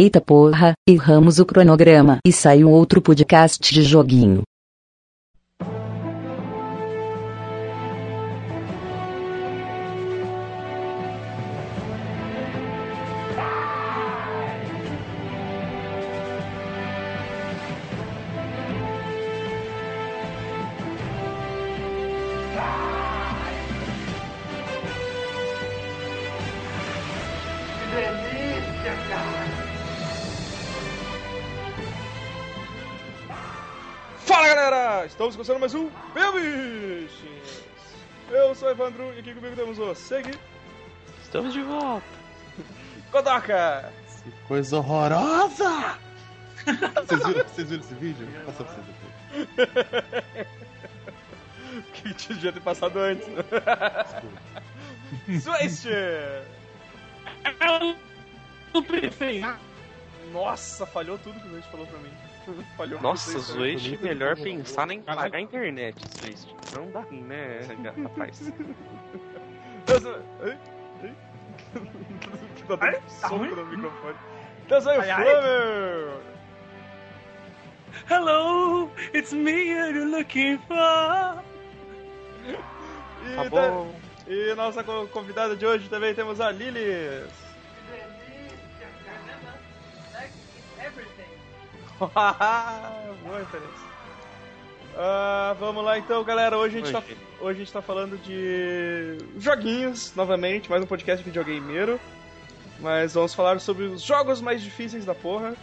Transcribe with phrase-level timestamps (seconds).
[0.00, 4.44] Eita porra, erramos o cronograma e saiu outro podcast de joguinho.
[35.40, 37.64] Começando mais um Belbiches!
[38.28, 40.38] Eu sou o Evandro e aqui comigo temos o Segui,
[41.22, 42.04] Estamos de volta.
[43.10, 43.90] Kodoka,
[44.22, 45.98] Que coisa horrorosa!
[47.06, 48.28] Vocês viram, vocês viram esse vídeo?
[48.30, 48.86] Vou passar pra vocês
[49.56, 50.46] depois.
[51.94, 53.42] que devia ter passado antes, né?
[55.40, 55.86] Switch!
[58.74, 59.42] Eu pensei.
[60.34, 62.29] Nossa, falhou tudo que o Switch falou pra mim.
[62.76, 63.40] Falhou Nossa, aí.
[63.42, 66.46] Zweish, melhor pensar em pagar a internet, Zweish.
[66.72, 67.60] Não dá né,
[68.02, 68.52] rapaz?
[70.42, 70.58] Ai,
[71.02, 71.14] ai.
[72.68, 74.14] Tá dando soco no microfone.
[74.80, 75.24] Sai o Ai, ai.
[75.24, 76.20] Flammer!
[78.08, 81.42] Hello, it's me you're looking for.
[82.46, 83.94] E, Tá tá- bom.
[84.28, 87.49] e nossa co- convidada de hoje também temos a Lilis.
[93.24, 93.90] Boa referência.
[94.96, 96.56] Ah, vamos lá então, galera.
[96.56, 97.02] Hoje a, gente tá,
[97.40, 97.50] Hoje.
[97.50, 102.00] a gente tá falando de joguinhos, novamente, mais um podcast videogameiro.
[102.80, 105.54] Mas vamos falar sobre os jogos mais difíceis da porra.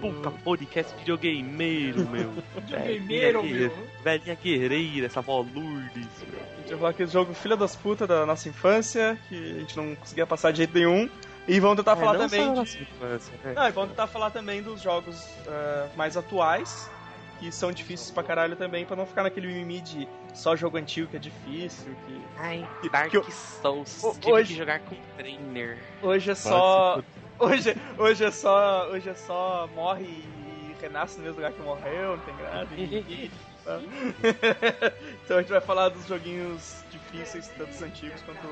[0.00, 2.32] Puta, podcast videogameiro, meu.
[2.66, 3.88] Videogameiro, Velhinha meu.
[4.02, 6.40] Velhinha guerreira, essa vó Lourdes, meu.
[6.40, 9.76] A gente vai falar aquele jogo filha das putas da nossa infância, que a gente
[9.76, 11.08] não conseguia passar de jeito nenhum.
[11.46, 12.82] E vamos tentar falar É, não também de...
[12.82, 13.52] infância, né?
[13.56, 16.90] Ah, e vamos tentar falar também dos jogos ah, mais atuais,
[17.38, 21.06] que são difíceis pra caralho também, pra não ficar naquele mimimi de só jogo antigo
[21.06, 24.02] que é difícil, que Ai, que- Dark que eu- Souls.
[24.20, 25.78] Tive hoje- que jogar com trainer.
[26.02, 27.02] hoje é só.
[27.38, 28.88] Hoje, hoje é só.
[28.90, 32.68] Hoje é só morre e renasce no mesmo lugar que morreu, não tem graça.
[32.78, 33.30] e-
[33.64, 33.80] tá?
[35.24, 38.46] então a gente vai falar dos joguinhos difíceis, tanto os antigos quanto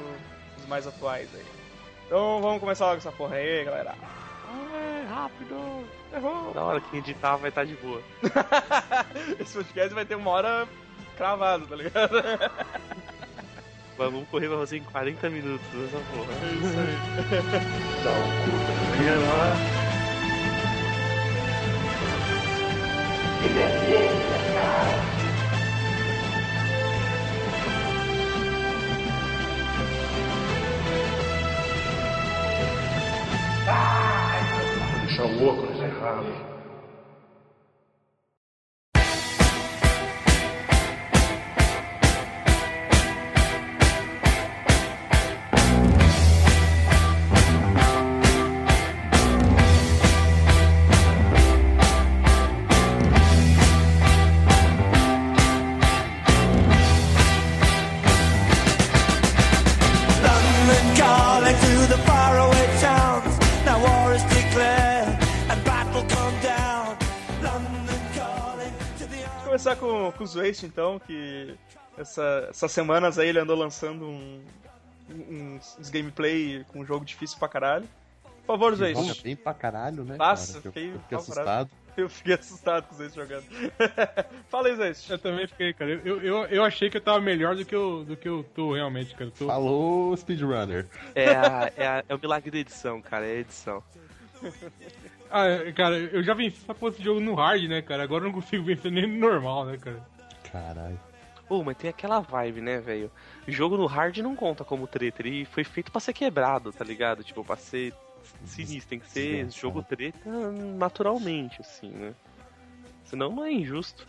[0.59, 1.45] os mais atuais aí.
[2.13, 3.95] Então vamos começar logo essa porra aí, galera.
[4.47, 5.57] Ai, rápido.
[6.15, 6.53] Errou!
[6.55, 8.03] Na hora que editar vai estar de boa.
[9.41, 10.69] Esse podcast vai ter uma hora
[11.17, 12.23] cravada, tá ligado?
[13.97, 16.35] Vamos correr pra você em 40 minutos nessa porra.
[16.35, 16.97] É isso aí.
[24.12, 24.12] Deixar
[35.25, 36.27] o óculos errado.
[70.23, 71.55] O Zwaste, então, que
[71.99, 74.43] essa- essas semanas aí ele andou lançando um,
[75.11, 77.89] um- uns gameplay com um jogo difícil pra caralho.
[78.47, 79.23] Por favor, Joga Zwaste.
[79.23, 80.17] bem pra caralho, né?
[80.17, 80.67] Nossa, cara?
[80.67, 81.51] Eu- fiquei eu fiquei apavorado.
[81.51, 81.83] assustado.
[81.95, 83.45] Eu fiquei assustado com o Zwaste jogando.
[84.49, 85.13] Fala aí, Zwaste.
[85.13, 85.91] Eu também fiquei, cara.
[86.05, 88.73] Eu, eu, eu achei que eu tava melhor do que eu, do que eu tô
[88.75, 89.27] realmente, cara.
[89.27, 89.47] Eu tô...
[89.47, 90.89] Falou, speedrunner.
[91.15, 93.27] É, a- é, a- é o milagre da edição, cara.
[93.27, 93.83] É a edição.
[95.31, 98.03] Ah, cara, eu já venci essa porra desse jogo no hard, né, cara?
[98.03, 100.03] Agora eu não consigo vencer nem no normal, né, cara?
[100.53, 101.01] Caralho.
[101.49, 103.11] Pô, mas tem aquela vibe, né, velho?
[103.49, 105.23] Jogo no hard não conta como treta.
[105.23, 107.25] Ele foi feito pra ser quebrado, tá ligado?
[107.25, 107.93] Tipo, pra ser
[108.45, 108.89] sinistro.
[108.91, 109.61] Tem que ser Desgraçado.
[109.61, 110.31] jogo treta
[110.79, 112.15] naturalmente, assim, né?
[113.05, 114.07] Senão não é injusto.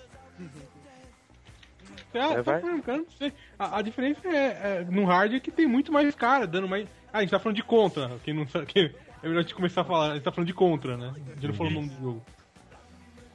[2.13, 2.61] Ah, É, tá vai.
[2.61, 3.33] falando, cara, não sei.
[3.57, 6.87] A, a diferença é, é, no hard é que tem muito mais cara, dando mais.
[7.11, 8.09] Ah, a gente tá falando de contra.
[8.23, 8.65] Quem não sabe.
[8.67, 10.11] quem- É melhor a gente começar a falar.
[10.11, 11.13] A gente tá falando de contra, né?
[11.15, 12.25] A gente não falou o nome do jogo.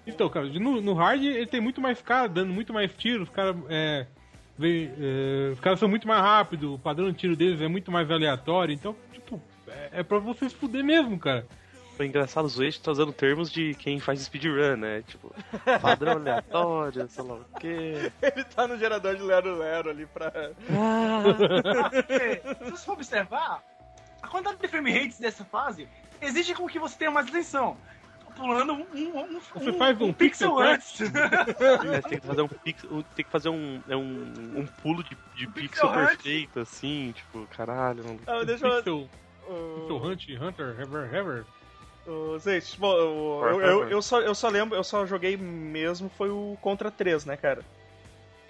[0.09, 3.35] Então, cara, no, no hard ele tem muito mais cara, dando muito mais tiros, os
[3.35, 3.55] caras.
[3.69, 4.07] É,
[4.61, 8.11] é, os caras são muito mais rápidos, o padrão de tiro deles é muito mais
[8.11, 11.47] aleatório, então, tipo, é, é pra vocês fuder mesmo, cara.
[11.97, 15.03] Foi engraçado, o Zoete tá usando termos de quem faz speedrun, né?
[15.03, 15.35] Tipo,
[15.83, 18.13] padrão aleatório, sei lá o quê.
[18.23, 20.33] Ele tá no gerador de Lero Lero ali pra.
[20.71, 21.23] Ah.
[22.65, 23.65] Se você for observar,
[24.23, 25.89] a quantidade de frame rates dessa fase
[26.23, 27.77] exige com que você tenha mais atenção.
[28.39, 31.01] Pulando um, um, um, Você faz um pixel pixel antes.
[31.85, 35.03] É, tem que fazer um pix, um- tem que fazer um, é um, um pulo
[35.03, 35.95] de, de pixel hunt.
[35.97, 38.19] perfeito, assim, tipo, caralho.
[38.27, 38.77] Ah, deixa eu.
[38.77, 39.11] Pixel,
[39.49, 41.45] o- Pixel Hunt, Hunter, Ever, Ever.
[42.07, 46.31] o- Gente, bom, eu, eu, eu só, eu só lembro, eu só joguei mesmo foi
[46.31, 47.63] o Contra 3, né, cara?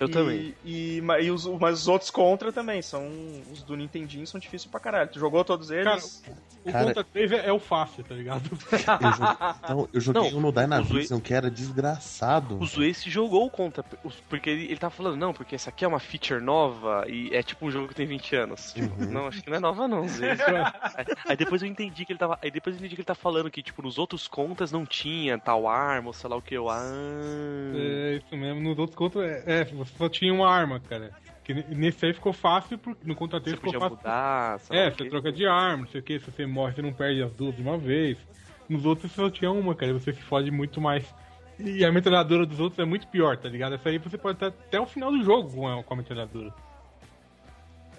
[0.01, 0.55] Eu e, também.
[0.65, 3.09] E, e os, mas os outros Contra também, são.
[3.53, 5.11] Os do Nintendinho são difíceis pra caralho.
[5.11, 6.23] Tu jogou todos eles?
[6.65, 8.49] O Cara- Contra 3 é, é o fácil, tá ligado?
[8.53, 9.29] Eu joguei,
[9.65, 12.59] então, eu joguei Não, um no o Dynavision que era desgraçado.
[12.61, 15.89] O Zuace jogou contra, os- porque ele, ele tava falando, não, porque essa aqui é
[15.89, 18.73] uma feature nova e é tipo um jogo que tem 20 anos.
[18.73, 19.11] Tipo, Uhum.
[19.11, 20.43] não, acho que não é nova não, Zuace.
[20.95, 22.39] aí, aí depois eu entendi que ele tava.
[22.43, 25.39] Aí depois eu entendi que ele tá falando que, tipo, nos outros contas não tinha
[25.39, 26.55] tal arma, ou sei lá o que.
[26.55, 26.83] Eu, ah.
[27.75, 28.61] É isso mesmo.
[28.61, 31.11] Nos outros contra, é, é, você só tinha uma arma, cara.
[31.45, 33.97] Que ne- nesse aí ficou fácil, porque no Contra 3 Você ficou fácil.
[33.97, 35.09] mudar, É, você quê.
[35.09, 37.57] troca de arma, não sei o que, se você morre, você não perde as duas
[37.57, 38.19] de uma vez.
[38.69, 41.05] Nos outros você só tinha uma, cara, e você se fode muito mais.
[41.59, 43.75] E a metralhadora dos outros é muito pior, tá ligado?
[43.75, 46.53] Essa aí você pode estar até o final do jogo com a, com a metralhadora.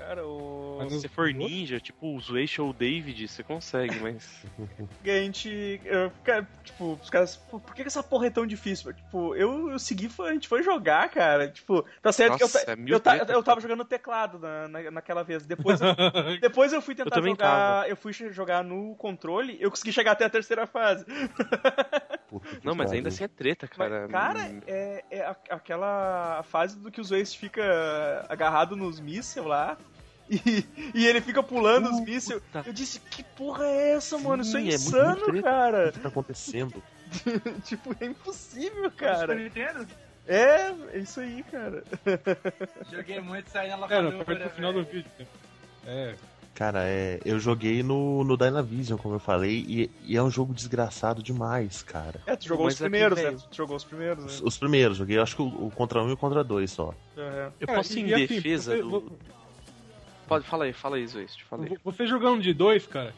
[0.09, 0.77] Cara, o.
[0.79, 4.43] Mas Se você for ninja, tipo o Zuace ou o David, você consegue, mas.
[5.05, 5.79] a gente.
[5.85, 7.37] eu- cara, tipo, os caras.
[7.37, 8.91] "Pô, Por que essa porra é tão difícil?
[8.91, 11.47] Tipo, eu, eu segui, foi- a gente foi jogar, cara.
[11.51, 14.39] Tipo, tá certo que eu, Nossa, é mil eu, ta- eu tava jogando no teclado
[14.39, 15.45] na, na- naquela vez.
[15.45, 15.87] Depois eu,
[16.41, 17.87] depois eu fui tentar também jogar.
[17.87, 21.05] Eu fui jogar no controle, eu consegui chegar até a terceira fase.
[22.63, 24.07] Não, mas ainda assim é treta, Mas, cara.
[24.07, 29.77] cara, Hum, é, é aquela fase do que o Zoace fica agarrado nos mísseis lá.
[30.45, 32.39] E, e ele fica pulando os mísseis.
[32.41, 32.63] Puta.
[32.67, 34.43] Eu disse, que porra é essa, mano?
[34.43, 35.39] Isso é Sim, é muito insano, treta.
[35.39, 35.91] O cara.
[35.91, 36.83] que tá acontecendo?
[37.65, 39.35] tipo, é impossível, cara.
[40.27, 41.83] É, é isso aí, cara.
[42.91, 44.17] Joguei muito, saí na É, locadora.
[44.17, 45.09] não, foi pro final do vídeo.
[45.17, 45.25] né?
[45.87, 46.15] É,
[46.53, 50.53] Cara, é, eu joguei no, no Dynavision, como eu falei, e, e é um jogo
[50.53, 52.19] desgraçado demais, cara.
[52.25, 53.31] É, tu jogou Mas os é primeiros, né?
[53.49, 54.47] Tu jogou os primeiros, Os, né?
[54.47, 56.93] os primeiros, joguei acho que o, o contra um e o contra dois só.
[57.17, 57.53] Aham.
[57.61, 59.17] Eu Cara, posso ir e- em e assim, defesa você- do.
[60.29, 61.75] Pode, fala aí, fala aí, Zuace, te falei.
[61.83, 63.13] Você jogando de dois, cara,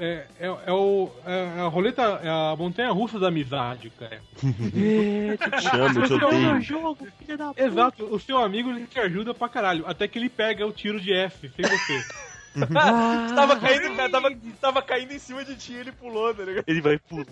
[0.00, 4.20] é, é, é o, é a roleta, é a montanha russa da amizade, cara.
[5.62, 6.60] Chama, eu te odeio.
[6.60, 10.28] jogo, filha da Exato, o seu amigo ele te ajuda pra caralho, até que ele
[10.28, 12.04] pega o tiro de F sem você.
[13.36, 14.28] tava, caindo, cara, tava,
[14.60, 16.64] tava caindo em cima de ti e ele pulou, tá ligado?
[16.66, 17.26] Ele vai pular.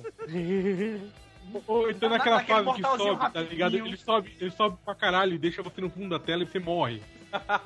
[1.67, 3.75] Ou então Na- naquela fase que sobe, tá ligado?
[3.75, 6.59] Ele sobe, ele sobe pra caralho e deixa você no fundo da tela e você
[6.61, 7.03] morre.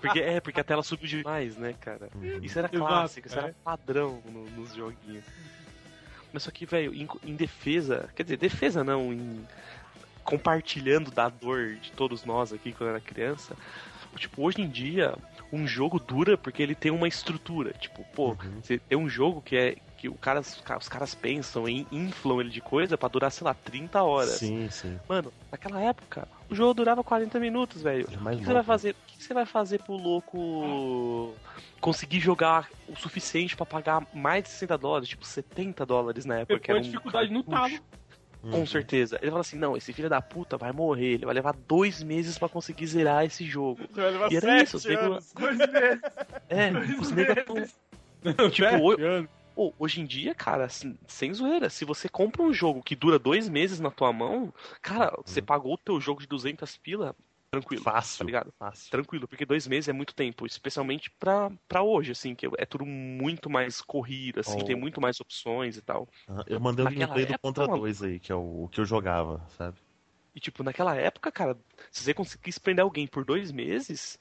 [0.01, 2.09] Porque, é, porque a tela subiu demais, né, cara?
[2.43, 3.43] Isso era Exato, clássico, isso é.
[3.45, 5.25] era padrão no- nos joguinhos.
[6.33, 9.47] Mas só que, velho, em, em defesa, quer dizer, defesa não, em
[10.25, 13.57] compartilhando da dor de todos nós aqui quando era criança,
[14.17, 15.15] tipo, hoje em dia,
[15.53, 17.73] um jogo dura porque ele tem uma estrutura.
[17.75, 21.15] Tipo, pô, você tem um jogo que é que o cara, os ca- os caras
[21.15, 24.39] pensam e inflam ele de coisa pra durar, sei lá, 30 horas.
[24.39, 24.99] Sim, sim.
[25.09, 28.07] Mano, naquela época, o jogo durava 40 minutos, velho.
[28.13, 28.97] É O que você vai fazer?
[29.23, 31.33] O que você vai fazer pro louco
[31.81, 36.73] conseguir jogar o suficiente pra pagar mais de 60 dólares, tipo 70 dólares na época?
[36.73, 37.79] a um dificuldade no talo.
[38.51, 39.21] Com certeza.
[39.23, 42.37] Ele fala assim: não, esse filho da puta vai morrer, ele vai levar dois meses
[42.37, 43.81] pra conseguir zerar esse jogo.
[43.93, 45.33] Vai levar E era sete isso, os nego- anos.
[45.33, 46.01] Dois meses.
[46.49, 46.71] É,
[47.01, 52.43] os negros tão Tipo, Pô, hoje em dia, cara, assim, sem zoeira, se você compra
[52.43, 56.23] um jogo que dura dois meses na tua mão, cara, você pagou o teu jogo
[56.23, 57.15] de 200 pila,
[57.53, 57.83] tranquilo.
[57.83, 58.19] Fácil.
[58.19, 58.53] Tá ligado?
[58.59, 58.91] Fácil.
[58.91, 62.87] Tranquilo, porque dois meses é muito tempo, especialmente pra, pra hoje, assim, que é tudo
[62.87, 64.65] muito mais corrido, assim, Oh.
[64.65, 66.09] tem muito mais opções e tal.
[66.47, 67.79] Eu mandei um Naquela gameplay do Contra mano.
[67.79, 69.77] 2 aí, que é o, o que eu jogava, sabe?
[70.35, 71.59] E, tipo, naquela época, cara,
[71.91, 74.19] se você conseguisse prender alguém por dois meses,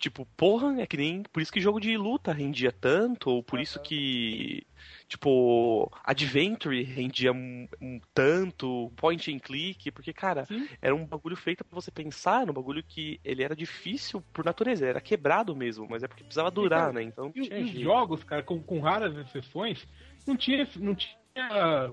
[0.00, 1.22] tipo, porra, é que nem.
[1.22, 4.66] Por isso que jogo de luta rendia tanto, ou por isso que.
[5.06, 10.66] Tipo, Adventure rendia um, um tanto, point and click, porque, cara, Sim.
[10.80, 14.44] era um bagulho feito pra você pensar, era um bagulho que ele era difícil por
[14.44, 17.02] natureza, era quebrado mesmo, mas é porque precisava durar, cara, né?
[17.02, 19.86] Então E, tinha e os jogos, cara, com, com raras exceções,
[20.26, 20.66] não tinha.
[20.76, 21.16] Não tinha.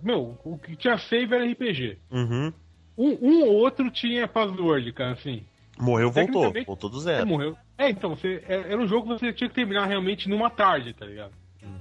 [0.01, 1.97] Meu, o que tinha save era RPG.
[2.09, 2.53] Uhum.
[2.97, 5.43] Um, um ou outro tinha password, cara, assim.
[5.77, 6.53] Morreu, voltou.
[6.65, 7.27] Voltou do É, zero.
[7.27, 7.57] morreu.
[7.77, 10.93] É, então, você, é- era um jogo que você tinha que terminar realmente numa tarde,
[10.93, 11.31] tá ligado?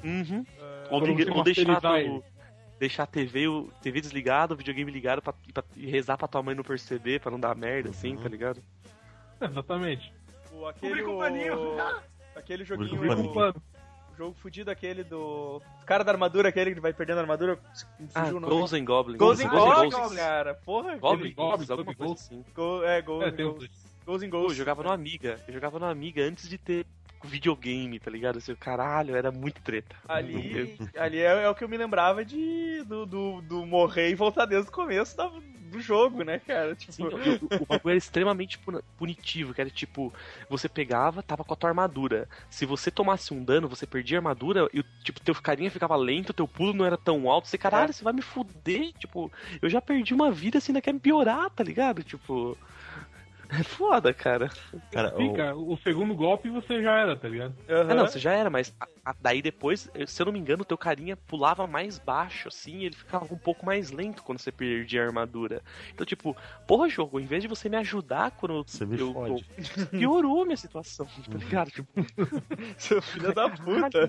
[0.05, 0.45] Uhum.
[0.91, 1.81] Ou, liga- você ou deixar,
[2.79, 6.43] deixar a TV, o TV desligado, o videogame ligado pra, pra- e rezar pra tua
[6.43, 8.23] mãe não perceber, pra não dar merda, assim, Uhum.
[8.23, 8.62] tá ligado?
[9.41, 10.12] Exatamente.
[10.53, 11.59] O, aquele, paninho.
[11.59, 11.76] o,
[12.37, 13.55] aquele joguinho, o, paninho.
[14.12, 17.59] o jogo fudido aquele do o cara da armadura, aquele que vai perdendo a armadura,
[18.15, 18.41] Ah, o.
[18.41, 19.19] Ghosts and Goblins.
[19.19, 20.17] Ghosts and Goblins, Goblins.
[20.21, 20.55] cara.
[20.55, 22.45] Porra, Goblins, Goblins, Goblins, coisa assim.
[22.55, 23.31] Go- é, Goals É,
[24.06, 24.22] Goals.
[24.22, 25.40] os- Goals Pô, eu jogava no Amiga.
[25.46, 26.86] Eu jogava no Amiga antes de ter
[27.25, 28.38] videogame, tá ligado?
[28.38, 29.96] Assim, caralho, era muito treta.
[30.08, 34.14] Ali, ali é, é o que eu me lembrava de do, do, do morrer e
[34.14, 35.30] voltar desde o começo da-
[35.70, 36.76] do jogo, né, cara?
[36.76, 38.58] Tipo, Sim, o, o- bagulho era extremamente
[38.96, 40.12] punitivo, que era tipo,
[40.48, 42.28] você pegava, tava com a tua armadura.
[42.48, 46.32] Se você tomasse um dano, você perdia a armadura e, tipo, teu carinha ficava lento,
[46.32, 47.48] teu pulo não era tão alto.
[47.48, 48.92] Você, caralho, você vai me fuder?
[48.98, 52.04] Tipo, eu já perdi uma vida, você ainda quer me piorar, tá ligado?
[52.04, 52.56] Tipo.
[53.49, 54.50] É foda, cara.
[54.91, 57.55] Cara, Sim, o- cara, o segundo golpe você já era, tá ligado?
[57.69, 57.91] aham.
[57.91, 60.62] Ah, não, você já era, mas a- a- daí depois, se eu não me engano,
[60.62, 64.38] o teu carinha pulava mais baixo, assim, e ele ficava um pouco mais lento quando
[64.38, 65.62] você perdia a armadura.
[65.95, 66.37] Então, tipo,
[66.67, 69.33] porra, jogo, em vez de você me ajudar quando Você me eu, fode.
[69.33, 69.57] eu-
[69.91, 71.71] piorou a minha situação, tá ligado?
[71.71, 71.88] Tipo,
[72.79, 74.09] Seu filho da puta.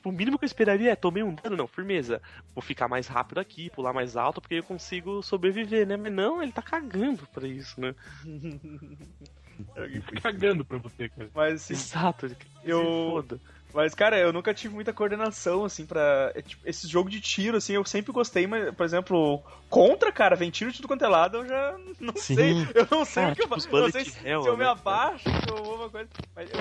[0.00, 2.20] Tipo, o mínimo que eu esperaria é tomei um dano, não, firmeza.
[2.54, 5.96] Vou ficar mais rápido aqui, pular mais alto, porque eu consigo sobreviver, né?
[5.96, 7.94] Mas não, ele tá cagando pra isso, né?
[10.22, 11.30] Cagando pra você, cara.
[11.34, 13.38] Mas assim, Exato, ele Eu- foda.
[13.72, 16.32] Mas, cara, eu nunca tive muita coordenação, assim, pra.
[16.34, 20.34] é, tipo, Esse jogo de tiro, assim, eu sempre gostei, mas, por exemplo, contra, cara,
[20.34, 22.34] vem tiro de tudo quanto é lado, eu já não Sim.
[22.34, 22.52] sei.
[22.74, 23.76] Eu não sei Cara, o que eu tipo os faço.
[23.76, 26.08] Eu não sei se, hell, se eu me né, abaixo, se eu vou uma coisa.
[26.34, 26.60] Mas eu.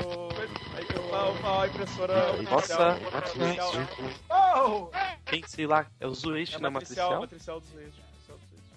[0.72, 2.42] Mas eu a, a impressora.
[2.44, 4.89] Nossa, matricial, matricial, Oh!
[5.25, 7.60] quem, sei lá, é o Zueste é na matricial, matricial?
[7.60, 8.00] matricial dos eixos.
[8.00, 8.70] matricial dos eixos.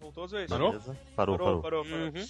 [0.00, 0.50] Voltou os eixos?
[0.50, 0.72] Parou?
[0.72, 1.62] Parou, Parou, parou.
[1.62, 2.06] parou, parou.
[2.06, 2.28] Uhum.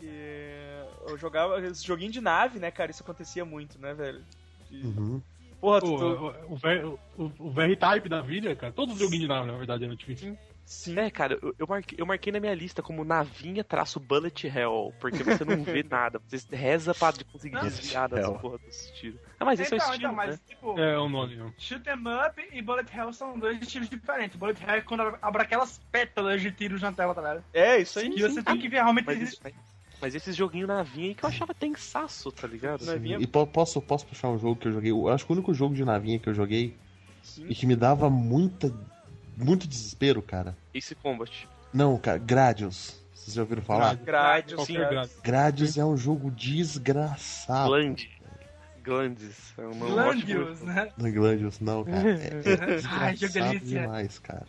[0.00, 0.67] E
[1.10, 2.90] eu jogava esse joguinho de nave, né, cara?
[2.90, 4.24] Isso acontecia muito, né, velho?
[4.70, 5.20] De- Uhum.
[5.60, 6.84] Porra, O, tu, tu- o, o, VR
[7.16, 8.72] o, o VR-Type da vida, cara.
[8.72, 10.36] Todos os joguinhos de nave, na verdade, eram difíceis.
[10.64, 10.98] Sim.
[10.98, 14.92] É, cara, eu, eu, marquei, eu marquei na minha lista como navinha traço bullet hell,
[15.00, 18.38] porque você não vê nada, você reza pra conseguir Bullet desviar das hell.
[18.38, 19.18] porra dos tiros.
[19.40, 20.40] Ah, mas esse é o então, estilo, então, mas né?
[20.46, 21.50] tipo, É o nome, não.
[21.56, 24.36] shoot 'em up e bullet hell são dois estilos diferentes.
[24.36, 27.44] Bullet hell é quando abre aquelas pétalas de tiros na tela, tá ligado?
[27.54, 28.10] É, isso aí.
[28.14, 29.40] E você tem que ver realmente Mas, esse-
[30.00, 32.84] mas, esses joguinhos navinha aí que eu achava tensaço, tá ligado?
[32.84, 33.18] Navinha.
[33.20, 34.90] E po- posso, posso puxar um jogo que eu joguei?
[34.90, 36.76] Eu acho que o único jogo de navinha que eu joguei
[37.22, 37.46] Sim.
[37.48, 38.72] e que me dava muita,
[39.36, 40.56] muito desespero, cara.
[40.72, 41.48] Esse Combat.
[41.72, 42.96] Não, cara, Gradius.
[43.12, 43.96] Vocês já ouviram falar?
[43.98, 45.10] Qualquer sim, grade.
[45.22, 47.68] Gradius é um jogo desgraçado.
[47.68, 48.10] Gland.
[48.82, 49.52] Glandes.
[49.58, 50.44] É um ótimo.
[50.64, 50.90] né?
[50.96, 52.08] Não é Gradius, não, cara.
[52.10, 53.80] É, é Ai, desgraçado delícia.
[53.82, 54.46] demais, cara.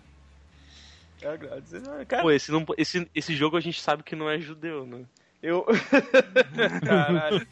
[1.22, 1.66] É, grade.
[2.00, 4.86] É, Cara, Pô, esse, não, esse, esse jogo a gente sabe que não é judeu,
[4.86, 5.02] né?
[5.42, 5.66] Eu.
[6.86, 7.48] Caralho.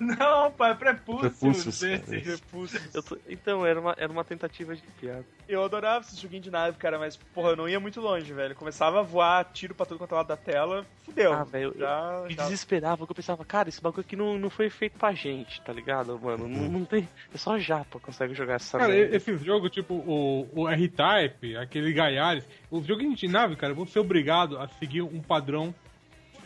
[0.00, 1.30] Não, pai, é prepúcio.
[1.30, 2.40] Prepúcios.
[2.50, 2.94] Putz.
[2.94, 5.24] Eu tô- então, era uma, era uma tentativa de piada.
[5.48, 8.54] Eu adorava esse joguinho de nave, cara, mas, porra, eu não ia muito longe, velho.
[8.54, 11.32] Começava a voar tiro pra todo quanto é lado da tela, fudeu.
[11.32, 12.42] Ah, velho, eu- já, Me já...
[12.44, 15.72] desesperava, porque eu pensava, cara, esse bagulho aqui não, não foi feito pra gente, tá
[15.72, 16.48] ligado, mano?
[16.48, 17.06] Não, não tem.
[17.34, 19.16] É só japa que consegue jogar essa Cara, merda.
[19.16, 23.98] esses jogos, tipo o, o R-Type, aquele Gaiares, os joguinhos de nave, cara, vão ser
[23.98, 25.74] obrigados a seguir um padrão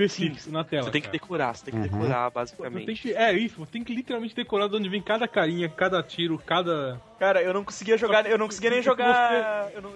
[0.05, 0.85] específico na tela.
[0.85, 1.13] Você tem que cara.
[1.19, 1.99] decorar, você tem que Uhum.
[2.01, 2.87] decorar, basicamente.
[2.87, 6.03] tem que, é isso, você tem que literalmente decorar de onde vem cada carinha, cada
[6.03, 7.01] tiro, cada.
[7.19, 9.73] Cara, eu não conseguia jogar, eu não conseguia nem jogar.
[9.73, 9.95] Eu não,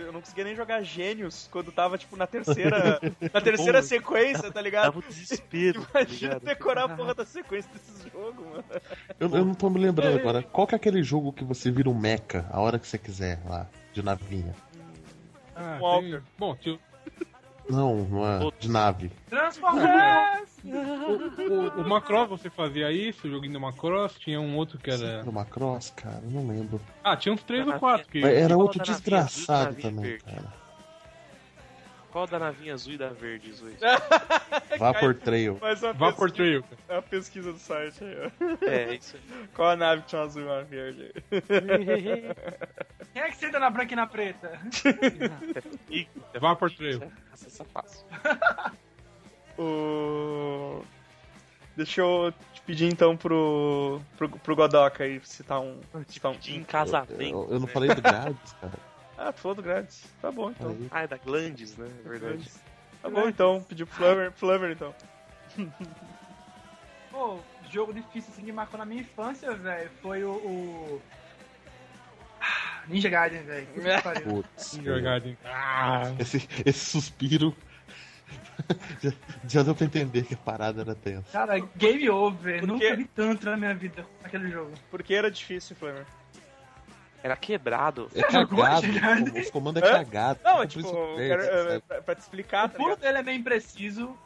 [0.00, 3.00] eu não conseguia nem jogar Gênios quando tava, tipo, na terceira.
[3.32, 4.84] na terceira sequência, tá ligado?
[4.86, 5.80] Dava um desespero.
[5.86, 6.44] tá Imagina ligado?
[6.44, 8.64] decorar a porra da sequência desse jogo, mano.
[9.20, 10.42] Eu, eu não tô me lembrando agora.
[10.42, 13.38] Qual que é aquele jogo que você vira um mecha a hora que você quiser
[13.46, 14.54] lá, de navinha?
[15.54, 16.10] Ah, Walker.
[16.10, 16.80] tem- Bom, tio,
[17.70, 19.10] Não, não é de nave.
[19.28, 20.50] Transformers!
[20.64, 25.06] o, o Macross você fazia isso, o joguinho do Macross, tinha um outro que era.
[25.06, 26.80] Era uma cross, cara, não lembro.
[27.02, 28.22] Ah, tinha uns três ou quatro que.
[28.24, 30.59] Era outro desgraçado também, cara.
[32.10, 33.76] Qual da navinha azul e da verde, Zoe?
[34.78, 35.58] Vapor Trail.
[35.96, 36.98] Vapor Trail, cara.
[36.98, 38.66] uma pesquisa do site aí, ó.
[38.66, 39.16] É, isso
[39.54, 41.40] Qual a nave que tinha uma azul e uma verde aí?
[41.92, 43.06] aí.
[43.12, 44.60] Quem é que senta na branca e na preta?
[45.90, 47.12] E- Vapor Trail.
[47.32, 48.06] Essa, essa é fácil.
[49.58, 50.82] O...
[51.76, 55.80] Deixa eu te pedir então pro, pro, pro Godoka aí citar um.
[56.08, 56.36] Citar um...
[56.36, 57.22] De em casamento.
[57.22, 57.72] Eu, eu não né?
[57.72, 58.72] falei do Gradius, cara.
[59.20, 60.02] Ah, tu falou do Grades.
[60.22, 60.72] Tá bom então.
[60.72, 60.88] Falei.
[60.90, 61.90] Ah, é da Glandes, né?
[62.06, 62.50] É verdade.
[63.02, 64.94] Tá bom então, pedi pro Flubber então.
[67.10, 67.38] Pô,
[67.70, 70.30] jogo difícil assim que marcou na minha infância, velho, foi o.
[70.30, 71.02] o...
[72.40, 73.66] Ah, Ninja Gaiden, velho.
[74.24, 74.78] Putz.
[74.78, 75.36] Ninja Gaiden.
[75.44, 77.54] Ah, Esse, esse suspiro.
[79.02, 79.12] já,
[79.46, 81.30] já deu pra entender que a parada era tensa.
[81.30, 82.60] Cara, game over.
[82.60, 84.72] Por Nunca vi tanto na minha vida naquele jogo.
[84.90, 86.06] Porque era difícil, Flubber.
[87.22, 88.08] Era quebrado.
[88.14, 89.38] É cagado.
[89.38, 89.92] Os comandos é Hã?
[90.04, 90.40] cagado.
[90.42, 91.80] Não, Por é tipo, quero, é, sabe?
[91.86, 94.16] pra, pra te explicar, O tá pulo dele é bem impreciso.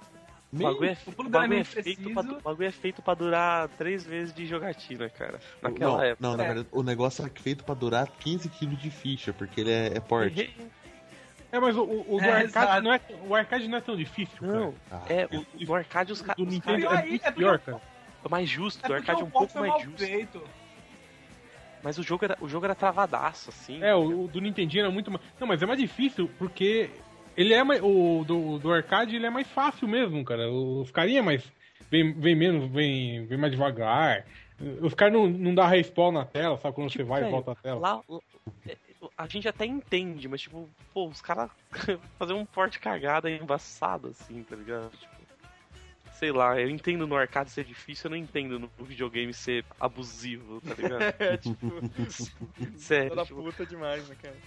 [0.52, 2.14] O bagulho, é, O o pulo bagulho dele é é meio feito preciso.
[2.14, 5.40] pra, o bagulho é feito pra durar três vezes de jogatina, cara.
[5.60, 6.28] Naquela não, época.
[6.28, 6.46] não, na É.
[6.46, 10.00] verdade, o negócio é feito pra durar 15 kg de ficha, porque ele é, é
[10.00, 10.54] porte.
[11.50, 13.96] É, mas o, o, o do É, arcade não é, o arcade não é tão
[13.96, 16.34] difícil, Não, Ah, é, o, no arcade os cara.
[16.36, 16.44] caras.
[16.46, 17.80] Do Nintendo Pior é é pior, o- cara.
[18.24, 19.98] É mais justo, É do arcade é o um pouco mais justo.
[19.98, 20.42] feito.
[21.84, 23.82] Mas o jogo era, o jogo era travadaço, assim.
[23.82, 25.22] É, o, o do Nintendinho era muito mais.
[25.38, 26.88] Não, mas é mais difícil porque
[27.36, 27.82] ele é mais.
[27.82, 30.50] O do, do arcade ele é mais fácil mesmo, cara.
[30.50, 31.52] Os carinha é mais.
[31.90, 34.24] Vem, vem menos, vem, vem mais devagar.
[34.80, 36.74] Os caras não, não dá respawn na tela, sabe?
[36.74, 37.80] Quando Tipo, você vai e velho, volta a tela.
[37.80, 38.00] Lá,
[38.66, 38.76] é,
[39.18, 41.50] a gente até entende, mas tipo, pô, os caras
[42.18, 44.90] fazer um porte cagada é embaçado, assim, tá ligado?
[44.90, 45.13] Tipo,
[46.24, 50.58] sei lá, eu entendo no arcade ser difícil, eu não entendo no videogame ser abusivo,
[50.62, 51.02] tá ligado?
[51.20, 51.74] É, tipo,
[52.78, 54.34] Sério, toda tipo, puta demais, né, cara?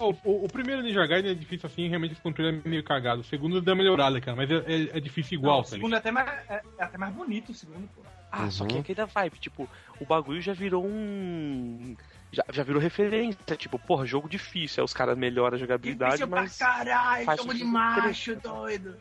[0.00, 3.20] O, o- o primeiro Ninja Gaiden é difícil assim, realmente esse controle é meio cagado.
[3.20, 5.68] O segundo deu uma melhorada, cara, mas é, é- é difícil igual, Não, o tá
[5.70, 8.02] segundo é até, mais, é, é até mais bonito, o segundo, pô.
[8.32, 8.78] Ah, só que Uhum.
[8.78, 9.70] é aquela vibe, tipo,
[10.00, 11.94] o bagulho já virou um.
[12.32, 16.28] Já, já virou referência, tipo, porra, jogo difícil, aí os caras melhoram a jogabilidade, Difícil
[16.28, 16.56] mas.
[16.58, 18.98] pra caralho, jogo de macho, doido.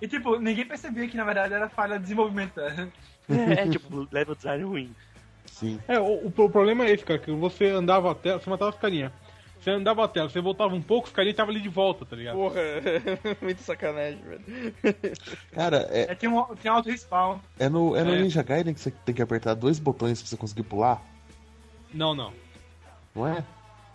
[0.00, 2.56] E tipo, ninguém percebia que na verdade era falha de desenvolvimento.
[2.60, 2.88] né?
[3.28, 4.94] É, tipo, level design ruim.
[5.46, 5.80] Sim.
[5.88, 8.76] É, o, o problema é esse, cara, que você andava a tela, você matava os
[8.78, 9.12] carinha.
[9.60, 12.16] Você andava a tela, você voltava um pouco, os carinha estavam ali de volta, tá
[12.16, 12.34] ligado?
[12.36, 12.60] Porra,
[13.42, 14.74] muito sacanagem, velho.
[15.52, 17.38] Cara, é, É, tem um, tem um auto respawn.
[17.58, 18.22] é no, é no É.
[18.22, 21.02] Ninja Gaiden que você tem que apertar dois botões pra você conseguir pular,
[21.92, 22.32] Não, não.
[23.14, 23.44] não é?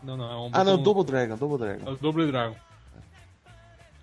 [0.04, 0.32] Não, não.
[0.32, 1.92] É um Ah, não, botão- Double Dragon, Double É Dragon.
[1.92, 2.56] o Double Dragon.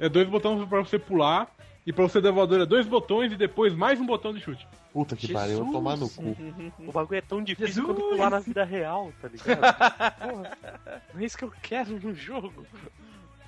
[0.01, 1.49] É dois botões pra você pular,
[1.87, 4.67] e pra você dar voadora, dois botões e depois mais um botão de chute.
[4.93, 6.37] Puta que pariu, eu vou tomar no cu.
[6.79, 7.87] O bagulho é tão difícil Jesus!
[7.87, 9.61] quanto pular na vida real, tá ligado?
[10.31, 12.67] Porra, não é isso que eu quero no jogo.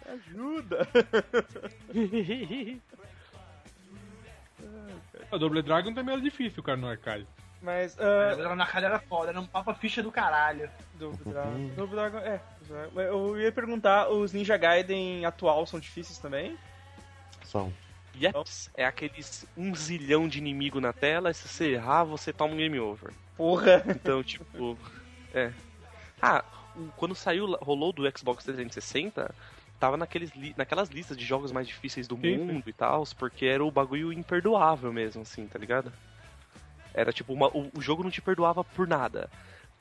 [0.06, 0.88] Ajuda!
[5.30, 7.26] O Double Dragon também era difícil, cara, no arcade.
[7.60, 10.70] Mas, Era na cara era foda, era um papa ficha do caralho.
[10.94, 11.68] Double Dragon.
[11.76, 12.40] Double Dragon, é.
[12.94, 16.56] Eu ia perguntar, os Ninja Gaiden atual são difíceis também?
[17.44, 17.72] São.
[18.16, 22.54] Yeps, é aqueles um zilhão de inimigo na tela, e se você errar, você toma
[22.54, 23.12] um game over.
[23.36, 23.82] Porra!
[23.88, 24.78] Então, tipo.
[25.32, 25.52] É.
[26.22, 26.42] Ah,
[26.96, 29.34] quando saiu, rolou do Xbox 360,
[29.78, 32.38] tava naqueles naquelas listas de jogos mais difíceis do Sim.
[32.38, 35.92] mundo e tal, porque era o bagulho imperdoável mesmo, assim, tá ligado?
[36.94, 39.28] Era tipo, uma- o, o jogo não te perdoava por nada.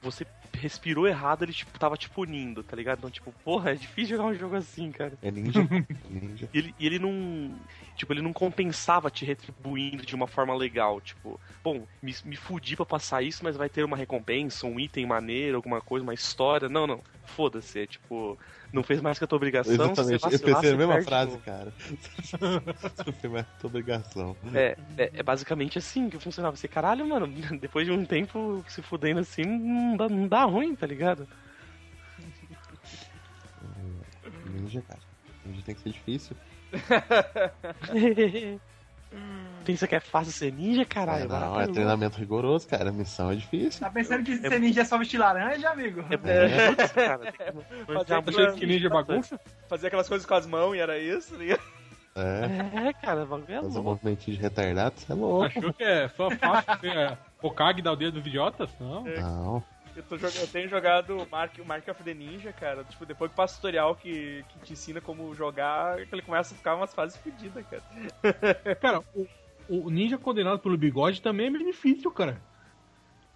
[0.04, 3.00] Você respirou errado, ele tipo, tava te punindo, tá ligado?
[3.00, 5.18] Então, tipo, porra, é difícil jogar um jogo assim, cara.
[5.22, 5.60] É ninja.
[6.10, 6.50] ninja.
[6.54, 7.56] E ele, e ele não.
[7.96, 11.02] Tipo, ele não compensava te retribuindo de uma forma legal.
[11.02, 15.06] Tipo, bom, me, me fudi pra passar isso, mas vai ter uma recompensa, um item
[15.06, 16.70] maneiro, alguma coisa, uma história.
[16.70, 17.02] Não, não.
[17.26, 17.80] Foda-se.
[17.80, 18.38] É tipo,
[18.73, 19.71] não fez mais que a tua obrigação.
[19.71, 21.71] Exatamente, se eu pensei vacilar, na mesma frase, cara.
[21.77, 24.36] Você fez mais tua obrigação.
[24.53, 26.57] É, é, é basicamente assim que funcionava.
[26.57, 27.27] Você, caralho, mano,
[27.62, 31.27] depois de um tempo se fudendo assim, não dá, não dá ruim, tá ligado?
[34.49, 34.99] Ninja, cara.
[35.45, 36.36] Ninja tem que ser difícil.
[39.65, 41.23] Pensa que é fácil ser ninja, caralho?
[41.23, 42.89] É, não, é treinamento rigoroso, cara.
[42.89, 43.80] A missão é difícil.
[43.80, 46.04] Tá pensando que ser ninja é só vestir laranja, amigo?
[46.26, 47.43] É, putz, cara, tem que
[47.86, 49.39] Fazer manjar aquela- muito Que ninja bagunça?
[49.69, 51.62] Fazer aquelas coisas com as mãos e era isso, ligado?
[52.15, 53.84] É, É, cara, o bagulho é fazer um louco.
[53.89, 55.45] movimentinho de retardado, você é louco.
[55.45, 58.69] Achou que é só fácil ser é, Hokage dar o dedo dos idiotas?
[58.80, 59.04] Não.
[59.06, 59.63] Não.
[59.95, 62.84] Eu, tô jog- eu tenho jogado o Mark, o Mark of the Ninja, cara.
[62.84, 66.58] Tipo, depois que passa o tutorial que, que te ensina como jogar, ele começa a
[66.58, 67.84] ficar umas fases fodidas, cara.
[68.82, 69.27] Cara, o,
[69.69, 72.41] o ninja condenado pelo bigode também é meio difícil, cara.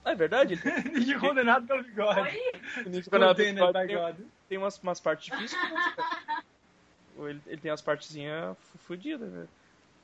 [0.04, 0.60] Ah, é verdade?
[0.94, 2.38] ninja condenado pelo bigode.
[2.86, 4.26] O Ninja Condenado pelo Bigode tem, bigode.
[4.50, 5.62] tem umas, umas partes difíceis.
[5.62, 7.30] cara.
[7.30, 9.50] ele, ele tem umas partezinhas fodidas, velho.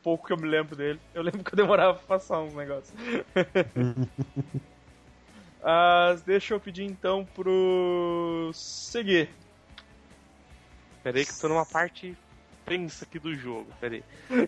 [0.03, 0.99] Pouco que eu me lembro dele.
[1.13, 2.93] Eu lembro que eu demorava pra passar uns negócios.
[5.63, 8.51] Mas deixa eu pedir então pro.
[8.53, 9.29] Seguir.
[11.01, 12.15] Pera aí que eu tô numa parte
[12.65, 14.03] tensa aqui do jogo, pera aí.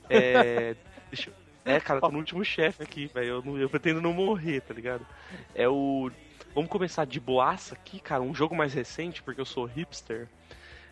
[0.09, 0.75] É.
[1.11, 1.33] Deixa eu...
[1.65, 3.27] É, cara, tô no último chefe aqui, velho.
[3.27, 5.05] Eu, não- eu pretendo não morrer, tá ligado?
[5.53, 6.11] É o.
[6.53, 8.21] Vamos começar de boaça aqui, cara.
[8.21, 10.27] Um jogo mais recente, porque eu sou hipster.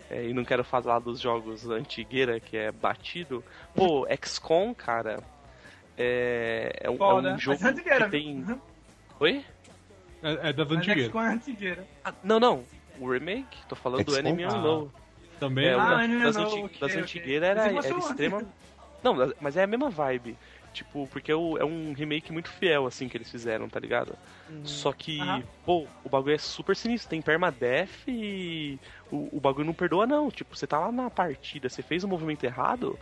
[0.10, 3.44] é, e não quero falar dos jogos antigueira, que é batido.
[3.76, 5.22] Pô, XCOM, cara.
[5.98, 8.46] É, é um, é um jogo Mas antigueira, que tem.
[9.20, 9.46] Oi?
[10.24, 10.92] É, é das Mas é
[11.32, 11.88] antigueira.
[12.04, 12.66] Ah, não, não.
[13.00, 14.16] O remake, tô falando do?
[14.18, 14.54] Enemy Ah.
[14.58, 14.92] Unknown.
[15.40, 15.68] Também.
[15.68, 18.54] É, Ah, da- Enemy das, Unknown, anti- ok, das antigueiras era, Mas era extrema.
[19.04, 20.38] Não, das- mas é a mesma vibe.
[20.72, 24.18] Tipo, porque é, é um remake muito fiel, assim, que eles fizeram, tá ligado?
[24.64, 25.44] Só que, Aham.
[25.66, 27.10] pô, o bagulho é super sinistro.
[27.10, 28.80] Tem permadeath e
[29.12, 30.30] o, o bagulho não perdoa, não.
[30.32, 32.98] Tipo, você tá lá na partida, você fez um movimento errado,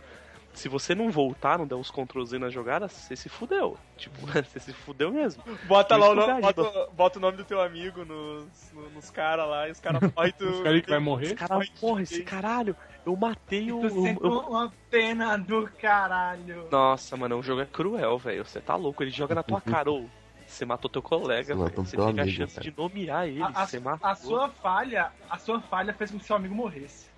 [0.52, 3.78] se você não voltar, não der os Ctrl Z na jogada, você se fudeu.
[3.96, 5.42] Tipo, você se fudeu mesmo.
[5.64, 9.48] Bota lá o nome, bota, bota o nome do teu amigo nos, no- nos caras
[9.48, 10.46] lá e os caras morrem tu.
[10.48, 11.34] Os caras que vai morrer.
[11.34, 13.80] Cara, porra, esse caralho, eu matei o.
[13.80, 16.68] Tu eu- uma pena do caralho.
[16.70, 18.44] Nossa, mano, o jogo é cruel, velho.
[18.44, 20.08] Você tá louco, ele joga na tua cara, ou
[20.46, 22.70] você matou teu colega, Você Você teve a chance cara.
[22.70, 24.10] de nomear ele, A, a- você matou.
[24.10, 27.10] a sua falha, a sua falha fez com que seu amigo morresse.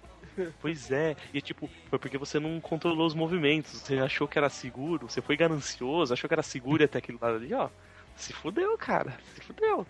[0.60, 4.48] Pois é, e tipo, foi porque você não controlou os movimentos, você achou que era
[4.48, 7.68] seguro, você foi ganancioso, achou que era seguro e até aquele lado ali, ó.
[8.16, 9.86] Se fudeu, cara, se fudeu.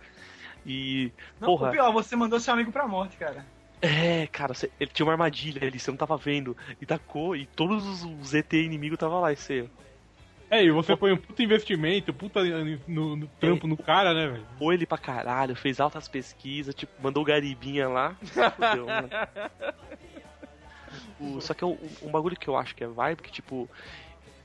[0.66, 3.44] E, Não, porra, o pior, você mandou seu amigo pra morte, cara.
[3.82, 7.46] é, cara, você- ele tinha uma armadilha ali, você não tava vendo, e tacou, e
[7.46, 9.68] todos os, os ET inimigos tava lá, e você
[10.50, 12.42] É, e você põe um puta investimento, puta
[12.86, 14.46] no, no trampo no cara, né, velho?
[14.58, 19.10] pôs ele pra caralho, fez altas pesquisas, tipo, mandou Garibinha lá, se fudeu, mano.
[21.20, 23.68] O- só que é um, um bagulho que eu acho que é vibe, que tipo.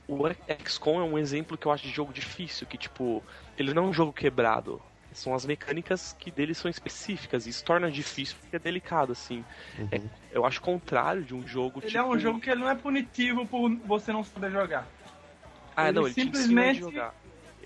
[0.08, 0.18] O
[0.66, 3.22] XCOM é um exemplo que eu acho de jogo difícil, que tipo,
[3.56, 4.82] ele não é um jogo quebrado.
[5.12, 9.44] São as mecânicas que dele são específicas, e isso torna difícil porque é delicado, assim.
[9.92, 10.00] É-
[10.32, 11.98] eu acho contrário de um jogo Ele tipo.
[11.98, 14.86] é um jogo que ele não é punitivo por você não saber jogar.
[15.76, 17.14] Ah, ele não, ele te ensina a simplesmente- jogar.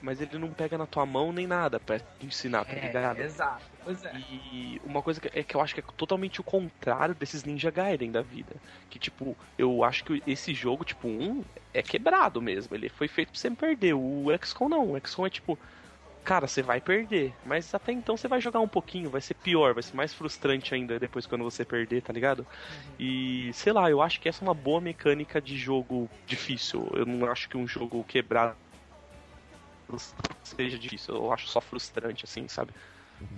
[0.02, 3.20] Mas ele não pega na tua mão nem nada pra te ensinar, tá ligado?
[3.20, 3.64] exato.
[3.84, 4.12] Pois é.
[4.30, 7.70] E uma coisa que, é que eu acho que é totalmente o contrário desses Ninja
[7.70, 8.56] Gaiden da vida.
[8.88, 12.74] Que, tipo, eu acho que esse jogo, tipo, um, é quebrado mesmo.
[12.74, 13.94] Ele foi feito pra você perder.
[13.94, 14.92] O XCOM não.
[14.92, 15.58] O XCOM é tipo,
[16.24, 17.34] cara, você vai perder.
[17.44, 20.74] Mas até então você vai jogar um pouquinho, vai ser pior, vai ser mais frustrante
[20.74, 22.46] ainda depois quando você perder, tá ligado?
[22.98, 26.88] E, sei lá, eu acho que essa é uma boa mecânica de jogo difícil.
[26.94, 28.56] Eu não acho que um jogo quebrado
[30.42, 31.14] seja difícil.
[31.14, 32.72] Eu acho só frustrante, assim, sabe?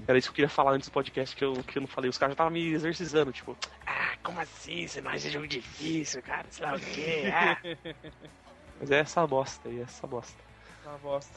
[0.06, 2.08] Era isso que eu queria falar antes do podcast que eu, que eu não falei.
[2.08, 4.86] Os caras já estavam me exorcizando, tipo, ah, como assim?
[4.86, 6.46] Você não acha jogo difícil, cara?
[6.50, 7.24] Sei lá o quê?
[7.32, 7.58] Ah.
[8.78, 10.42] Mas é essa bosta aí, é essa bosta.
[10.84, 11.34] Uma bosta.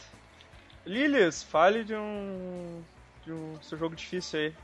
[0.85, 2.83] Lilias, fale de um.
[3.23, 4.55] de um seu jogo difícil aí.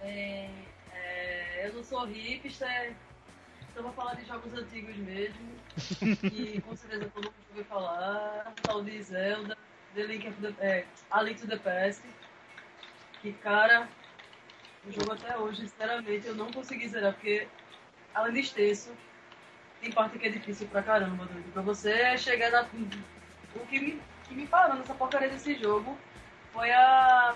[0.00, 0.50] É,
[0.92, 2.94] é, eu não sou hipster,
[3.70, 5.56] então vou falar de jogos antigos mesmo.
[6.30, 8.54] que com certeza todo mundo ouviu falar.
[8.62, 9.55] Tal de Zelda,
[9.96, 12.02] The Link of the, é, A Link to the Past.
[13.22, 13.88] Que cara,
[14.86, 17.48] o jogo até hoje, sinceramente, eu não consegui zerar, porque
[18.14, 18.92] além de extenso,
[19.80, 21.50] tem parte que é difícil pra caramba, doido.
[21.52, 22.62] Pra você chegar na.
[23.54, 25.96] O que me, que me parou nessa porcaria desse jogo
[26.52, 27.34] foi a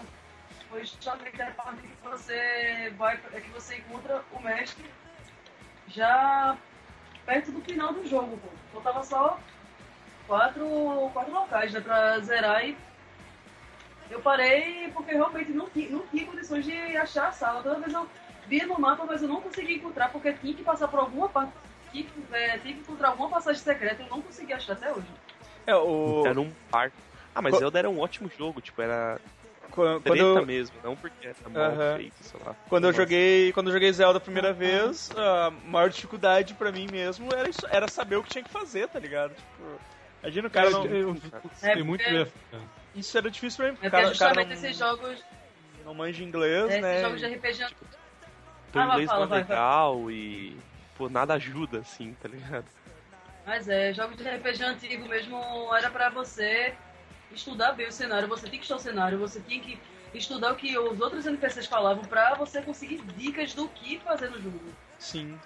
[0.69, 4.85] foi justamente a parte que você vai é que você encontra o mestre
[5.89, 6.57] já
[7.25, 8.49] perto do final do jogo, pô.
[8.73, 9.41] Faltava só
[10.31, 12.77] quatro, quatro locais né, pra zerar e
[14.09, 17.63] eu parei porque realmente não tinha, não tinha condições de achar a sala.
[17.63, 18.09] Toda vez eu
[18.47, 21.53] via no mapa, mas eu não conseguia encontrar porque tinha que passar por alguma parte.
[21.91, 24.93] Tinha que, é, tinha que encontrar alguma passagem secreta e eu não consegui achar até
[24.93, 25.07] hoje.
[25.67, 26.23] É, o.
[26.25, 26.93] Era um par.
[27.35, 29.21] Ah, mas Co- Zelda era um ótimo jogo, tipo, era
[29.71, 31.97] Quando, treta eu, mesmo, não porque era mal Aham.
[31.97, 32.55] feito, sei lá.
[32.69, 33.53] quando eu joguei.
[33.53, 37.67] Quando eu joguei Zelda a primeira vez, a maior dificuldade pra mim mesmo era, isso-
[37.71, 39.35] era saber o que tinha que fazer, tá ligado?
[39.35, 39.81] Tipo,
[40.23, 40.85] imagina o cara não.
[40.87, 41.17] Eu, eu,
[41.63, 42.33] É, tem muito porque- dessa.
[42.95, 43.79] Isso era difícil pra mim.
[43.83, 45.25] É cara, porque o cara justamente não, esses jogos,
[45.85, 47.01] não manja inglês, esses né?
[47.01, 47.67] jogos de RPG
[48.73, 49.41] Teu Ah, inglês fala, não é vai.
[49.43, 50.57] legal e,
[50.97, 52.65] pô, nada ajuda, assim, tá ligado?
[53.47, 56.75] Mas é, jogos de RPG antigo mesmo era pra você
[57.33, 59.79] estudar bem o cenário, você tinha que estudar o cenário, você tinha que
[60.15, 64.41] estudar o que os outros NPCs falavam pra você conseguir dicas do que fazer no
[64.41, 64.61] jogo.
[64.99, 65.39] Sim.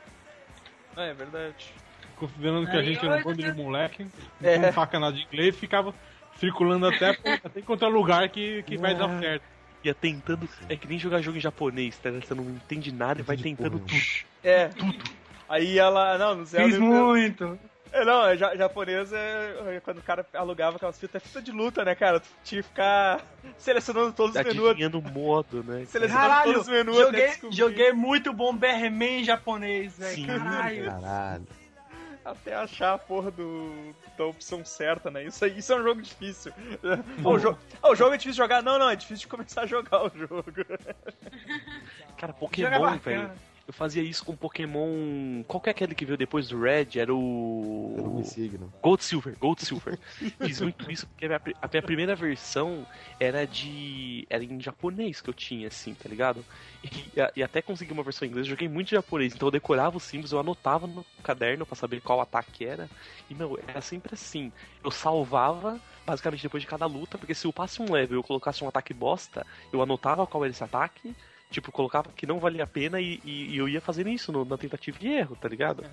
[0.96, 1.72] É, é verdade.
[2.16, 4.06] Considerando que a gente era um bando de moleque,
[4.42, 4.58] É.
[4.58, 5.94] não saca nada de inglês, ficava
[6.38, 7.10] circulando até,
[7.44, 9.20] até encontrar lugar que, que vai dar Ah.
[9.20, 9.42] certo.
[9.84, 10.48] Ia tentando.
[10.68, 12.26] É que nem jogar jogo em japonês, tá ligado?
[12.26, 14.00] Você não entende nada e vai tentando tudo.
[14.42, 14.70] É.
[15.48, 16.16] Aí ela.
[16.16, 16.68] Não, no Zelda.
[16.70, 17.58] Fiz muito.
[17.92, 21.40] É, não, é, ja- japonês é, é quando o cara alugava aquelas fitas, é fita
[21.40, 22.18] de luta, né, cara?
[22.18, 23.20] Tu tinha que ficar
[23.56, 24.68] selecionando todos os menus.
[24.70, 25.84] Adivinhando o modo, né?
[25.86, 30.26] Selecionando Caralho, todos os menus até joguei, joguei muito Bomberman em japonês, Sim.
[30.26, 30.40] velho.
[30.40, 30.84] Caralho.
[30.86, 31.46] Caralho.
[32.24, 35.24] Até achar a porra do, da opção certa, né?
[35.24, 36.52] Isso, isso é um jogo difícil.
[37.22, 38.62] o, jo ah, o jogo é difícil de jogar?
[38.62, 40.44] Não, não, é difícil de começar a jogar o jogo.
[42.16, 43.30] Cara, Pokémon, velho.
[43.66, 45.42] Eu fazia isso com Pokémon.
[45.48, 46.98] Qual que é aquele que veio depois do Red?
[46.98, 47.16] Era Eu
[48.02, 48.24] não o.
[48.24, 48.70] signo.
[48.82, 49.98] Gold Silver, Gold Silver.
[50.44, 52.86] Fiz muito isso porque a minha, a minha primeira versão
[53.18, 54.26] era de.
[54.28, 56.44] era em japonês que eu tinha, assim, tá ligado?
[56.82, 59.52] E, e até consegui uma versão em inglês, eu joguei muito em japonês, então eu
[59.52, 62.90] decorava os símbolos, eu anotava no caderno pra saber qual ataque era.
[63.30, 64.52] E, meu, era sempre assim.
[64.84, 68.22] Eu salvava, basicamente depois de cada luta, porque se eu passe um level e eu
[68.22, 71.14] colocasse um ataque bosta, eu anotava qual era esse ataque.
[71.54, 74.44] Tipo, colocava que não valia a pena e, e- e eu ia fazendo isso no-
[74.44, 75.84] na tentativa de erro, tá ligado?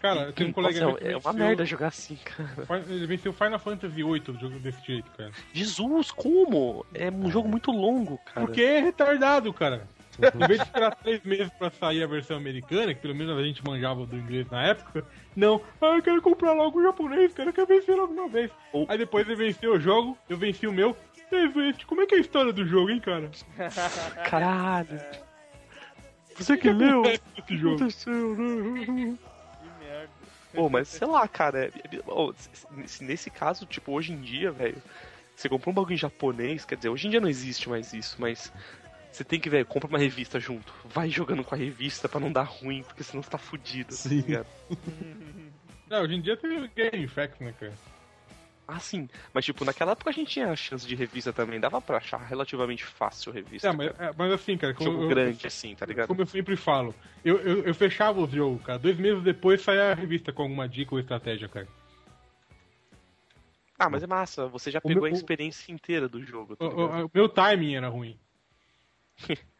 [0.00, 2.82] Cara, tem um colega Nossa, é uma merda jogar assim, cara.
[2.88, 5.30] Ele venceu Final Fantasy VIII jogo desse jeito, cara.
[5.52, 6.84] Jesus, como?
[6.94, 8.46] É um jogo muito longo, cara.
[8.46, 9.86] Porque é retardado, cara.
[10.18, 13.42] Em vez de esperar três meses pra sair a versão americana, que pelo menos a
[13.42, 15.04] gente manjava do inglês na época,
[15.36, 18.50] não, ah, eu quero comprar logo o japonês, cara, eu quero vencer logo uma vez.
[18.88, 20.96] Aí depois ele venceu o jogo, eu venci o meu.
[21.86, 23.30] Como é que é a história do jogo, hein, cara?
[24.28, 25.00] Caralho.
[26.36, 27.02] Você que leu?
[27.04, 27.76] Esse jogo.
[27.76, 28.84] aconteceu, né?
[28.84, 30.10] Que merda.
[30.54, 31.66] Pô, mas sei lá, cara.
[31.66, 34.82] é- é- nesse caso, tipo, hoje em dia, velho,
[35.34, 38.16] você comprou um bagulho em japonês, quer dizer, hoje em dia não existe mais isso,
[38.18, 38.52] mas
[39.10, 40.72] você tem que, velho, compra uma revista junto.
[40.86, 43.92] Vai jogando com a revista pra não dar ruim, porque senão você tá fudido.
[43.92, 44.20] Sim.
[44.22, 44.46] Tá ligado?
[45.90, 47.74] Não, hoje em dia tem o Game Facts, né, cara?
[48.66, 49.08] Ah, sim.
[49.32, 51.58] Mas, tipo, naquela época a gente tinha a chance de revista também.
[51.60, 53.68] Dava pra achar relativamente fácil revista.
[53.68, 56.08] É, mas, é, mas assim, cara, como Jogo eu, grande, assim, tá ligado?
[56.08, 56.94] como eu sempre falo,
[57.24, 58.78] eu, eu, eu fechava os jogos, cara.
[58.78, 61.68] Dois meses depois saia a revista com alguma dica ou estratégia, cara.
[63.78, 64.46] Ah, mas é massa.
[64.48, 67.28] Você já O pegou meu- a experiência inteira do jogo, tá O, o- o meu
[67.28, 68.18] timing era ruim.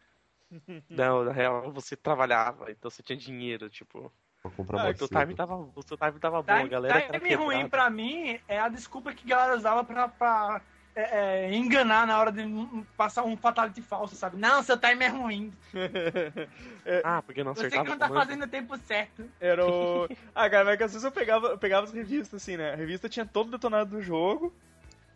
[0.89, 4.13] Não, na real, você trabalhava, então você tinha dinheiro, tipo.
[4.43, 6.69] Pra comprar Ah, mais O seu time tava, o seu time tava bom, a Time,
[6.69, 7.69] galera time ruim quebrada.
[7.69, 10.61] pra mim é a desculpa que a galera usava pra, pra
[10.97, 14.37] é, é, enganar na hora de um- passar um fatality falso, sabe?
[14.37, 15.53] Não, seu time é ruim.
[17.05, 19.25] Ah, porque não Você acertava que não tá fazendo o tempo certo.
[19.41, 20.09] Era o.
[20.35, 22.73] Ah, cara, mas que às vezes eu pegava, eu pegava as revistas, assim, né?
[22.73, 24.53] A revista tinha todo detonado do jogo.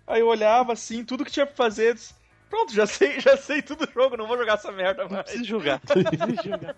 [0.06, 1.94] Aí eu olhava assim, tudo que tinha pra fazer.
[1.94, 2.14] disse,
[2.56, 5.26] Pronto, já sei, já sei tudo do jogo, não vou jogar essa merda Não mais.
[5.36, 6.74] Não precisa jogar.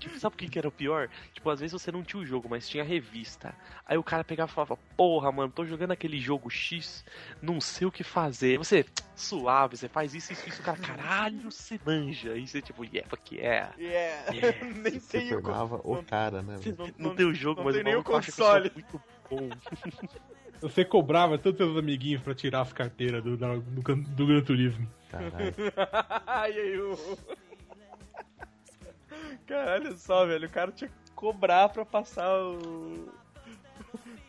[0.00, 1.08] Tipo, sabe o que, que era o pior?
[1.32, 3.54] Tipo, às vezes você não tinha o jogo, mas tinha a revista.
[3.86, 7.04] Aí o cara pegava e falava, porra, mano, tô jogando aquele jogo X,
[7.40, 8.58] não sei o que fazer.
[8.58, 12.32] Você, suave, você faz isso, isso, isso, o cara, caralho, você manja.
[12.32, 13.72] Aí você, tipo, yeah, fuck yeah.
[13.78, 14.32] Yeah.
[14.34, 14.64] Yeah.
[14.74, 16.56] Nem Você sei o pegava não- o cara, né?
[16.56, 16.94] Você velho?
[16.98, 18.44] não, não- tem o jogo, não mas tem o nem o maluco acha que eu
[18.44, 18.72] sou console.
[18.74, 19.48] muito bom.
[20.62, 24.40] Você cobrava todos os seus amiguinhos pra tirar as carteiras do, do, Gran- do Gran
[24.42, 24.88] Turismo.
[25.10, 25.54] Caralho.
[26.26, 27.18] Ai, o.
[29.46, 30.46] Caralho, só, velho.
[30.46, 33.08] O cara tinha que cobrar pra passar o.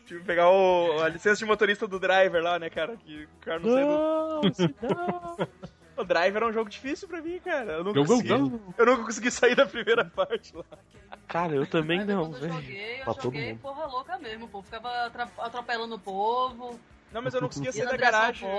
[0.06, 1.02] Tipo, pegar o...
[1.02, 2.98] a licença de motorista do driver lá, né, cara?
[2.98, 4.76] Que o cara não saiu do.
[4.82, 5.48] Não, não.
[5.96, 7.74] O driver é um jogo difícil pra mim, cara.
[7.74, 8.30] Eu nunca, Jogo consegui...
[8.30, 8.74] não.
[8.78, 10.64] eu nunca consegui sair da primeira parte lá.
[11.28, 12.54] Cara, eu também Mas não, quando eu velho.
[12.54, 14.62] joguei, eu Pra joguei porra louca mesmo, pô.
[14.64, 14.90] Ficava
[15.38, 16.80] atropelando o povo,
[17.12, 18.50] Não, mas eu não conseguia ia sair da garagem.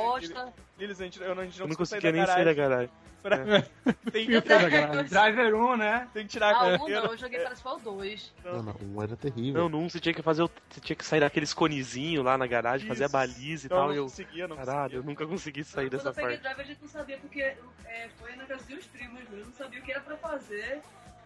[0.79, 2.55] Lilis, a gente, eu não, a gente não, Eu não conseguia conseguia nem sair da
[2.55, 2.91] garagem.
[3.25, 3.39] Pra-
[4.13, 5.05] Tem, Eu sei da garagem.
[5.05, 6.09] Driver 1, né?
[6.13, 7.01] tem que tirar a Ah, um carteira.
[7.01, 8.33] não, eu joguei que o 2.
[8.45, 9.63] Não, não, um era terrível.
[9.63, 10.51] Não, num você tinha que fazer o.
[10.69, 13.13] Você tinha que sair daqueles conezinhos lá na garagem, fazer a Isso.
[13.15, 13.89] baliza e tal.
[13.89, 14.05] não eu.
[14.05, 14.99] conseguia, não Caralho, conseguia.
[14.99, 16.43] eu nunca consegui sair Quando dessa eu peguei parte.
[16.43, 19.53] drive, a gente não sabia porque é, foi na casa de uns primos, eu não
[19.55, 20.83] sabia o que era pra fazer.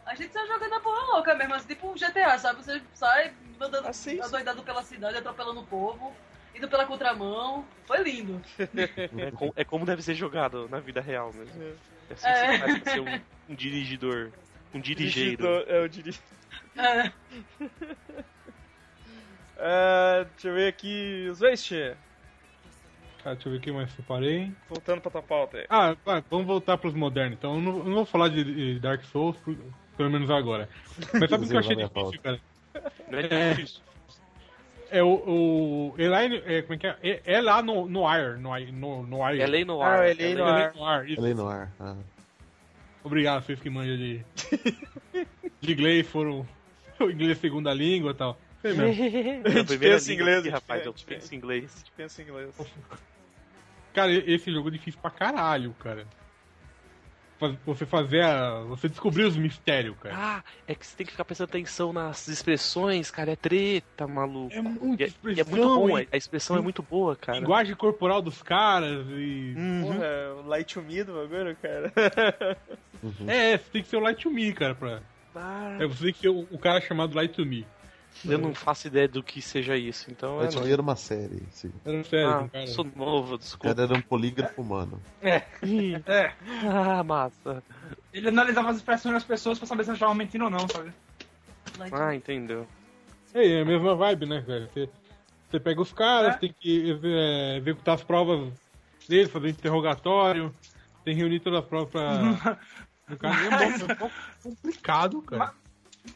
[0.07, 2.65] A gente só jogando a porra louca mesmo, assim, tipo um GTA, sabe?
[2.65, 6.15] Você sai andando Assim, adoidado pela cidade, atropelando o povo,
[6.59, 7.65] indo pela contramão.
[7.87, 8.41] Foi lindo.
[9.17, 11.63] É, com- é como deve ser jogado na vida real mesmo.
[11.63, 11.73] É.
[12.11, 12.53] É assim que É.
[12.53, 14.31] você faz pra ser um, um dirigidor.
[14.75, 15.37] Um dirigeiro.
[15.37, 16.15] Dirigidor- É, o diri...
[16.77, 17.13] É.
[19.61, 21.29] É, deixa eu ver aqui.
[21.31, 21.97] Os Waste.
[23.25, 24.53] Tá, deixa eu ver o que mais separei.
[24.69, 25.67] Voltando pra tua pauta aí.
[25.69, 27.37] Ah, vai, vamos voltar pros modernos.
[27.37, 29.37] Então, eu não, eu não vou falar de, Dark Souls,
[29.97, 30.69] pelo menos agora.
[31.13, 32.41] Mas sabe o que eu achei difícil, cara?
[33.11, 33.81] Não é difícil.
[34.91, 35.09] É o.
[35.09, 36.97] o é lá, é, como é que é?
[37.03, 38.39] É, é lá no, no Air.
[38.39, 39.41] No, Air- no, no Air.
[39.41, 40.09] É lei no Ah, ar.
[40.11, 40.45] é lei no
[40.85, 41.09] ar.
[41.09, 41.71] Ele no ar.
[41.79, 41.97] Ah.
[43.05, 44.25] Obrigado, vocês que manjam de.
[45.61, 46.47] de inglês, foram.
[47.01, 48.37] O inglês segunda língua e tal.
[48.65, 48.83] Mesmo.
[49.45, 50.83] É primeira pensa em inglês, aqui, rapaz.
[50.83, 51.85] pensa- Eu penso em inglês.
[51.97, 52.51] Pensa em inglês.
[53.95, 56.07] Cara, esse jogo é difícil pra caralho, cara.
[57.65, 58.61] Você fazer a.
[58.65, 60.15] Você descobrir os mistérios, cara.
[60.19, 63.33] Ah, é que você tem que ficar prestando atenção nas expressões, cara.
[63.33, 64.53] É treta, maluco.
[64.55, 66.09] É muita E é, e é muito bom, hein?
[66.11, 67.39] a expressão é muito boa, cara.
[67.39, 69.55] Linguagem corporal dos caras e.
[69.57, 69.83] Uhum.
[69.83, 71.93] Porra, é o Light to Me do bagulho, cara.
[73.29, 75.01] É, você tem que ser o Light to Me, cara, pra.
[75.37, 77.65] Ah, É, você tem que ser o, o cara chamado Light to Me.
[78.25, 80.39] Eu não faço ideia do que seja isso, então.
[80.39, 81.73] Light é, era uma série, sim.
[81.85, 82.67] Era sério, ah, cara.
[82.67, 83.75] sou novo, O desculpa.
[83.75, 85.01] cara era um polígrafo humano.
[85.63, 86.33] Ih, É.
[86.69, 87.63] ah, massa.
[88.13, 90.93] Ele analisava as expressões das pessoas pra saber se elas estavam mentindo ou não, sabe?
[91.93, 92.67] Ah, entendeu.
[93.35, 94.69] É, é a mesma vibe, né, cara?
[94.73, 94.89] Você,
[95.51, 96.39] você pega os caras, É.
[96.39, 98.53] tem que é, executar as provas
[99.09, 100.53] deles, fazer interrogatório,
[101.05, 102.59] tem que reunir todas as provas pra.
[103.11, 105.55] O cara é Mas- um pouco complicado, cara.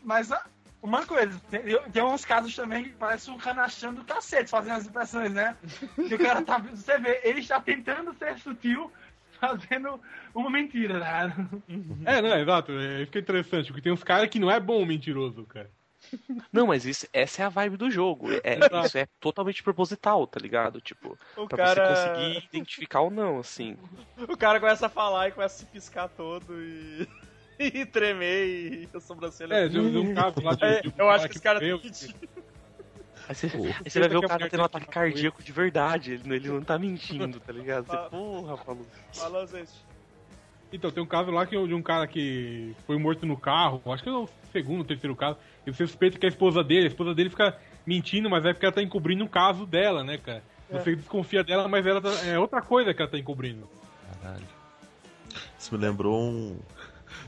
[0.05, 0.45] Mas ah,
[0.83, 4.83] uma coisa, tem, tem uns casos também que parece um canachão do cacete fazendo as
[4.85, 5.57] expressões, né?
[5.95, 6.59] Que o cara tá.
[6.59, 8.91] Você vê, ele está tentando ser sutil,
[9.41, 10.01] fazendo
[10.35, 11.35] uma mentira, né?
[12.05, 12.73] É, não, exato.
[12.73, 15.71] É, que é interessante, porque tem uns caras que não é bom mentiroso, cara.
[16.53, 18.27] Não, mas isso, essa é a vibe do jogo.
[18.43, 20.81] É, isso é totalmente proposital, tá ligado?
[20.81, 21.95] Tipo, O pra cara.
[21.97, 23.77] você conseguir identificar ou não, assim.
[24.19, 27.09] O cara começa a falar e começa a se piscar todo e.
[27.75, 29.55] e tremer e a sobrancelha.
[29.55, 31.35] É, de um de um caso lá de, É, de um eu acho que que
[31.37, 32.15] esse cara morreu, tem que-
[33.29, 35.53] Aí você, aí Você vai ver o cara tendo um tem ataque que- cardíaco de
[35.53, 36.13] verdade.
[36.15, 37.87] Ele, ele não tá mentindo, tá ligado?
[37.87, 38.87] Você, porra, Paulo.
[39.13, 39.71] Falou, gente.
[40.73, 44.03] Então, tem um caso lá que, de um cara que foi morto no carro, acho
[44.03, 46.89] que é o segundo, terceiro caso, e você suspeita que é a esposa dele, a
[46.89, 50.43] esposa dele fica mentindo, mas é porque ela tá encobrindo um caso dela, né, cara?
[50.71, 53.69] Você desconfia dela, mas ela tá- é outra coisa que ela tá encobrindo.
[54.23, 54.47] Caralho.
[55.59, 56.59] Isso me lembrou um.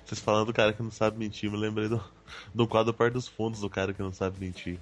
[0.04, 2.02] Vocês falando do cara que não sabe mentir, me lembrei do,
[2.54, 4.78] do quadro Par dos Fundos do cara que não sabe mentir.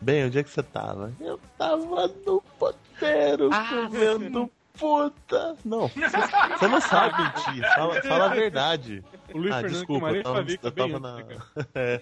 [0.00, 1.12] Bem, onde é que você tava?
[1.20, 5.56] Eu tava no poteiro comendo puta.
[5.64, 9.02] Não, você, não sabe mentir, fala, fala a verdade.
[9.32, 11.16] O Luiz ah, Fernando desculpa, eu tava, eu tava na.
[11.16, 11.38] né?
[11.74, 12.00] É,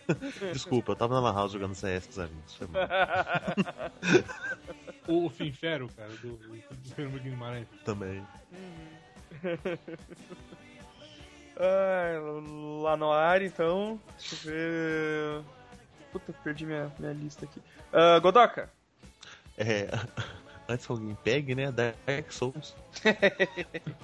[0.53, 2.55] desculpa, eu tava na Lan House jogando CS com os amigos.
[2.55, 2.89] Foi mal.
[5.07, 7.69] O, o sincero, cara, do, do Fernando Guimarães.
[7.85, 8.27] Também.
[11.57, 12.19] Ai,
[12.83, 14.01] lá no ar, então.
[14.19, 15.45] Deixa eu ver.
[16.13, 17.61] Puta, perdi minha, minha lista aqui.
[17.93, 18.71] Ah, Godoka.
[19.57, 19.87] É,
[20.69, 21.71] antes que alguém pegue, né?
[21.71, 22.75] Dark Souls.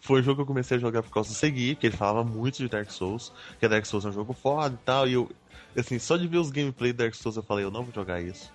[0.00, 2.24] Foi um jogo que eu comecei a jogar por causa do Segui, que ele falava
[2.24, 5.30] muito de Dark Souls, que Dark Souls é um jogo foda e tal, e eu,
[5.76, 8.20] assim, só de ver os gameplay de Dark Souls eu falei, eu não vou jogar
[8.20, 8.52] isso.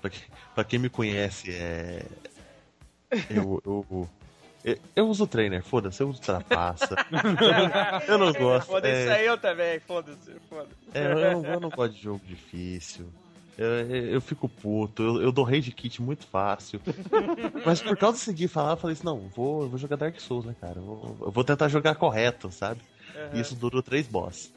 [0.00, 2.04] Pra, que- pra quem me conhece, é.
[3.30, 3.60] Eu.
[3.64, 4.08] eu
[4.70, 6.94] eu, eu uso trainer, foda-se, eu uso trapaça.
[8.08, 8.68] eu não gosto.
[8.68, 10.74] Foda-se é, aí eu também, foda-se, foda-se.
[10.94, 13.06] é, eu, não, eu não gosto de jogo difícil.
[13.56, 16.80] Eu, eu, eu fico puto, eu, eu dou rage kit muito fácil.
[17.66, 20.18] Mas por causa de seguir falar, eu falei assim: não, vou, eu vou jogar Dark
[20.20, 20.78] Souls, né, cara?
[20.78, 22.80] Eu vou, eu vou tentar jogar correto, sabe?
[23.34, 24.52] E isso durou três boss.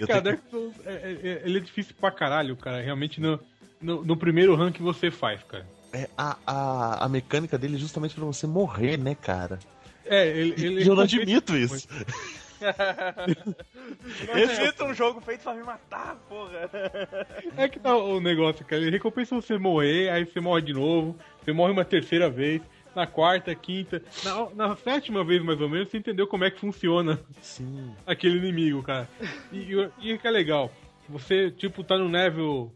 [0.00, 2.80] Eu Cara, Dark Souls, é, é- é- ele é difícil pra caralho, cara.
[2.80, 3.38] Realmente no,
[3.80, 5.66] no, no primeiro rank que você faz, cara.
[5.92, 9.58] É, a, a, a mecânica dele é justamente pra você morrer, né, cara?
[10.04, 10.54] É, ele.
[10.56, 11.74] E ele eu não admito muito.
[11.76, 11.88] isso.
[14.28, 16.70] Não admito um jogo feito pra me matar, porra.
[17.56, 18.82] É que tá o negócio, cara.
[18.82, 22.60] Ele recompensa você morrer, aí você morre de novo, você morre uma terceira vez,
[22.94, 26.60] na quarta, quinta, na, na sétima vez mais ou menos, você entendeu como é que
[26.60, 27.94] funciona Sim.
[28.06, 29.08] aquele inimigo, cara.
[29.50, 30.70] E, e, e que é legal,
[31.08, 32.72] você, tipo, tá no level.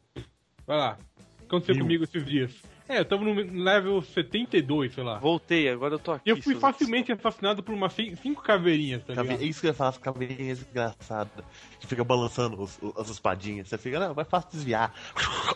[0.66, 1.84] Vai lá, o que aconteceu Mil.
[1.84, 2.52] comigo esses dias?
[2.86, 5.18] É, eu tava no level 72, sei lá.
[5.18, 6.22] Voltei, agora eu tô aqui.
[6.26, 9.40] E eu fui facilmente assassinado por umas cin- cinco caveirinhas, tá ligado?
[9.40, 11.44] É isso que eu ia falar, as caveirinhas engraçadas.
[11.80, 13.68] Que fica balançando os- os- as espadinhas.
[13.68, 14.92] Você fica, não, vai fácil desviar.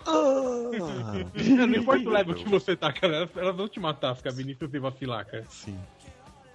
[0.06, 4.58] Não importa o level que você tá, cara, elas, elas vão te matar, as caveirinhas,
[4.58, 5.44] se você vacilar, cara.
[5.50, 5.78] Sim.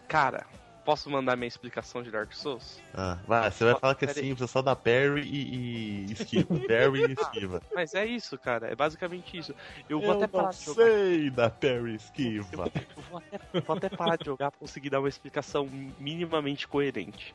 [0.07, 0.45] Cara,
[0.83, 2.81] posso mandar minha explicação de Dark Souls?
[2.93, 6.59] Ah, vai, você vai falar que é simples, é só dar parry e, e esquiva.
[6.67, 7.61] parry e esquiva.
[7.73, 8.67] Mas é isso, cara.
[8.67, 9.55] É basicamente isso.
[9.89, 10.83] Eu vou Eu até parar de jogar.
[10.83, 12.71] sei dar parry e Eu, esquiva.
[12.95, 15.67] eu vou, até, vou até parar de jogar pra conseguir dar uma explicação
[15.99, 17.33] minimamente coerente.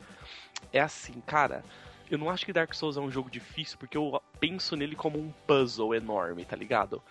[0.71, 1.63] É assim, cara.
[2.09, 5.19] Eu não acho que Dark Souls é um jogo difícil porque eu penso nele como
[5.19, 7.03] um puzzle enorme, tá ligado?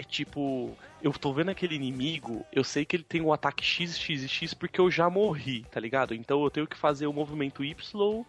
[0.00, 3.98] É tipo, eu tô vendo aquele inimigo, eu sei que ele tem um ataque X,
[3.98, 6.14] X e X porque eu já morri, tá ligado?
[6.14, 8.24] Então eu tenho que fazer o movimento Y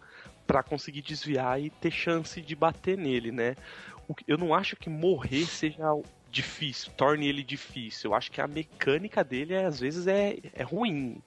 [0.46, 3.56] pra conseguir desviar e ter chance de bater nele, né?
[4.28, 5.82] Eu não acho que morrer seja
[6.30, 8.10] difícil, torne ele difícil.
[8.10, 11.22] Eu acho que a mecânica dele às vezes é, é ruim.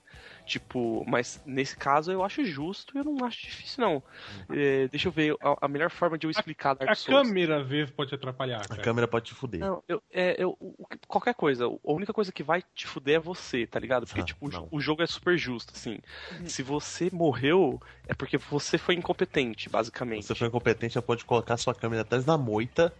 [0.46, 4.00] Tipo, mas nesse caso eu acho justo e eu não acho difícil, não.
[4.48, 7.26] É, deixa eu ver, a, a melhor forma de eu explicar Dark A Souls.
[7.26, 8.82] câmera às vezes pode te atrapalhar, A cara.
[8.82, 9.58] câmera pode te fuder.
[9.58, 10.56] Não, eu, é, eu,
[11.08, 11.64] qualquer coisa.
[11.66, 14.06] A única coisa que vai te fuder é você, tá ligado?
[14.06, 14.68] Porque, Ah, tipo, o jo- não.
[14.70, 15.98] o jogo é super justo, assim.
[16.46, 20.26] Se você morreu, é porque você foi incompetente, basicamente.
[20.26, 22.92] Você foi incompetente, já pode colocar sua câmera atrás da moita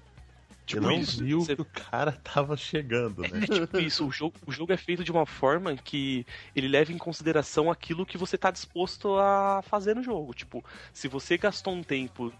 [0.66, 3.44] Tipo não isso, viu você- que o cara tava chegando, né?
[3.44, 6.26] É tipo isso, o jogo, o jogo é feito de uma forma que
[6.56, 10.34] ele leva em consideração aquilo que você tá disposto a fazer no jogo.
[10.34, 12.32] Tipo, se você gastou um tempo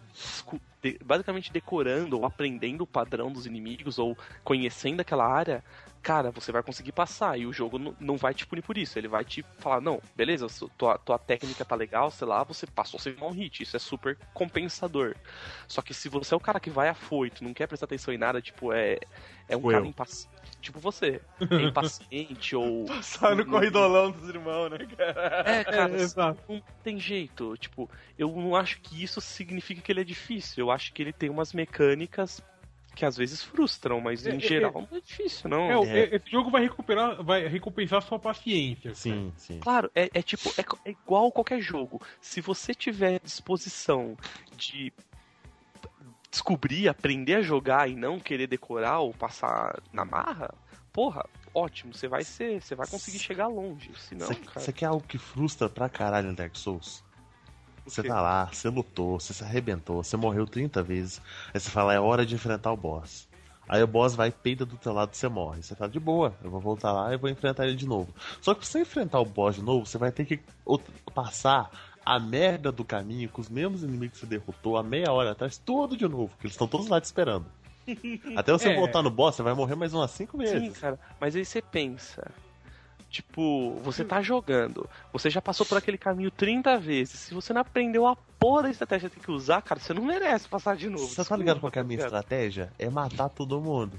[0.92, 5.62] de- basicamente decorando ou aprendendo o padrão dos inimigos ou conhecendo aquela área,
[6.02, 7.38] cara, você vai conseguir passar.
[7.38, 8.98] E o jogo não, vai te punir por isso.
[8.98, 10.46] Ele vai te falar, não, beleza,
[10.78, 13.62] tua, tua técnica tá legal, sei lá, você passou sem um hit.
[13.62, 15.16] Isso é super compensador.
[15.66, 18.18] Só que se você é o cara que vai afoito, não quer prestar atenção em
[18.18, 18.98] nada, tipo, é,
[19.48, 20.36] é um Tipo cara impaciente.
[20.60, 21.20] Tipo você.
[21.40, 22.86] É impaciente ou.
[23.02, 25.44] Sai no corridolão dos irmãos, né, cara?
[25.46, 26.40] É, cara, É, exato.
[26.48, 27.56] não tem jeito.
[27.56, 27.88] Tipo,
[28.18, 30.64] eu não acho que isso significa que ele é difícil.
[30.64, 32.42] Eu acho que ele tem umas mecânicas
[32.96, 35.84] que às vezes frustram, mas É, em é, geral não é difícil, não.
[35.84, 36.16] É, É.
[36.16, 38.94] Esse jogo vai recuperar, vai recompensar sua paciência.
[38.94, 39.60] Sim, sim.
[39.60, 42.00] Claro, é, é tipo, é, é igual qualquer jogo.
[42.22, 44.16] Se você tiver disposição
[44.56, 44.90] de
[46.36, 50.54] descobrir, aprender a jogar e não querer decorar ou passar na marra,
[50.92, 51.24] porra,
[51.54, 53.90] ótimo, você vai ser, você vai conseguir chegar longe.
[53.96, 57.02] Senão, cara, Você quer algo que frustra pra caralho no Dark Souls?
[57.86, 61.22] Você tá lá, você lutou, você se arrebentou, você morreu 30 vezes.
[61.54, 63.28] Aí você fala, é hora de enfrentar o boss.
[63.68, 65.62] Aí o boss vai, peida do teu lado e você morre.
[65.62, 68.12] Você fala, de boa, eu vou voltar lá e vou enfrentar ele de novo.
[68.40, 70.40] Só que pra você enfrentar o boss de novo, você vai ter que
[71.14, 71.70] passar
[72.06, 75.58] a merda do caminho com os mesmos inimigos que você derrotou há meia hora atrás,
[75.58, 77.46] tudo de novo, porque eles estão todos lá te esperando.
[78.36, 78.76] Até você É.
[78.76, 80.72] voltar no boss, você vai morrer mais umas 5 vezes.
[80.74, 82.30] Sim, cara, mas aí você pensa.
[83.10, 87.18] Tipo, você tá jogando, você já passou por aquele caminho 30 vezes.
[87.20, 90.02] Se você não aprendeu a porra da estratégia que tem que usar, cara, você não
[90.04, 91.06] merece passar de novo.
[91.06, 92.06] Você tá desculpa, ligado qual que é a minha ligado?
[92.14, 92.72] estratégia?
[92.78, 93.98] É matar todo mundo.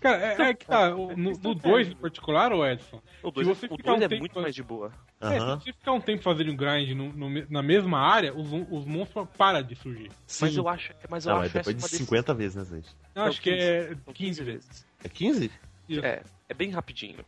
[0.00, 3.54] Cara, é, é que tá, o- no 2 em particular, o Edson, O 2 Se
[3.54, 4.92] você o ficar dois um é tempo- muito mais de boa.
[5.20, 5.58] é, Aham.
[5.58, 8.84] se você ficar um tempo fazendo um grind no- no na mesma área, os, os
[8.86, 10.10] monstros param de surgir.
[10.40, 10.56] Mas Sim.
[10.58, 12.80] eu acho, mas eu Não, acho é depois de uma 50 vezes, né, Zé?
[13.14, 14.86] Eu acho que é São 15 vezes.
[15.04, 15.50] É 15?
[15.88, 16.04] Isso.
[16.04, 17.18] É, é bem rapidinho.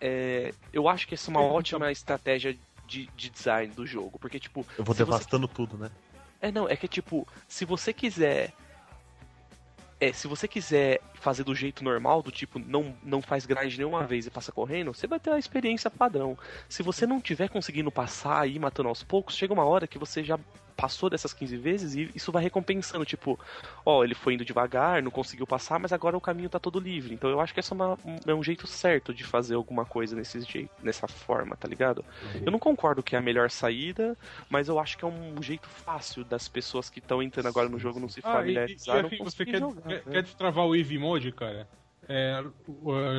[0.00, 2.56] É, eu acho que essa é uma ótima estratégia
[2.86, 5.90] de, de design do jogo, porque tipo, Eu vou se você devastando tudo, né?
[6.40, 8.52] É, não, é que tipo, se você quiser.
[9.98, 14.04] É, se você quiser fazer do jeito normal, do tipo, não, não faz grind nenhuma
[14.04, 16.36] vez e passa correndo, você vai ter a experiência padrão.
[16.68, 19.98] Se você não tiver conseguindo passar e ir matando aos poucos, chega uma hora que
[19.98, 20.38] você já
[20.76, 23.04] passou dessas 15 vezes e isso vai recompensando.
[23.04, 23.38] Tipo,
[23.84, 27.14] ó, ele foi indo devagar, não conseguiu passar, mas agora o caminho tá todo livre.
[27.14, 29.84] Então eu acho que essa é, uma- um- é um jeito certo de fazer alguma
[29.84, 32.04] coisa nesse jeito, nessa forma, tá ligado?
[32.44, 34.16] Eu não concordo que é a melhor saída,
[34.50, 37.78] mas eu acho que é um jeito fácil das pessoas que estão entrando agora no
[37.78, 40.12] jogo não se Ah, e, e, familiarizaram assim, com você quer, jogar, quer, né?
[40.12, 41.68] quer destravar o Easy Mode, cara?
[42.08, 42.44] É,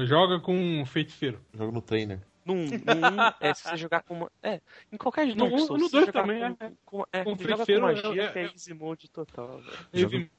[0.06, 1.42] joga com um feiticeiro.
[1.54, 2.22] Jogo no trainer.
[2.48, 4.32] Num, num, é, se você jogar com uma.
[4.42, 6.72] É, em qualquer No Dark um- Souls, no se você dois jogar também, com, é.
[6.86, 9.62] com, é, Com joga com magia, é- que é é- easy mode total.
[9.94, 10.32] Joga- Easy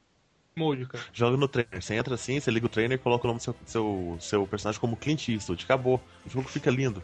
[0.57, 1.05] Mode, cara.
[1.13, 1.81] Joga no trainer.
[1.83, 4.47] Você entra assim, você liga o trainer e coloca o nome do seu, seu, seu
[4.47, 5.63] personagem como Clint Eastwood.
[5.65, 6.01] Acabou.
[6.27, 7.01] O jogo fica lindo.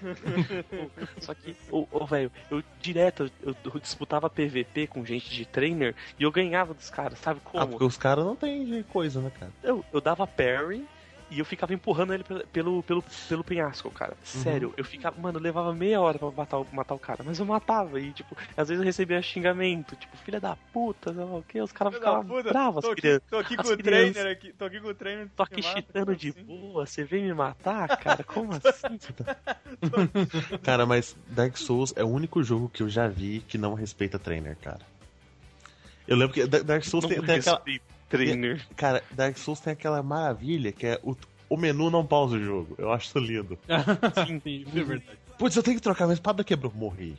[1.20, 5.94] Só que, ô, ô, velho, eu direto eu, eu disputava PVP com gente de trainer
[6.18, 7.68] e eu ganhava dos caras, sabe Ah, como?
[7.68, 9.52] porque os caras não tem coisa, né, cara?
[9.62, 10.84] Eu, eu dava parry
[11.34, 14.14] e eu ficava empurrando ele pelo, pelo, pelo, penhasco, cara.
[14.22, 15.20] Sério, eu ficava.
[15.20, 18.00] Mano, eu levava meia hora pra matar, o- matar o cara, mas eu matava.
[18.00, 21.60] E, tipo, às vezes eu recebia xingamento, tipo, filha da puta, sei lá o quê.
[21.60, 24.12] Os caras ficavam bravos, tô aqui, tô aqui as com o crianças.
[24.12, 24.52] trainer aqui.
[24.52, 25.28] Tô aqui com o trainer.
[25.36, 25.62] Tô aqui
[25.92, 26.44] como de assim?
[26.44, 28.22] boa, você vem me matar, cara?
[28.24, 28.98] Como assim?
[30.62, 34.18] Cara, mas Dark Souls é o único jogo que eu já vi que não respeita
[34.18, 34.80] trainer, cara.
[36.06, 37.62] Eu lembro que Da- Dark Souls Não tem, tem aquela.
[38.08, 38.66] Trainer.
[38.76, 41.16] Cara, Dark Souls tem aquela maravilha que é o,
[41.48, 42.74] o menu não pausa o jogo.
[42.78, 43.58] Eu acho isso lindo.
[44.26, 45.18] Sim, é verdade.
[45.38, 46.72] Putz, eu tenho que trocar, mas espada quebrou.
[46.74, 47.16] Morri.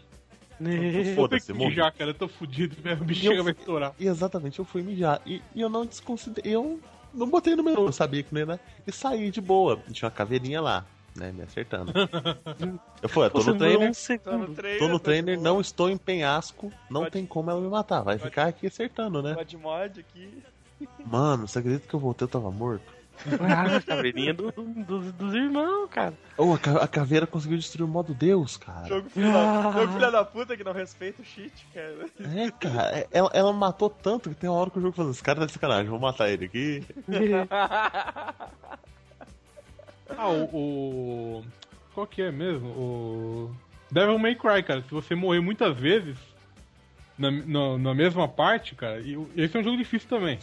[1.16, 1.70] Foda-se, morri.
[1.72, 2.12] mijar, cara.
[2.12, 2.76] Eu tô fudido.
[2.82, 3.94] Minha E eu bexiga vai estourar.
[4.00, 5.22] E exatamente, eu fui mijar.
[5.26, 6.56] E, e eu não desconsiderei.
[6.56, 6.80] Eu
[7.14, 8.60] não botei no menu, eu sabia que não ia, né?
[8.88, 9.78] E saí de boa.
[9.92, 11.32] Tinha uma caveirinha lá, né?
[11.32, 11.92] Me acertando.
[13.02, 13.90] Eu falei, tô no trainer.
[13.92, 14.80] um Tô no trainer.
[14.80, 18.02] Tô no trainer, não estou em penhasco, não Pode- tem como ela me matar.
[18.02, 19.34] Vai pode- ficar aqui acertando, né?
[19.36, 20.30] God mod aqui.
[21.06, 22.94] Mano, você acredita que eu voltei eu tava morto?
[23.40, 26.14] Ah, a caveirinha do, do- dos- dos irmãos, cara.
[26.38, 28.86] Oh, a, a caveira conseguiu destruir o modo Deus, cara.
[28.88, 32.10] Jogo filha, filha da puta que não respeita o cheat, cara.
[32.20, 35.12] É, cara, é- ela, ela matou tanto que tem uma hora que o jogo falando,
[35.14, 36.84] esse cara tá de sacanagem, vou matar ele aqui.
[40.18, 40.44] Ah, o,
[41.40, 41.46] o-
[41.94, 42.68] Qual que é mesmo?
[42.70, 43.56] O.
[43.92, 44.82] Devil May Cry, cara.
[44.84, 46.16] Se você morrer muitas vezes
[47.18, 50.40] na, na, na mesma parte, cara, e esse é um jogo difícil também.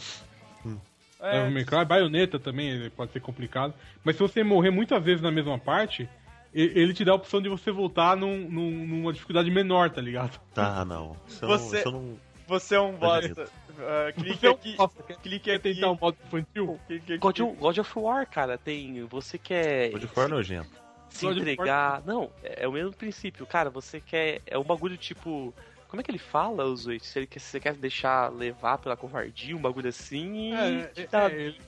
[1.21, 3.73] É, Devil May Cry, Bayonetta também ele pode ser complicado.
[4.03, 6.09] Mas se você morrer muitas vezes na mesma parte,
[6.53, 10.37] ele te dá a opção de você voltar num, num- numa dificuldade menor, tá ligado?
[10.53, 11.15] Tá, não.
[11.27, 12.17] Isso Você- não, isso eu não...
[12.45, 13.47] você é um bosta.
[13.79, 14.75] Ah, clique é aqui.
[15.07, 15.73] quer- Clique Quer aqui.
[15.75, 16.79] tentar um modo infantil?
[16.87, 17.17] clique.
[17.17, 19.03] God of, God of War, cara, tem.
[19.05, 19.91] Você quer.
[19.91, 20.69] Vou de fora nojento.
[21.09, 22.03] se God of entregar.
[22.05, 23.45] Não, é é o mesmo princípio.
[23.47, 24.41] Cara, você quer.
[24.45, 25.53] É um bagulho tipo.
[25.93, 27.05] Como é que ele fala, os oito?
[27.05, 30.51] Se ele quer, se você quer deixar levar pela covardia, um bagulho assim.
[30.51, 31.61] e É, te é, dá- é, ele,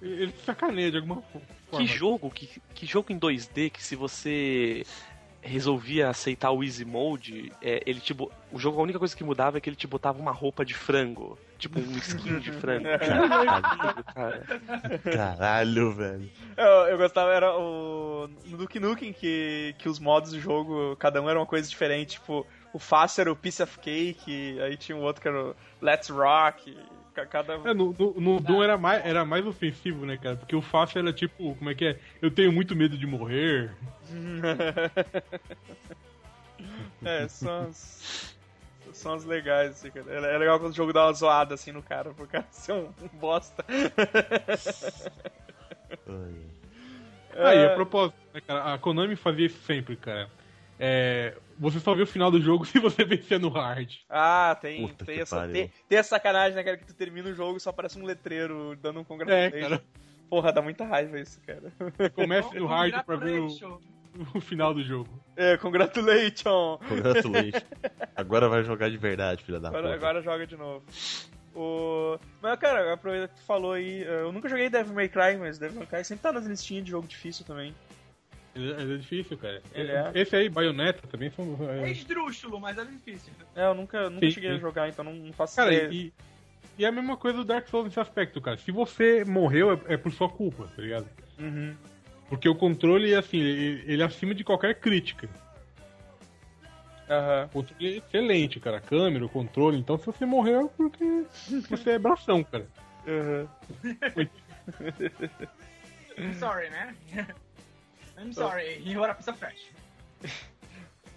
[0.00, 1.44] ele te sacaneia de alguma forma.
[1.72, 4.84] Que jogo, que, que jogo em 2D que se você
[5.40, 9.24] resolvia aceitar o Easy Mode, é, ele te, bo- o jogo a única coisa que
[9.24, 11.36] mudava é que ele te botava uma roupa de frango.
[11.58, 12.86] Tipo um skin de frango.
[13.00, 14.46] Caralho, cara.
[15.16, 16.30] Caralho, velho.
[16.56, 18.28] Eu, eu gostava, era o.
[18.46, 22.12] No Duke Nukem, que, que os modos do jogo, cada um era uma coisa diferente.
[22.20, 25.56] Tipo, o fácil era o Piece of Cake, aí tinha o outro que era o
[25.80, 26.76] Let's Rock.
[27.14, 27.54] Ca- Cada...
[27.54, 30.36] É, no, no, no Doom era mais, era mais ofensivo, né, cara?
[30.36, 31.98] Porque o fácil era tipo, como é que é?
[32.22, 33.70] Eu tenho muito medo de morrer.
[37.04, 38.32] é, são as...
[38.92, 40.06] São as legais, assim, cara.
[40.10, 42.72] É é legal quando o jogo dá uma zoada, assim, no cara, pro cara ser
[42.72, 43.64] um, um bosta.
[47.34, 47.66] Aí, É.
[47.66, 48.74] a propósito, né, cara?
[48.74, 50.28] A Konami fazia isso sempre, cara.
[50.78, 53.92] É, você só vê o final do jogo se você vencer no hard.
[54.10, 55.52] Ah, tem, Puta tem, essa, pariu.
[55.52, 58.04] tem, tem essa sacanagem, né, cara, que tu termina o jogo e só aparece um
[58.04, 59.56] letreiro dando um congratulation.
[59.56, 59.84] É, cara.
[60.28, 61.72] Porra, dá muita raiva isso, cara.
[62.14, 63.80] Comece no hard pra ver o,
[64.34, 65.08] o final do jogo.
[65.36, 66.78] É, congratulation!
[66.88, 67.64] Congratulations.
[68.16, 69.94] Agora vai jogar de verdade, filha da Agora, puta.
[69.94, 70.84] agora joga de novo.
[71.54, 72.18] O...
[72.40, 74.02] Mas, cara, aproveita que tu falou aí.
[74.02, 76.90] Eu nunca joguei Devil May Cry, mas Devil May Cry sempre tá nas listinhas de
[76.90, 77.74] jogo difícil também.
[78.54, 79.62] Ele é, é difícil, cara.
[79.72, 80.10] Ele é.
[80.14, 81.56] Esse aí, Bayonetta, também são.
[81.70, 83.32] É é- esdrúxulo, mas é difícil.
[83.56, 84.60] É, eu nunca, nunca Sim, cheguei a sim.
[84.60, 85.88] jogar, então não, faço Cara, ideia.
[85.90, 86.12] e,
[86.78, 88.58] e é a mesma coisa do Dark Souls nesse aspecto, cara.
[88.58, 91.08] Se você morreu, é, é por sua culpa, tá ligado?
[91.38, 91.74] Uhum.
[92.28, 95.28] Porque o controle, assim, ele, ele é acima de qualquer crítica.
[97.08, 97.46] Aham.
[97.46, 98.78] O controle é excelente, cara.
[98.78, 99.78] A câmera, o controle.
[99.78, 101.24] Então, se você morreu, é porque
[101.68, 102.66] você é bração, cara.
[103.06, 103.48] Aham.
[106.18, 106.94] I'm sorry, né?
[108.22, 109.70] I'm sorry, you are a piece of trash.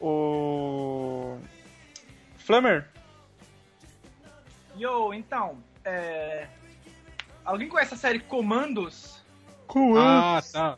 [0.01, 1.37] O.
[2.37, 2.85] Flammer?
[4.77, 6.47] Yo, então, é...
[7.45, 9.23] Alguém conhece a série Comandos?
[9.97, 10.77] Ah, tá.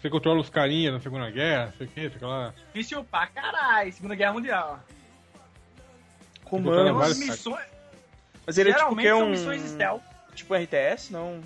[0.00, 2.54] Você controla os carinhas na Segunda Guerra, sei o que, sei lá.
[2.72, 4.80] Difícil pra caralho, Segunda Guerra Mundial.
[6.44, 6.94] Botando Tem Comando.
[6.94, 7.66] vários- umas missões,
[8.46, 9.30] Mas ele é tipo que é são um.
[9.30, 10.02] missões stealth.
[10.34, 11.10] Tipo RTS?
[11.12, 11.40] Não.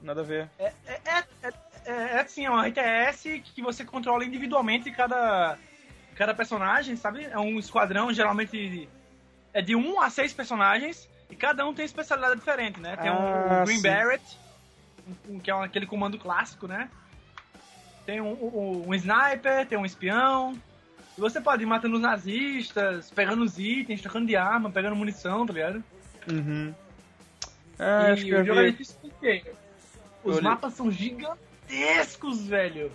[0.00, 0.48] Nada a ver.
[0.58, 1.52] É, é, é,
[1.90, 5.58] é, é assim, é uma RTS que você controla individualmente cada,
[6.14, 7.24] cada personagem, sabe?
[7.24, 8.88] É um esquadrão, geralmente
[9.52, 12.96] é de um a seis personagens, e cada um tem especialidade diferente, né?
[12.96, 13.14] Tem Ah,
[13.62, 13.82] um Green sim.
[13.82, 14.38] Beret,
[15.28, 16.88] um- que é aquele comando clássico, né?
[18.06, 20.54] Tem um, um, um sniper, tem um espião.
[21.16, 25.46] E você pode ir matando os nazistas, pegando os itens, trocando de arma, pegando munição,
[25.46, 25.84] tá ligado?
[26.26, 26.74] Uhum.
[27.78, 29.42] Ah, acho que e o jogo é difícil porque
[30.24, 30.90] os mapas são
[31.70, 32.90] gigantescos, velho.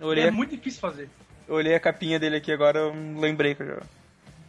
[0.00, 1.08] Olhei, é muito difícil fazer.
[1.48, 3.82] eu olhei a capinha dele aqui agora, eu lembrei que eu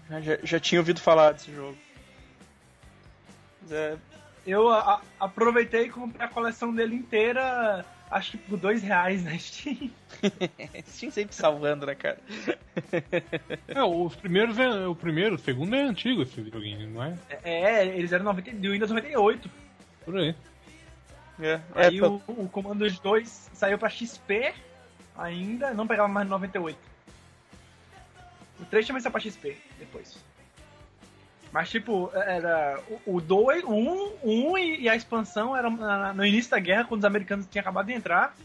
[0.10, 1.78] já, já, já tinha ouvido falar desse jogo.
[3.72, 3.96] É,
[4.46, 9.38] Eu a- aproveitei e comprei a coleção dele inteira, acho que por dois reais na
[9.38, 9.92] Steam.
[10.88, 12.18] Steam sempre salvando, né, cara?
[13.68, 14.88] É, os primeiros é.
[14.88, 17.14] O primeiro, o segundo é antigo esse joguinho, não é?
[17.44, 19.50] É, eles eram 90, de Windows 98.
[20.06, 20.34] Por aí.
[21.40, 24.54] É, é Aí tá- o, o Comandos 2 saiu pra XP
[25.18, 26.78] ainda, não pegava mais no 98.
[28.60, 30.18] O 3 também saiu pra XP depois.
[31.52, 34.14] Mas tipo, era o 2, o 1 um,
[34.52, 37.62] um e e a expansão era na- no início da guerra, quando os americanos tinham
[37.62, 38.36] acabado de entrar.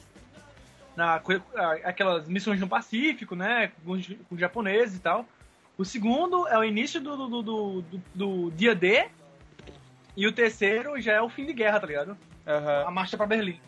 [0.96, 1.20] Na,
[1.82, 3.72] aquelas missões no Pacífico, né?
[3.84, 5.26] Com os, com os japoneses e tal.
[5.76, 9.08] O segundo é o início do, do, do, do- do dia D.
[10.16, 12.16] E o terceiro já é o fim de guerra, tá ligado?
[12.46, 12.84] Aham.
[12.86, 13.60] A marcha pra Berlim.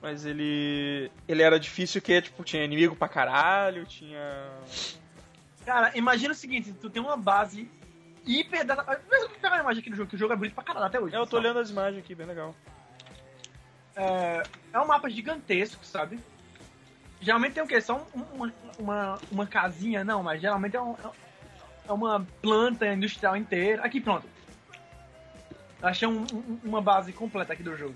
[0.00, 1.10] Mas ele.
[1.28, 4.50] Ele era difícil que, tipo, tinha inimigo pra caralho, tinha.
[5.64, 7.70] Cara, imagina o seguinte, tu tem uma base
[8.26, 8.84] hiper data...
[9.08, 10.64] Mas eu vou pegar a imagem aqui do jogo, que o jogo é bonito pra
[10.64, 11.14] caralho até hoje.
[11.14, 12.52] É, eu tô olhando as imagens aqui, bem legal.
[13.94, 16.18] É, é um mapa gigantesco, sabe?
[17.20, 17.80] Geralmente tem o quê?
[17.80, 20.96] Só um- uma, uma, uma casinha, não, mas geralmente é, um-
[21.88, 23.84] é uma planta industrial inteira.
[23.84, 24.26] Aqui, pronto.
[25.82, 27.94] Achei um- um- uma base completa aqui do jogo.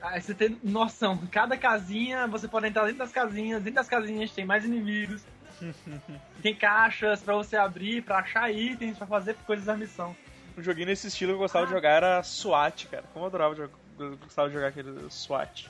[0.00, 4.30] Aí você tem noção, cada casinha, você pode entrar dentro das casinhas, dentro das casinhas
[4.30, 5.22] tem mais inimigos.
[6.40, 10.14] tem caixas pra você abrir, pra achar itens, pra fazer coisas da missão.
[10.56, 13.04] Um joguinho nesse estilo que eu gostava de jogar era SWAT, cara.
[13.12, 15.68] Como eu adorava jogar, eu gostava de jogar aquele SWAT.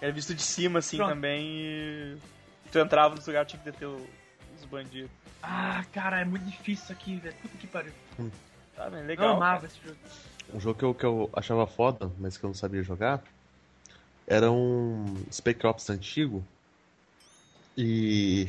[0.00, 1.10] Era visto de cima, assim, Pronto.
[1.10, 2.16] também e...
[2.70, 5.10] Tu entrava nos lugares, tinha que deter os bandidos.
[5.42, 7.34] Ah, cara, é muito difícil isso aqui, velho.
[7.42, 7.92] Puta que pariu.
[8.82, 9.36] Tá, bem, Eu legal.
[9.36, 9.96] amava esse jogo.
[10.52, 13.22] Um jogo que eu, que eu achava foda, mas que eu não sabia jogar,
[14.26, 16.44] era um Spec Ops antigo.
[17.76, 18.48] E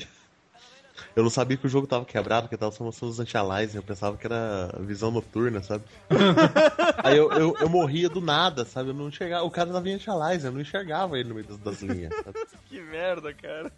[1.15, 3.83] eu não sabia que o jogo tava quebrado, que tava só mostrando os anti-aliasing, eu
[3.83, 5.83] pensava que era visão noturna, sabe?
[7.03, 8.89] Aí eu, eu, eu morria do nada, sabe?
[8.89, 9.45] Eu não enxergava.
[9.45, 12.11] O cara tava em anti-aliasing, eu não enxergava ele no meio das, das linhas.
[12.23, 12.39] sabe?
[12.65, 13.71] Que merda, cara.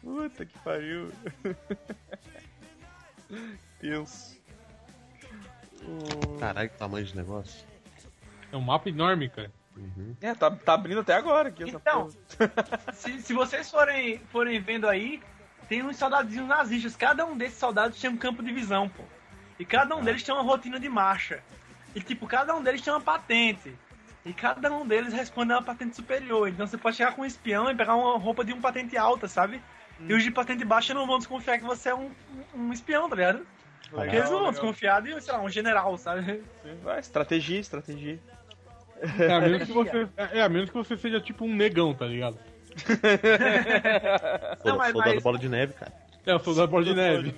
[0.00, 1.10] Puta que pariu.
[3.88, 4.40] Deus.
[5.82, 7.66] O- Caralho, que tamanho de negócio.
[8.50, 9.52] É um mapa enorme, cara.
[9.76, 10.16] Uhum.
[10.22, 12.08] É, tá, tá abrindo até agora aqui essa Então,
[12.94, 15.20] se, se vocês forem, forem vendo aí,
[15.68, 16.96] tem uns soldadinhos nazistas.
[16.96, 19.02] Cada um desses soldados tinha um campo de visão, pô.
[19.58, 21.42] E cada um deles tem uma rotina de marcha.
[21.94, 23.74] E tipo, cada um deles tem uma patente.
[24.24, 26.48] E cada um deles responde a uma patente superior.
[26.48, 29.28] Então você pode chegar com um espião e pegar uma roupa de um patente alta,
[29.28, 29.60] sabe?
[30.00, 32.10] E os de patente baixa não vão desconfiar que você é um,
[32.54, 33.46] um espião, tá ligado?
[33.90, 36.42] Porque eles não vão desconfiar de, sei lá, um general, sabe?
[36.82, 38.18] Vai, estratégia, estratégia.
[39.18, 42.06] É, a menos que você, é, a menos que você seja tipo um negão, tá
[42.06, 42.38] ligado?
[44.64, 45.92] Não, mas- soldado mas- bola de neve, cara.
[46.26, 47.34] É, sou da bola de neve.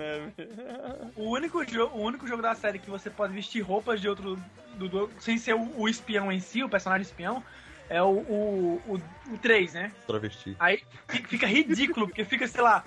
[1.16, 4.38] O único, jo o único jogo da série que você pode vestir roupas de outro.
[4.76, 7.42] Do, do- sem ser o, o espião em si, o personagem espião,
[7.88, 9.92] é o, o, o, o 3, né?
[10.06, 10.54] Travesti.
[10.60, 12.84] Aí fi- fica ridículo, porque fica, sei lá,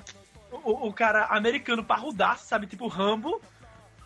[0.51, 2.67] o, o cara americano parrudaço, sabe?
[2.67, 3.41] Tipo Rambo,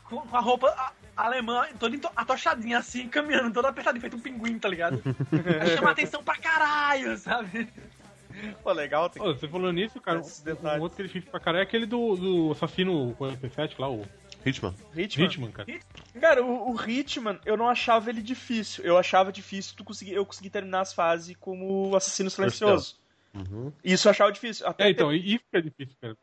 [0.04, 4.68] com, com a roupa alemã toda atochadinha assim, caminhando, toda apertadinha, feito um pinguim, tá
[4.68, 5.02] ligado?
[5.62, 7.68] Aí chama atenção pra caralho, sabe?
[8.64, 9.10] Pô, legal.
[9.10, 9.22] Tem...
[9.22, 11.86] Ô, você falou nisso, cara, um, um outro que ele fez pra caralho é aquele
[11.86, 14.06] do, do assassino 47 lá, o
[14.46, 14.74] Hitman.
[14.96, 15.26] Hitman.
[15.26, 15.80] Hitman, cara.
[16.20, 18.84] Cara, o, o Hitman, eu não achava ele difícil.
[18.84, 22.96] Eu achava difícil tu conseguir, eu conseguir terminar as fases como o assassino silencioso.
[23.34, 23.72] Uhum.
[23.84, 24.68] Isso eu achava difícil.
[24.68, 26.16] Até É, então, e- é difícil, cara.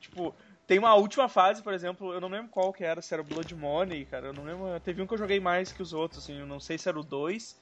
[0.00, 0.34] Tipo,
[0.66, 3.24] tem uma última fase, por exemplo, eu não lembro qual que era, se era o
[3.24, 4.78] Blood Money, cara, eu não lembro.
[4.80, 6.98] Teve um que eu joguei mais que os outros, assim, eu não sei se era
[6.98, 7.56] o 2.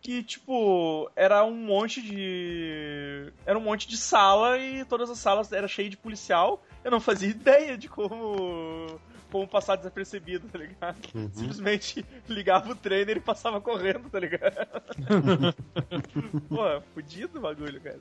[0.00, 3.32] Que, tipo, era um monte de.
[3.46, 6.62] Era um monte de sala e todas as salas era cheio de policial.
[6.84, 9.00] Eu não fazia ideia de como.
[9.32, 10.96] Como passar desapercebido, tá ligado?
[11.12, 11.28] Uhum.
[11.32, 14.54] Simplesmente ligava o trainer e passava correndo, tá ligado?
[16.48, 17.98] Pô, fudido o bagulho, cara.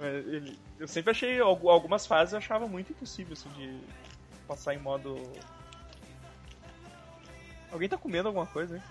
[0.00, 3.80] Ele- eu sempre achei, algu- algumas fases eu achava muito impossível, assim, de
[4.46, 5.20] passar em modo...
[7.72, 8.82] Alguém tá comendo alguma coisa, hein?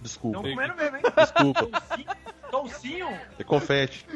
[0.00, 0.38] Desculpa.
[0.42, 1.02] Não comendo mesmo, hein?
[1.16, 1.68] Desculpa.
[2.50, 3.08] Toucinho?
[3.38, 4.06] É confete.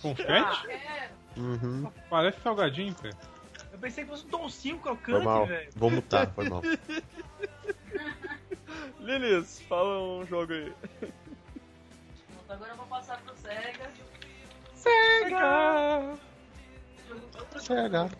[0.00, 0.70] Confete?
[0.70, 1.88] É, Uhum.
[2.10, 3.16] Parece salgadinho, cara.
[3.70, 5.46] Eu pensei que fosse um toucinho Foi crocante, mal.
[5.46, 5.70] velho.
[5.76, 6.62] Vou mutar, foi mal.
[9.00, 10.72] Lilis, fala um jogo aí.
[11.00, 13.90] pronto, agora eu vou passar pro Sega.
[14.82, 16.18] Sega!
[17.60, 18.10] CH.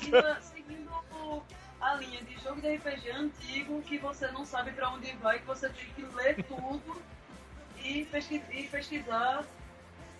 [0.00, 1.42] Seguindo, seguindo
[1.80, 5.46] a linha de jogo de RPG antigo que você não sabe pra onde vai, que
[5.46, 7.00] você tem que ler tudo
[7.82, 9.44] e, pesqui- e pesquisar,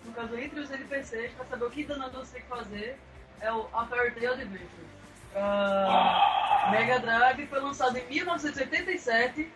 [0.05, 2.97] no caso entre os NPCs, pra saber o que danado você tem que fazer,
[3.41, 4.87] é o A Fairy Tail Adventure.
[5.33, 9.51] Pra Mega Drive foi lançado em 1987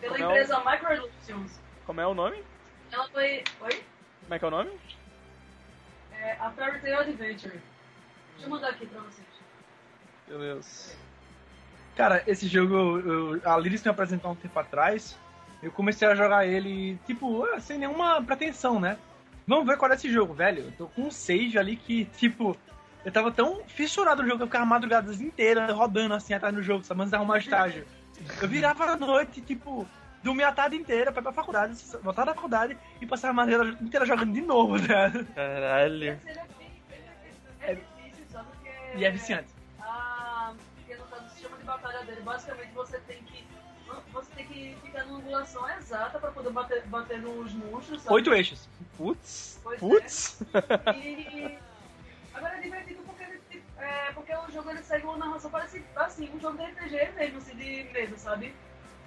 [0.00, 1.60] pela Como é o- empresa Microillusions.
[1.86, 2.42] Como é o nome?
[2.92, 3.44] Ela foi.
[3.62, 3.84] Oi?
[4.30, 4.70] Como é que é o nome?
[6.12, 7.50] É A Fairy Tail Adventure.
[8.34, 9.26] Deixa eu mandar aqui pra vocês.
[10.28, 10.94] Beleza.
[11.96, 15.18] Cara, esse jogo, eu- a Liris me apresentou um tempo atrás.
[15.60, 18.96] Eu comecei a jogar ele, tipo, sem nenhuma pretensão, né?
[19.48, 20.62] Vamos ver qual é esse jogo, velho.
[20.66, 22.56] Eu tô com um save ali que, tipo,
[23.04, 26.62] eu tava tão fissurado no jogo que eu ficava madrugadas inteiras rodando assim atrás do
[26.62, 27.00] jogo, sabe?
[27.00, 27.84] Antes de arrumar estágio.
[28.40, 29.88] Eu virava à noite, tipo,
[30.22, 33.82] dormia a tarde inteira pra ir pra faculdade, voltar da faculdade e passar a madrugada
[33.82, 35.10] inteira jogando de novo, né?
[35.34, 36.04] Caralho.
[36.10, 36.20] É bem.
[36.28, 36.38] ele
[37.60, 38.70] é- é difícil, só porque.
[38.96, 39.48] E é viciante.
[39.80, 43.44] a, porque no caso o sistema de batalha dele, basicamente você tem que
[44.12, 48.14] você tem que ficar numa angulação exata pra poder bater, bater nos monstros, sabe?
[48.14, 48.68] Oito eixos.
[48.96, 49.58] Putz.
[49.62, 49.78] Pois é.
[49.80, 50.40] Putz.
[50.94, 51.58] E
[52.34, 53.40] agora é divertido porque ele,
[53.78, 57.38] é, porque o jogo ele segue uma narração parece assim, um jogo de RPG mesmo,
[57.38, 58.54] assim, de mesa, sabe?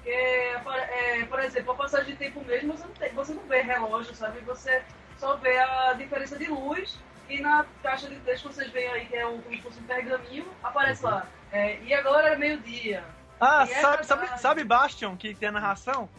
[0.04, 3.44] Porque, por- é, por exemplo, a passagem de tempo mesmo, você não, tem, você não
[3.44, 4.40] vê relógio, sabe?
[4.42, 4.84] Você
[5.18, 7.00] só vê a diferença de luz
[7.30, 9.80] e na caixa de texto que vocês veem aí, que é um, como se fosse
[9.80, 11.26] um pergaminho, aparece lá.
[11.54, 13.02] é, e agora é meio-dia.
[13.40, 16.10] Ah, E é sabe, sabe, sabe Bastion, que tem a narração?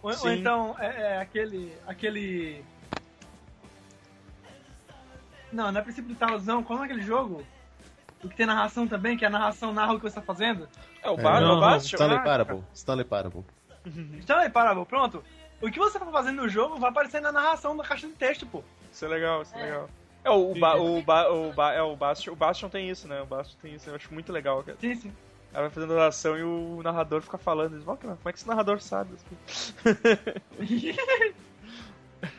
[0.00, 0.34] Ou, ou Sim.
[0.34, 1.76] então é, é aquele.
[1.86, 2.64] aquele.
[5.52, 6.62] Não, não é princípio do não.
[6.62, 7.44] Qual é aquele jogo?
[8.22, 10.68] O que tem narração também, que a narração narra o que você tá fazendo?
[11.02, 11.96] É o Bar, é, não, o Bastion?
[11.96, 12.64] Stanley Ah, Parable.
[12.72, 13.44] Stanley Parable.
[14.36, 15.24] Aí, Parable, pronto.
[15.60, 18.46] O que você tá fazendo no jogo vai aparecer na narração da caixa de texto,
[18.46, 18.62] pô.
[18.92, 19.64] Isso é legal, isso é É.
[19.64, 19.90] legal.
[20.24, 23.20] É, o, ba, o, ba, o, ba, é, o Bastion, o Bastion tem isso, né?
[23.22, 24.78] O Bastion tem isso, eu acho muito legal, cara.
[24.80, 25.12] Sim, sim.
[25.52, 27.74] Ela vai fazendo narração e o narrador fica falando.
[27.74, 29.16] Eles, "Ó, cara, como é que esse narrador sabe?
[30.60, 30.94] E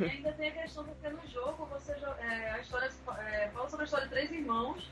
[0.10, 3.86] ainda tem a questão porque no jogo você é, a história é, fala sobre a
[3.86, 4.90] história de três irmãos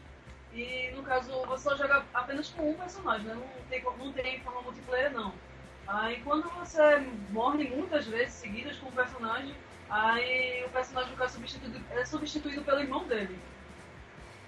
[0.53, 3.35] e no caso você só joga apenas com um personagem, né?
[3.35, 5.33] não tem não tem forma multiplayer não.
[5.87, 6.97] Aí quando você
[7.31, 9.53] morre muitas vezes seguidas com um personagem,
[9.89, 13.37] aí o personagem fica substituído, é substituído pelo irmão dele.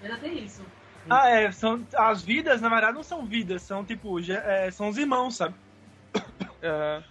[0.02, 0.64] Ainda tem isso.
[1.08, 1.50] Ah, é.
[1.52, 4.18] São, as vidas, na verdade, não são vidas, são tipo.
[4.20, 5.54] é, são os irmãos, sabe?
[6.66, 7.02] É,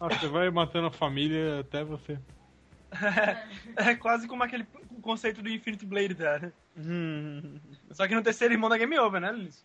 [0.00, 2.18] Ah, você vai matando a família até você.
[3.76, 4.66] É quase como aquele
[5.08, 6.52] conceito do Infinite Blade, cara.
[6.76, 7.58] Hum.
[7.92, 9.64] Só que no terceiro irmão da Game Over, né, Luiz?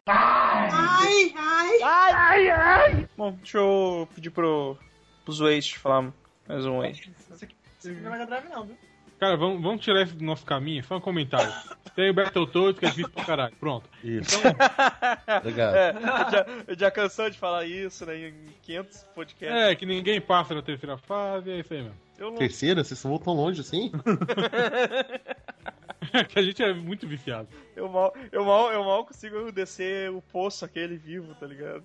[3.18, 4.78] Bom, deixa eu pedir pro,
[5.26, 6.14] pros Waste falar
[6.48, 6.82] mais um.
[6.86, 7.10] Esse
[7.44, 8.78] aqui esse aqui não Drive, não, viu?
[9.20, 11.54] Cara, vamos, vamos tirar isso do nosso caminho, só um comentário.
[11.94, 13.56] Tem o Battletoads que é difícil pra caralho.
[13.58, 13.90] Pronto.
[14.02, 14.38] Isso.
[14.40, 14.52] Então,
[15.40, 15.76] Obrigado.
[15.76, 15.94] É,
[16.32, 19.58] já, já cansou de falar isso, né, em 500 podcasts.
[19.58, 22.03] é, que ninguém passa na terceira fase, é isso aí mesmo.
[22.18, 22.38] Eu não...
[22.38, 22.84] Terceira?
[22.84, 23.92] Vocês vão tão longe assim?
[26.30, 27.48] que a gente é muito viciado.
[27.76, 31.84] Eu mal, eu, mal, eu mal consigo descer o poço aquele vivo, tá ligado?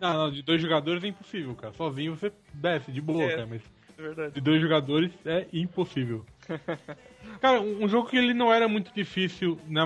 [0.00, 1.72] Não, não, de dois jogadores é impossível, cara.
[1.74, 3.30] Sozinho você desce de boa, É.
[3.30, 3.62] cara, mas
[3.98, 4.34] É verdade.
[4.34, 6.24] de dois jogadores é impossível.
[7.40, 9.84] Cara, um um jogo que ele não era muito difícil na,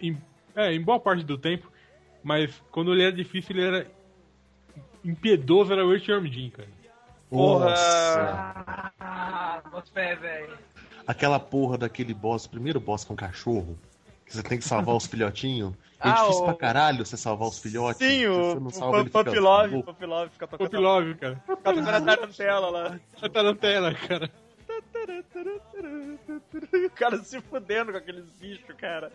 [0.00, 0.16] em,
[0.56, 1.70] é, em boa parte do tempo,
[2.22, 3.86] mas quando ele era difícil, ele era
[5.04, 6.68] impiedoso, era o Earthworm Jim, cara.
[7.30, 7.70] Porra!
[7.70, 8.92] Nossa.
[9.00, 9.62] Ah,
[9.92, 10.58] fé, velho.
[11.06, 13.78] Aquela porra daquele boss, primeiro boss com cachorro,
[14.26, 15.72] que você tem que salvar os filhotinhos.
[16.00, 17.98] É Ah, difícil o- pra caralho você salvar os filhotes.
[17.98, 19.92] Sim, Se o, você não o salva, ele Pump fica Love, louco.
[19.94, 21.34] Pump Love fica tocando, cara.
[21.36, 23.00] fica tocando atrás da tela lá.
[23.20, 24.30] Já tá na tela, cara.
[26.72, 29.10] E o cara se fudendo com aqueles bichos, cara.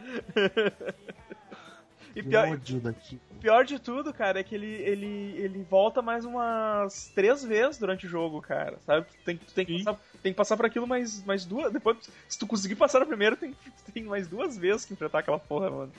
[2.15, 3.19] E Que pior, ódio daqui.
[3.43, 8.05] Pior de tudo, cara, é que ele, ele, ele volta mais umas três vezes durante
[8.05, 8.79] o jogo, cara.
[8.85, 9.05] Sabe?
[9.05, 9.83] Tu tem, tu tem, que, Sim.
[9.83, 11.71] passar, tem que passar por aquilo mais, mais duas.
[11.73, 11.97] Depois,
[12.29, 13.53] se tu conseguir passar no primeiro, tem,
[13.93, 15.91] tem mais duas vezes que enfrentar aquela porra, mano.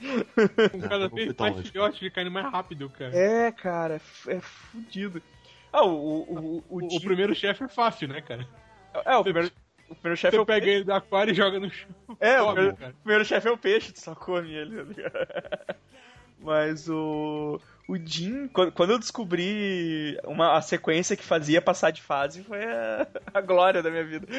[0.71, 3.15] Com cada vez mais filhote, ele caindo mais rápido, cara.
[3.15, 5.21] É, cara, é, é fudido.
[5.71, 6.23] Ah, o.
[6.23, 8.47] O, o, o, primeiro chefe é fácil, né, cara?
[9.05, 9.51] É, o primeiro,
[9.87, 10.77] o primeiro chefe é o pega peixe.
[10.77, 11.89] ele do aquário e joga no chão.
[12.19, 15.85] É, o primeiro, primeiro chefe é o peixe, tu só come ele, tá ligado?
[16.39, 17.59] Mas o.
[17.87, 17.93] O
[18.51, 23.41] quando quando eu descobri uma, a sequência que fazia passar de fase, foi a, a
[23.41, 24.27] glória da minha vida.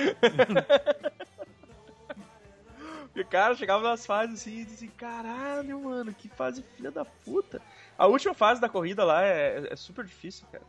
[3.16, 7.62] E, cara, chegava nas fases assim e dizia, caralho, mano, que fase filha da puta.
[7.96, 10.62] A última fase da corrida lá é, é super difícil, cara.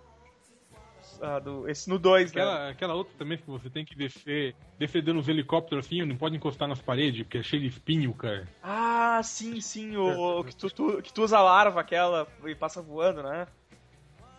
[1.22, 2.42] Ah, do, esse no 2, né?
[2.42, 4.56] Aquela, aquela outra também que você tem que descer,
[5.04, 8.48] dando uns helicópteros assim, não pode encostar nas paredes, porque é cheio de espinho, cara.
[8.62, 12.54] Ah, sim, sim, o, o que, tu, tu- que tu usa a larva aquela e
[12.56, 13.48] passa voando, né?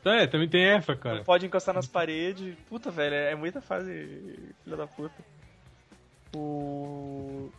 [0.01, 1.17] Então, é, também tem essa, cara.
[1.17, 2.57] Não pode encostar nas paredes.
[2.69, 5.15] Puta, velho, é muita fase filha da puta.
[6.35, 7.51] O...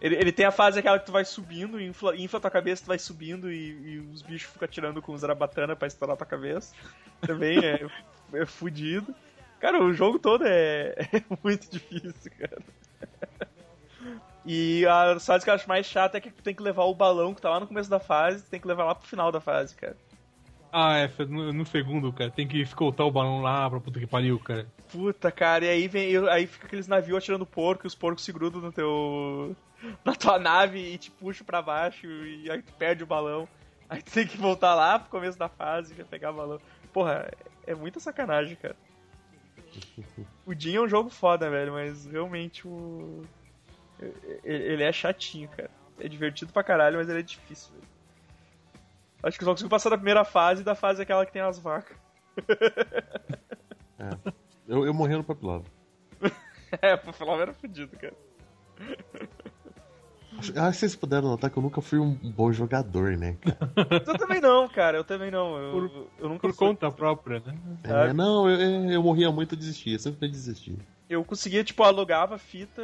[0.00, 2.88] Ele, ele tem a fase aquela que tu vai subindo, infla, infla tua cabeça, tu
[2.88, 6.74] vai subindo e, e os bichos ficam atirando com zarabatana pra estourar tua cabeça.
[7.20, 7.86] Também é,
[8.32, 9.14] é fudido.
[9.60, 12.58] Cara, o jogo todo é, é muito difícil, cara.
[14.44, 16.94] E a fase que eu acho mais chata é que tu tem que levar o
[16.94, 19.32] balão que tá lá no começo da fase, tu tem que levar lá pro final
[19.32, 19.96] da fase, cara.
[20.72, 22.30] Ah, essa no, no segundo, cara.
[22.30, 24.66] Tem que escoltar o balão lá pra puta que pariu, cara.
[24.92, 26.16] Puta, cara, e aí vem.
[26.28, 29.56] Aí fica aqueles navios atirando porco e os porcos se grudam no teu.
[30.04, 33.48] na tua nave e te puxam pra baixo e aí tu perde o balão.
[33.88, 36.60] Aí tu tem que voltar lá pro começo da fase e pegar o balão.
[36.92, 37.30] Porra,
[37.66, 38.76] é muita sacanagem, cara.
[40.46, 43.22] O Jin é um jogo foda, velho, mas realmente o.
[44.44, 45.70] Ele é chatinho, cara.
[45.98, 47.88] É divertido pra caralho, mas ele é difícil, velho.
[49.22, 51.58] Acho que só consigo passar da primeira fase e da fase aquela que tem as
[51.58, 51.96] vacas.
[54.68, 55.66] Eu, eu morri no Pop Love.
[56.82, 58.12] É, pro final era fudido, cara.
[60.56, 63.36] Ah, vocês puderam notar que eu nunca fui um bom jogador, né?
[63.40, 64.04] cara?
[64.06, 65.56] Eu também não, cara, eu também não.
[65.58, 67.54] Eu, Por- eu nunca Por fui- conta própria, né?
[67.84, 70.76] É, não, eu, eu- morria muito e desistia, sempre desistia.
[71.08, 72.82] Eu conseguia, tipo, alugava fita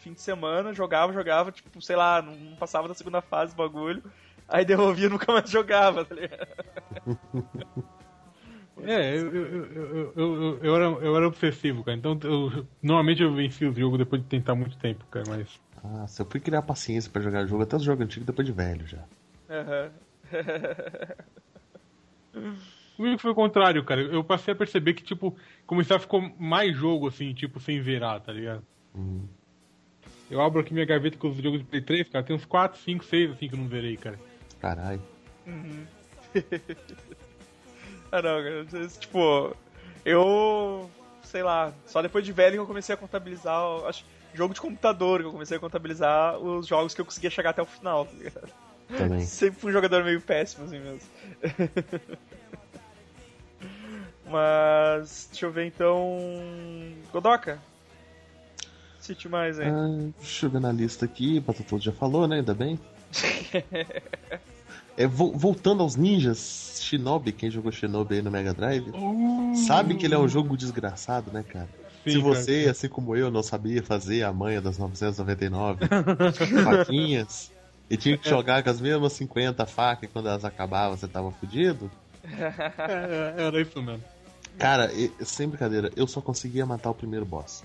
[0.00, 4.02] fim de semana, jogava, jogava, tipo, sei lá, não passava da segunda fase do bagulho.
[4.48, 6.46] Aí devolvia e nunca mais jogava, tá ligado?
[8.82, 11.96] É, eu, eu, eu, eu, eu, eu era, eu era obsessivo, cara.
[11.98, 15.26] Então, eu, normalmente eu venci o jogo depois de tentar muito tempo, cara.
[15.26, 15.48] Mas
[15.84, 18.52] Ah, se eu fui criar paciência pra jogar jogo, até os jogos antigos depois de
[18.52, 19.04] velho já.
[19.48, 19.90] Aham.
[22.98, 24.02] comigo foi o contrário, cara.
[24.02, 28.20] Eu passei a perceber que, tipo, começar a ficar mais jogo, assim, tipo, sem zerar,
[28.20, 28.64] tá ligado?
[28.94, 29.26] Hum.
[30.28, 32.24] Eu abro aqui minha gaveta com os jogos de Play 3, cara.
[32.24, 34.18] Tem uns 4, 5, 6, assim, que eu não zerei, cara.
[34.60, 35.00] Caralho.
[38.10, 38.64] Ah, não, cara.
[38.98, 39.54] Tipo,
[40.02, 40.90] eu.
[41.22, 43.62] Sei lá, só depois de velho que eu comecei a contabilizar.
[43.84, 44.02] Acho,
[44.34, 47.62] jogo de computador que eu comecei a contabilizar os jogos que eu conseguia chegar até
[47.62, 48.48] o final, tá ligado?
[48.96, 49.20] Também.
[49.26, 51.00] Sempre fui um jogador meio péssimo, assim mesmo.
[54.30, 56.18] Mas, deixa eu ver então.
[57.12, 57.58] Godoka?
[59.00, 59.68] Cite mais aí.
[59.68, 62.36] Ah, deixa eu ver na lista aqui, Battletoads já falou, né?
[62.36, 62.78] Ainda bem.
[65.00, 68.90] É, vo- voltando aos ninjas, Shinobi, quem jogou Shinobi aí no Mega Drive,
[69.54, 71.68] sabe que ele é um jogo desgraçado, né, cara?
[72.12, 72.34] Se cara.
[72.34, 75.86] você, assim como eu, não sabia fazer a manha das 999
[76.64, 77.50] faquinhas
[77.90, 81.30] e tinha que jogar com as mesmas 50 facas e quando elas acabavam você tava
[81.32, 81.90] fudido,
[82.24, 84.02] É, é, era isso mesmo.
[84.58, 87.62] cara, e- sem brincadeira, eu só conseguia matar o primeiro boss.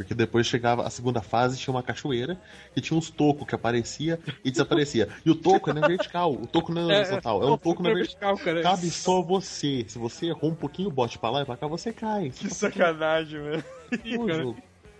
[0.00, 2.40] Porque depois chegava a segunda fase, tinha uma cachoeira
[2.74, 5.10] e tinha uns tocos que aparecia e desaparecia.
[5.26, 7.82] E o toco é na vertical, o toco não é na horizontal, é um toco
[7.82, 8.34] na vertical.
[8.38, 8.62] cara.
[8.62, 9.84] Cabe só você.
[9.86, 12.30] Se você errou um pouquinho o bote pra lá e pra cá, você cai.
[12.30, 13.64] Que sacanagem, velho.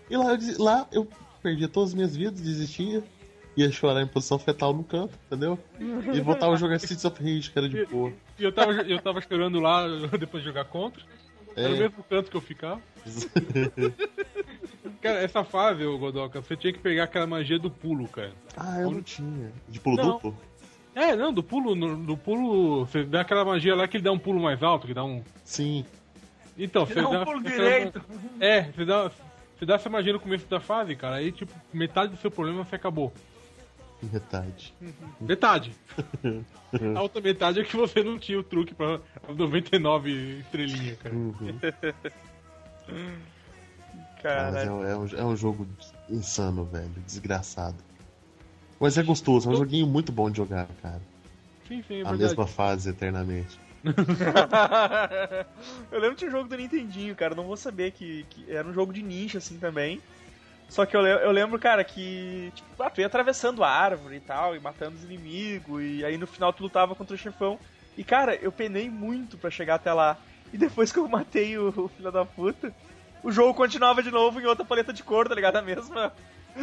[0.07, 1.07] E lá eu, lá eu
[1.41, 3.03] perdia todas as minhas vidas, desistia,
[3.57, 5.57] ia chorar em posição fetal no canto, entendeu?
[6.13, 8.13] E voltava a jogar Streets of Rage, que era de boa.
[8.37, 9.87] E eu tava, eu tava chorando lá
[10.19, 11.01] depois de jogar contra.
[11.55, 12.79] Era o É, mesmo canto que eu ficava.
[15.01, 18.31] Cara, essa fase, ô Godoka, você tinha que pegar aquela magia do pulo, cara.
[18.55, 19.51] ah, eu não tinha.
[19.67, 20.05] De pulo Não.
[20.11, 20.37] duplo?
[20.93, 22.85] É, não, do pulo, no- do pulo.
[22.85, 25.23] Você dá aquela magia lá que ele dá um pulo mais alto, que dá um.
[25.43, 25.85] Sim.
[26.57, 27.25] Então, você Dá um dá.
[27.25, 28.01] pulo aquela- direito.
[28.39, 29.09] É, você dá,
[29.57, 32.63] você dá essa magia no começo da fase, cara, aí, tipo, metade do seu problema
[32.65, 33.11] você acabou.
[34.03, 34.73] Metade.
[35.19, 35.71] Metade.
[36.95, 38.99] A outra metade é que você não tinha o truque pra
[39.29, 41.15] 99 estrelinhas, cara.
[41.15, 41.35] Uhum.
[44.29, 45.75] Mas é, um- é um, é um jogo
[46.07, 47.01] insano, velho.
[47.03, 47.83] Desgraçado.
[48.79, 51.05] Mas é gostoso, é um joguinho muito bom de jogar, cara.
[51.67, 52.13] Sim, sim, é A verdade.
[52.13, 53.61] mesma fase eternamente.
[55.91, 57.35] eu lembro que tinha um jogo do Nintendinho, cara.
[57.35, 60.03] Não vou saber que, que era um jogo de ninja, assim, também.
[60.69, 64.21] Só que eu, eu lembro, cara, que tipo, ah, tu ia atravessando a árvore e
[64.21, 67.59] tal, e matando os inimigos, e aí no final tu lutava contra o chefão.
[67.97, 70.21] E, cara, eu penei muito pra chegar até lá.
[70.53, 72.73] E depois que eu matei o, o filho da puta,
[73.23, 75.57] o jogo continuava de novo em outra paleta de cor, tá ligado?
[75.57, 76.13] A mesma.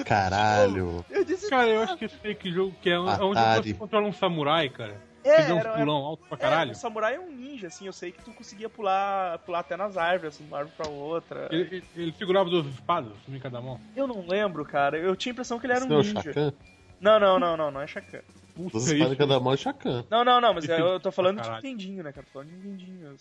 [0.05, 1.05] Caralho.
[1.11, 3.75] Eu disse, Cara, eu acho que esse fake jogo que é, um- é onde você
[3.75, 5.01] controla um samurai, cara.
[5.25, 6.73] É, que era- pulão alto pra É, caralho.
[6.73, 9.97] o samurai é um ninja, assim, eu sei que tu conseguia pular, pular até nas
[9.97, 11.49] árvores, assim, de uma árvore pra outra.
[11.51, 13.79] Ele, ele- ele segurava duas espadas, uma em cada mão.
[13.97, 14.97] Eu não lembro, cara.
[14.97, 16.23] Eu tinha a impressão que ele era Esse um não é ninja.
[16.23, 16.53] Shakan?
[17.01, 18.21] Não, não, não, não, não é Shakan.
[18.55, 20.05] Puta, Duas espadas em cada mão é Shakan.
[20.11, 21.51] Não, não, não, mas eu, eu tô falando de.
[21.51, 22.27] Nintendinho, né, cara?
[22.27, 23.19] Tô falando de Nintendinho mesmo.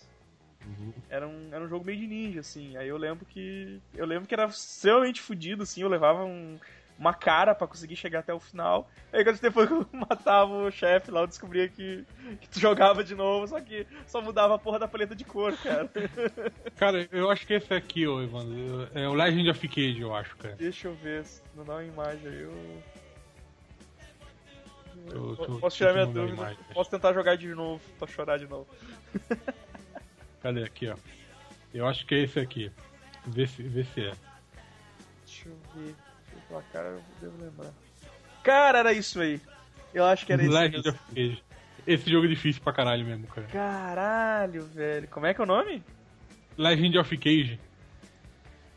[0.68, 0.94] Uhum.
[1.10, 2.76] Era um, era um jogo meio de ninja, assim.
[2.78, 3.80] Aí eu lembro que.
[3.96, 5.82] Eu lembro que era extremamente fodido, assim.
[5.82, 6.60] Eu levava um-
[7.00, 8.90] uma cara pra conseguir chegar até o final.
[9.14, 12.04] Aí quando depois que eu matava o chefe lá, eu descobria que,
[12.42, 15.56] que tu jogava de novo, só que só mudava a porra da paleta de cor,
[15.58, 15.90] cara.
[16.76, 20.36] Cara, eu acho que esse aqui, ô Evandro, é o Legend of Cage, eu acho,
[20.38, 20.56] cara.
[20.56, 22.42] Deixa eu ver, se não dá uma imagem aí.
[22.42, 22.84] Eu...
[25.10, 26.34] Tô- tô- Posso tirar minha dúvida?
[26.34, 26.58] imagem.
[26.74, 28.68] Posso tentar jogar de novo, pra chorar de novo.
[30.42, 30.96] Cadê aqui, ó?
[31.74, 32.72] Eu acho que é esse aqui.
[33.26, 34.14] Vê se, vê se é.
[35.26, 35.96] Deixa eu ver.
[36.32, 37.74] Deixa eu cara, eu devo lembrar.
[38.44, 39.42] Cara, era isso aí.
[39.94, 40.42] Eu acho que era.
[40.42, 40.92] Legend mesmo.
[40.92, 41.44] of Cage.
[41.86, 43.48] Esse jogo é difícil pra caralho mesmo, cara.
[43.48, 45.08] Caralho, velho.
[45.08, 45.84] Como é que é o nome?
[46.58, 47.60] Legend of Cage.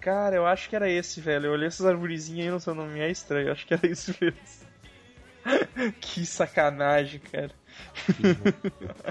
[0.01, 1.47] Cara, eu acho que era esse, velho.
[1.47, 3.49] Eu olhei essas arvorezinhas aí no seu nome é estranho.
[3.49, 4.39] Eu acho que era isso mesmo.
[6.01, 7.51] que sacanagem, cara.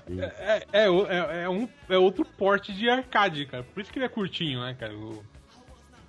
[0.09, 3.63] É, é, é, é um, é outro porte de arcade, cara.
[3.63, 4.93] Por isso que ele é curtinho, né, cara?
[4.95, 5.23] O-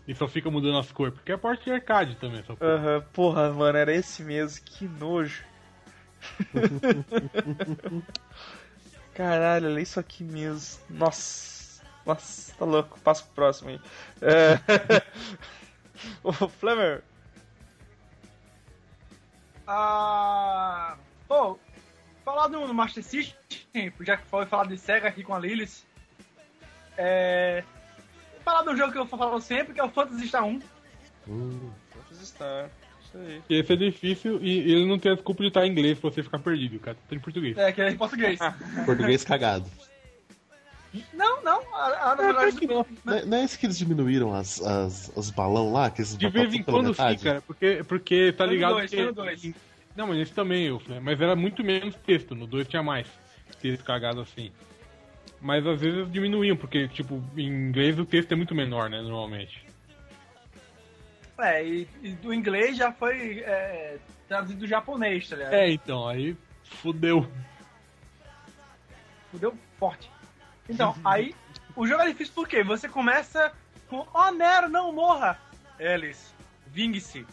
[0.09, 1.15] E só fica mudando as cores.
[1.15, 2.73] Porque é porte de arcade também, essa porra.
[2.73, 4.65] Aham, porra, mano, era esse mesmo.
[4.65, 5.43] Que nojo.
[9.15, 10.81] Caralho, olha isso aqui mesmo.
[10.89, 11.83] Nossa.
[12.07, 12.99] Nossa, tá louco.
[13.01, 13.81] Passa pro próximo aí.
[14.23, 14.59] É...
[16.25, 17.03] Ô, Flamer.
[19.67, 20.97] Ah,
[21.29, 21.59] pô,
[22.31, 25.85] falar do, do Master System, já que foi falar de Sega aqui com a Lilith.
[26.97, 27.65] É.
[28.45, 30.61] Falar do jogo que eu falo sempre, que é o Phantasy Star 1.
[31.29, 32.71] Hum, Phantasy Star.
[33.03, 33.43] Isso aí.
[33.51, 36.23] Esse é difícil e ele não tem a desculpa de estar em inglês pra você
[36.23, 36.97] ficar perdido, cara.
[37.09, 37.57] Tá em português.
[37.59, 38.39] É, que é em português.
[38.87, 39.69] português cagado.
[41.13, 42.87] não, não, a, a, na verdade, não.
[43.05, 45.91] Não é- não é esse que eles diminuíram as, as, os balão lá?
[45.91, 49.13] Que esses De vez em quando sim, cara, porque, porque tá ligado dois, que...
[49.13, 49.53] dois.
[49.97, 53.07] Não, mas esse também, eu falei, mas era muito menos texto, no 2 tinha mais
[53.61, 54.53] texto cagado assim.
[55.41, 59.65] Mas às vezes diminuíam, porque, tipo, em inglês o texto é muito menor, né, normalmente.
[61.39, 65.55] é, e, e do inglês já foi é, traduzido do japonês, tá ligado?
[65.55, 67.27] É, então, aí fudeu.
[69.31, 70.11] Fudeu forte.
[70.69, 71.35] Então, aí,
[71.75, 73.53] o jogo é difícil porque você começa
[73.89, 75.39] com, oh Nero, não morra!
[75.79, 76.35] Elis,
[76.67, 77.27] vingue-se.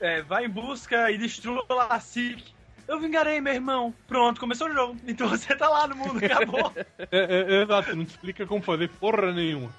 [0.00, 2.52] É, vai em busca e destrua Lassic.
[2.86, 3.94] Eu vingarei, meu irmão.
[4.06, 4.98] Pronto, começou o jogo.
[5.06, 6.72] Então você tá lá no mundo, acabou.
[7.10, 9.70] É, é, é, exato, não explica como fazer porra nenhuma.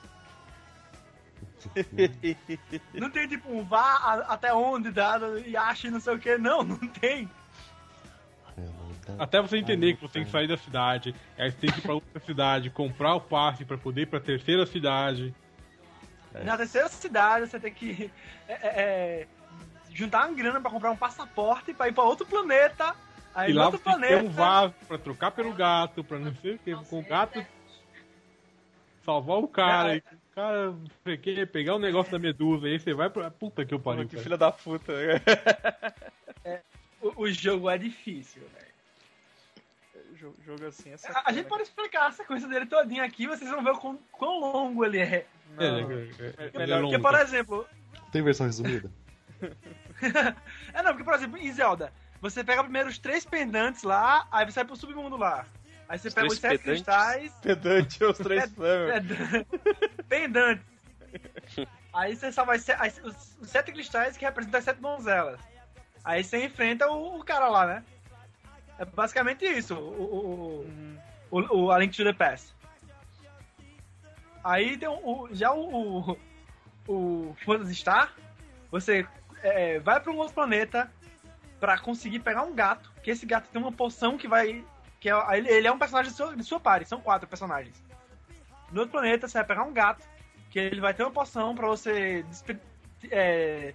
[2.94, 6.38] não tem tipo um vá a- até onde dá e ache não sei o que.
[6.38, 7.30] Não, não tem.
[9.18, 11.82] Até você entender que você tem que sair da cidade, aí você tem que ir
[11.82, 15.34] pra outra cidade, comprar o passe pra poder ir pra terceira cidade.
[16.44, 18.12] Na terceira cidade, você tem que
[18.48, 19.28] é, é, é,
[20.00, 22.96] juntar uma grana pra comprar um passaporte pra ir pra outro planeta.
[23.36, 24.24] Aí e no lá outro você tem planeta.
[24.24, 27.46] um vaso pra trocar pelo gato, pra não sei o que, com o gato
[29.06, 29.90] salvar o cara.
[29.90, 29.92] É.
[29.94, 30.76] aí o cara
[31.48, 33.30] pegar o negócio da medusa, aí você vai pra.
[33.30, 34.08] Puta que eu pariu.
[34.08, 34.94] que filha da puta.
[37.02, 40.16] O, o jogo é difícil, velho.
[40.18, 43.50] jogo, jogo assim é A, a gente pode explicar a sequência dele todinha aqui, vocês
[43.50, 45.26] vão ver o quão, quão longo ele é.
[45.56, 47.00] Não, É, é, é, é, melhor é Porque, longo.
[47.02, 47.66] por exemplo,
[48.12, 48.92] Tem versão resumida?
[50.74, 51.92] É não, porque, por exemplo, em Zelda,
[52.22, 55.46] você pega primeiro os três pendantes lá, aí você vai pro submundo lá.
[55.88, 56.84] Aí você Os pega os sete pedantes?
[56.84, 57.34] cristais.
[57.42, 59.08] Pedante os três flames.
[59.08, 60.66] ped- Pendantes.
[61.92, 62.28] Aí você
[62.78, 65.40] aí os, os sete cristais que representam as sete donzelas.
[66.04, 67.84] Aí você enfrenta o, o cara lá, né?
[68.78, 70.66] É basicamente isso, o,
[71.32, 72.54] o, o, o A Link to the Past.
[74.44, 74.94] Aí tem o,
[75.24, 76.18] o- já o, o,
[76.88, 78.14] o Phantasy Star,
[78.72, 79.06] você
[79.44, 80.92] é, vai para um outro planeta
[81.60, 84.64] pra conseguir pegar um gato, que esse gato tem uma poção que vai...
[85.00, 87.76] que é, ele, é um personagem de sua, de sua party, são quatro personagens.
[88.72, 90.08] No outro planeta você vai pegar um gato,
[90.50, 92.60] que ele vai ter uma poção pra você despe-
[93.12, 93.74] é,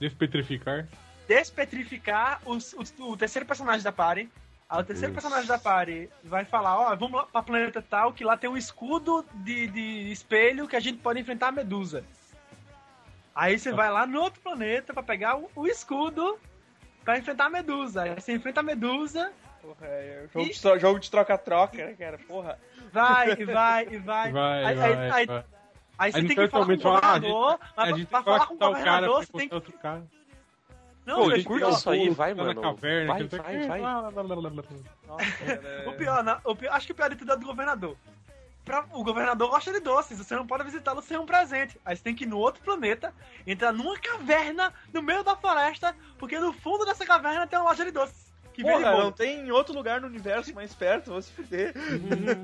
[0.00, 0.86] Despetrificar.
[1.28, 4.28] despetrificar os- os- o terceiro personagem da party.
[4.68, 5.22] Aí o terceiro Deus.
[5.22, 8.56] personagem da party vai falar, ó, vamos lá pra planeta tal, que lá tem um
[8.56, 12.02] escudo de, de espelho que a gente pode enfrentar a Medusa.
[13.34, 16.38] Aí você vai lá no outro planeta pra pegar o, o escudo
[17.04, 18.02] pra enfrentar a Medusa.
[18.02, 22.18] Aí você enfrenta a Medusa, Porra, é jogo de tro- jogo de troca-troca, né, cara?
[22.18, 22.58] Porra.
[22.92, 24.30] vai e vai e vai.
[24.32, 25.44] Vai, aí, vai, aí, vai.
[25.98, 27.96] aí você Aí tem no que falar com o ah, a gente- governador, A mas
[27.96, 29.54] gente pra tem que falar com o cara governador pra você tem encontrar que...
[29.54, 30.02] outro cara.
[31.06, 32.54] Não, Pô, ele curte pior- isso aí, vai, mano.
[32.54, 33.80] na caverna, vai, vai, vai.
[35.06, 37.46] Nossa, é- O pior, não, o pior- acho que o pior de tudo é do
[37.46, 37.96] governador.
[38.64, 41.78] Pra- o governador gosta de doces, você não pode visitá-lo sem um presente.
[41.84, 43.14] Aí você tem que ir no outro planeta,
[43.46, 47.84] entrar numa caverna no meio da floresta, porque no fundo dessa caverna tem uma loja
[47.84, 48.23] de doces.
[48.54, 51.74] Que Porra, não tem em outro lugar no universo mais perto, vou se fuder.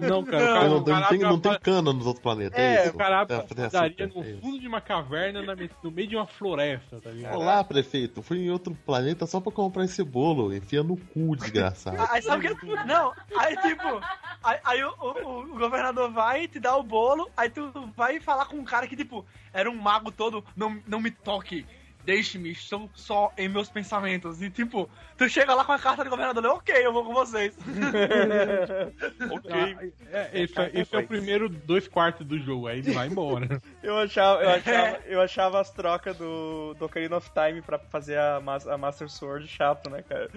[0.00, 2.20] Não, cara, Não, o cara, não, o cara não, tem, não tem cana nos outros
[2.22, 2.58] planetas.
[2.58, 2.94] É, É, isso.
[2.94, 5.40] o cara É, tem padaria açúcar, é no fundo de uma caverna,
[5.84, 7.36] no meio de uma floresta, tá ligado?
[7.38, 8.22] Olá, prefeito.
[8.22, 10.52] Fui em outro planeta só pra comprar esse bolo.
[10.52, 11.96] Enfia no cu, desgraçado.
[12.10, 12.66] Aí sabe o que?
[12.84, 14.00] Não, aí tipo,
[14.42, 18.46] aí, aí o, o- o governador vai te dar o bolo, aí tu vai falar
[18.46, 21.64] com um cara que, tipo, era um mago todo, não, não me toque,
[22.04, 24.40] deixe-me, estou só em meus pensamentos.
[24.42, 27.56] E tipo, tu chega lá com a carta do governador, ok, eu vou com vocês.
[29.30, 29.92] Ok.
[30.12, 33.60] É, esse, é- esse é o primeiro dois quartos do jogo, aí ele vai embora.
[33.82, 38.18] Eu achava, eu achava, eu achava as trocas do, do Ocarina of Time pra fazer
[38.18, 40.28] a, Mas- a Master Sword chato, né, cara?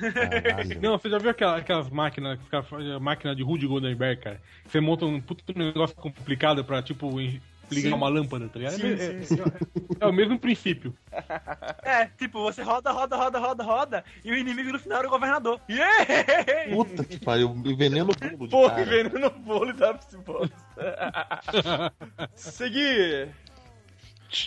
[0.00, 0.80] Caralho.
[0.80, 2.38] Não, você já viu aquela- aquelas máquinas,
[3.00, 4.40] máquina de Rudy Goldenberg, cara?
[4.64, 7.08] Que Você monta um puto negócio complicado pra, tipo,
[7.70, 8.76] ligar uma lâmpada, tá ligado?
[8.76, 9.36] Sim, é, sim, é- sim.
[10.00, 10.94] é o mesmo princípio.
[11.82, 15.10] É, tipo, você roda, roda, roda, roda, roda, e o inimigo no final era o
[15.10, 15.60] governador.
[15.70, 16.74] Yeah!
[16.74, 17.50] Puta que pariu.
[17.64, 20.56] Envenena o bolo Porra, veneno no bolo e dá pra se bosta.
[22.34, 23.30] Seguir.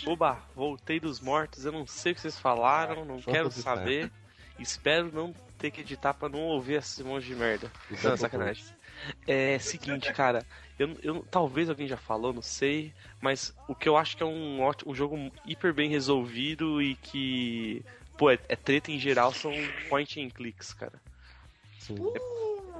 [0.06, 4.12] Oba, voltei dos mortos, eu não sei o que vocês falaram, não Só quero saber.
[4.58, 7.70] Espero não ter que editar pra não ouvir esse monte de merda.
[7.90, 8.64] É Não, sacanagem.
[9.26, 10.44] É seguinte, cara,
[10.80, 14.26] eu, eu talvez alguém já falou, não sei, mas o que eu acho que é
[14.26, 17.84] um ótimo, um jogo hiper bem resolvido e que,
[18.16, 19.52] pô, é, é treta em geral são
[19.90, 20.98] point and clicks, cara.
[21.78, 21.96] Sim.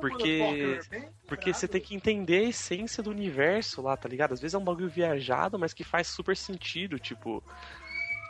[0.00, 0.80] Porque
[1.26, 4.32] porque você tem que entender a essência do universo lá, tá ligado?
[4.32, 7.42] Às vezes é um bagulho viajado, mas que faz super sentido, tipo,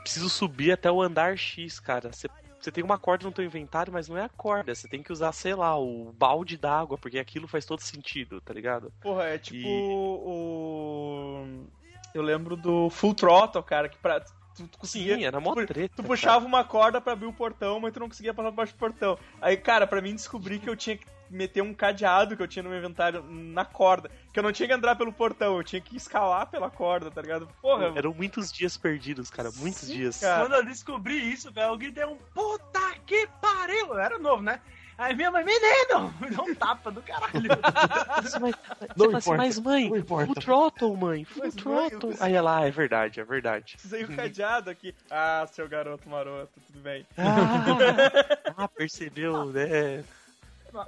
[0.02, 2.12] preciso subir até o andar X, cara.
[2.12, 2.28] Você
[2.60, 4.74] você tem uma corda no teu inventário, mas não é a corda.
[4.74, 8.52] Você tem que usar, sei lá, o balde d'água, porque aquilo faz todo sentido, tá
[8.52, 8.92] ligado?
[9.00, 11.66] Porra, é tipo E- o.
[12.14, 14.20] Eu lembro do Full Throttle, cara, que pra.
[14.20, 15.16] Tu, tu conseguia.
[15.16, 15.88] Sim, era mó treta.
[15.94, 16.08] Tu cara.
[16.08, 18.78] puxava uma corda pra abrir o portão, mas tu não conseguia passar por baixo do
[18.78, 19.16] portão.
[19.40, 22.62] Aí, cara, pra mim descobrir que eu tinha que meter um cadeado que eu tinha
[22.62, 24.10] no meu inventário na corda.
[24.32, 27.22] Que eu não tinha que entrar pelo portão, eu tinha que escalar pela corda, tá
[27.22, 27.48] ligado?
[27.62, 29.50] Porra, Eram muitos dias perdidos, cara.
[29.56, 30.18] Muitos Sim, dias.
[30.20, 30.40] cara.
[30.46, 33.86] Quando eu descobri isso, velho, eu gritei um puta que pariu!
[33.88, 34.60] Eu era novo, né?
[34.98, 36.12] Aí minha mãe, menino!
[36.20, 37.32] Me deu um tapa do caralho.
[38.22, 38.54] Mas, mas,
[38.94, 40.26] Não fala assim, importa, mas mãe, não importa.
[40.26, 42.10] full throttle, mãe, full Mas, mãe, throttle.
[42.10, 43.72] eu- Aí ela, ah, é verdade, é verdade.
[43.72, 44.94] precisei o cadeado aqui.
[45.10, 47.06] Ah, seu garoto maroto, tudo bem.
[47.16, 47.24] Ah,
[48.58, 50.04] ah, percebeu, né?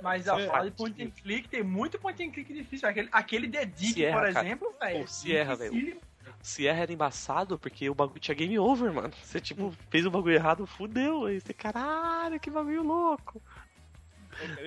[0.03, 2.89] Mas a fala de point and click, tem muito point and click difícil.
[2.89, 4.47] Aquele, aquele The Dig, Sierra, por cara.
[4.47, 5.01] exemplo, velho.
[5.01, 6.01] Pô, Sierra, velho.
[6.43, 9.13] Sierra era embaçado porque o bagulho tinha game over, mano.
[9.23, 11.27] Você, tipo, fez o bagulho errado, fudeu.
[11.27, 13.41] Aí você, caralho, que bagulho louco.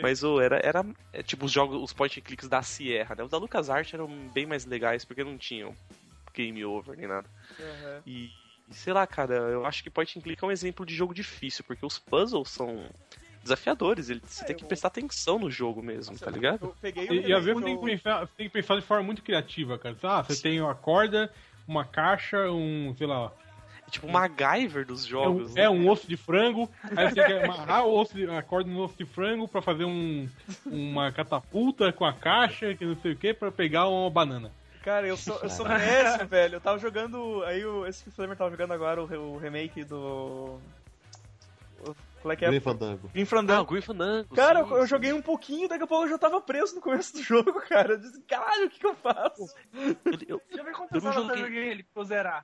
[0.01, 3.23] Mas o era, era é, tipo os jogos, os point and clicks da Sierra, né?
[3.23, 5.75] Os da LucasArts eram bem mais legais porque não tinham
[6.33, 7.29] game over nem nada.
[8.05, 8.29] E,
[8.69, 11.13] e sei lá, cara, eu acho que point and click é um exemplo de jogo
[11.13, 12.89] difícil, porque os puzzles são
[13.45, 16.65] desafiadores, ele, você É, tem que prestar atenção no jogo mesmo, tá ligado?
[16.65, 18.75] Eu peguei o E, e às vezes tem do- que, pensar, você tem que pensar
[18.75, 19.95] de forma muito criativa, cara.
[20.03, 21.31] Ah, você tem uma corda,
[21.67, 23.31] uma caixa, um, sei lá,
[23.87, 25.51] É tipo o MacGyver dos é jogos.
[25.51, 25.61] um, né?
[25.63, 28.69] é um osso de frango, aí você tem que amarrar o osso de, a corda
[28.69, 30.27] no osso de frango pra fazer um,
[30.65, 34.51] uma catapulta com a caixa, que não sei o que, pra pegar uma banana.
[34.83, 36.55] Cara, eu sou, eu sou péssimo, velho.
[36.57, 37.43] Eu tava jogando.
[37.45, 40.59] Aí o, esse Flamer tava jogando agora o, o remake do.
[42.25, 42.49] Qual é que é?
[42.49, 43.07] Grim Fandango.
[43.13, 43.71] Grim Ah, o Fandango.
[43.71, 44.35] Grim Fandango.
[44.35, 46.81] Cara, sim, eu, eu joguei um pouquinho, daqui a pouco eu já tava preso no
[46.81, 47.93] começo do jogo, cara.
[47.93, 49.45] Eu disse, caralho, o que que eu faço?
[49.71, 49.91] Eu,
[50.27, 51.43] eu- Deixa eu ver quantas Eu não joguei.
[51.43, 52.43] joguei ele pra eu zerar.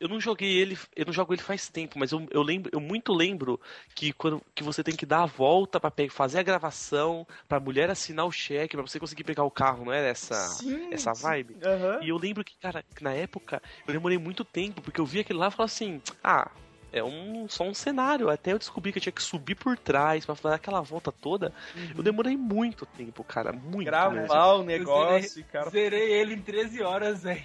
[0.00, 2.80] eu não joguei ele, eu não jogo ele faz tempo, mas eu, eu lembro, eu
[2.80, 3.60] muito lembro
[3.94, 7.60] que quando que você tem que dar a volta pra pe- fazer a gravação, pra
[7.60, 11.14] mulher assinar o cheque, pra você conseguir pegar o carro, não era essa Sim, essa
[11.14, 11.22] sim.
[11.22, 11.58] vibe?
[11.62, 11.98] Aham.
[12.02, 15.20] E eu lembro que, cara, que na época eu demorei muito tempo, porque eu vi
[15.20, 16.50] aquele lá e falava assim, ah,
[16.92, 18.28] é um, só um cenário.
[18.30, 21.52] Até eu descobri que eu tinha que subir por trás pra fazer aquela volta toda.
[21.96, 23.52] Eu demorei muito tempo, cara.
[23.52, 23.86] Muito.
[23.86, 25.70] Gravar o negócio, cara.
[25.70, 27.42] Zerei ele em 13 horas, velho.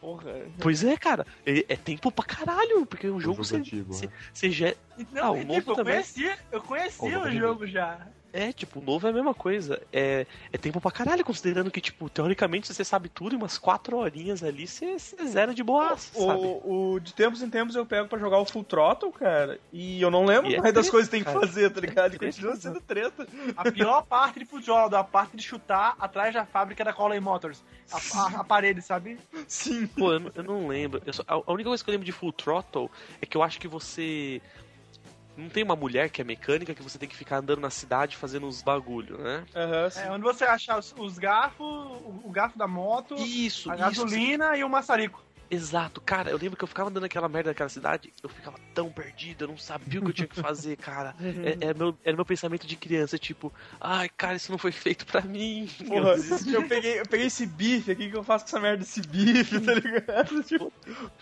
[0.00, 0.32] Porra.
[0.60, 1.24] Pois é, cara.
[1.46, 4.12] É, é tempo pra caralho, porque o jogo você, você, né?
[4.34, 4.74] você já.
[5.12, 5.94] Não, Ah, o novo eu também.
[5.94, 8.04] conhecia, eu conhecia O o jogo já.
[8.32, 9.80] É, tipo, o novo é a mesma coisa.
[9.92, 13.58] É, é tempo pra caralho, considerando que, tipo, teoricamente, se você sabe tudo, em umas
[13.58, 16.40] quatro horinhas ali, você, você zera de boa, sabe?
[16.40, 20.00] O, o, de tempos em tempos eu pego pra jogar o Full Throttle, cara, e
[20.00, 21.40] eu não lembro E é mais das treta, coisas que tem que cara.
[21.46, 22.14] fazer, tá ligado?
[22.14, 22.32] E Treta.
[22.34, 23.26] continua sendo treta.
[23.56, 27.62] A pior parte de futebol, a parte de chutar atrás da fábrica da Colin Motors.
[27.92, 29.18] A, a- a parede, sabe?
[29.46, 29.86] Sim.
[29.86, 31.02] Pô, eu, não- eu não lembro.
[31.04, 33.42] Eu só- a, a única coisa que eu lembro de Full Throttle é que eu
[33.42, 34.40] acho que você.
[35.36, 38.16] Não tem uma mulher que é mecânica que você tem que ficar andando na cidade
[38.16, 39.44] fazendo os bagulho, né?
[39.54, 40.00] Aham, sim.
[40.00, 43.84] É onde você achar os, os garfos, o, o garfo da moto, Isso, a isso.
[43.84, 45.22] gasolina e o maçarico.
[45.54, 48.90] Exato, cara, eu lembro que eu ficava andando naquela merda daquela cidade, eu ficava tão
[48.90, 51.14] perdido, eu não sabia o que eu tinha que fazer, cara.
[51.44, 55.04] É, é meu, era meu pensamento de criança, tipo, ai, cara, isso não foi feito
[55.04, 55.68] pra mim.
[55.86, 58.60] Porra, Eu eu peguei, eu peguei esse bife aqui, o que eu faço com essa
[58.60, 60.42] merda desse bife, tá ligado?
[60.44, 60.72] Tipo,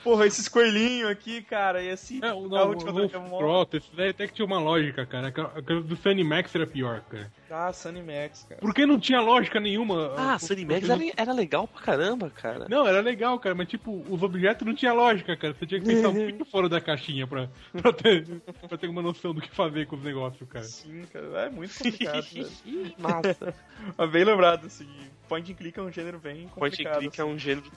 [0.05, 3.39] porra, esses coelhinhos aqui, cara, e assim, É, o, a não, última o Wolf Pokémon.
[3.39, 5.29] Trot, esse daí até que tinha uma lógica, cara.
[5.29, 7.33] Aquela aquela do Sunny Max era pior, cara.
[7.51, 8.61] Ah, Sunny Max, cara.
[8.61, 10.15] Porque não tinha lógica nenhuma.
[10.17, 12.67] Ah, O- Sunny Max não- era, era legal pra caramba, cara.
[12.69, 15.55] Não, era legal, cara, mas tipo, os objetos não tinha lógica, cara.
[15.55, 18.25] Você tinha que pensar muito fora da caixinha pra, pra, ter,
[18.69, 20.65] pra ter uma noção do que fazer com os negócios, cara.
[20.65, 22.25] Sim, cara, é muito complicado,
[22.99, 23.55] Massa.
[23.97, 24.87] Mas bem lembrado, assim,
[25.29, 26.97] point and click é um gênero bem Point complicado.
[26.97, 27.33] and click é assim.
[27.33, 27.71] um gênero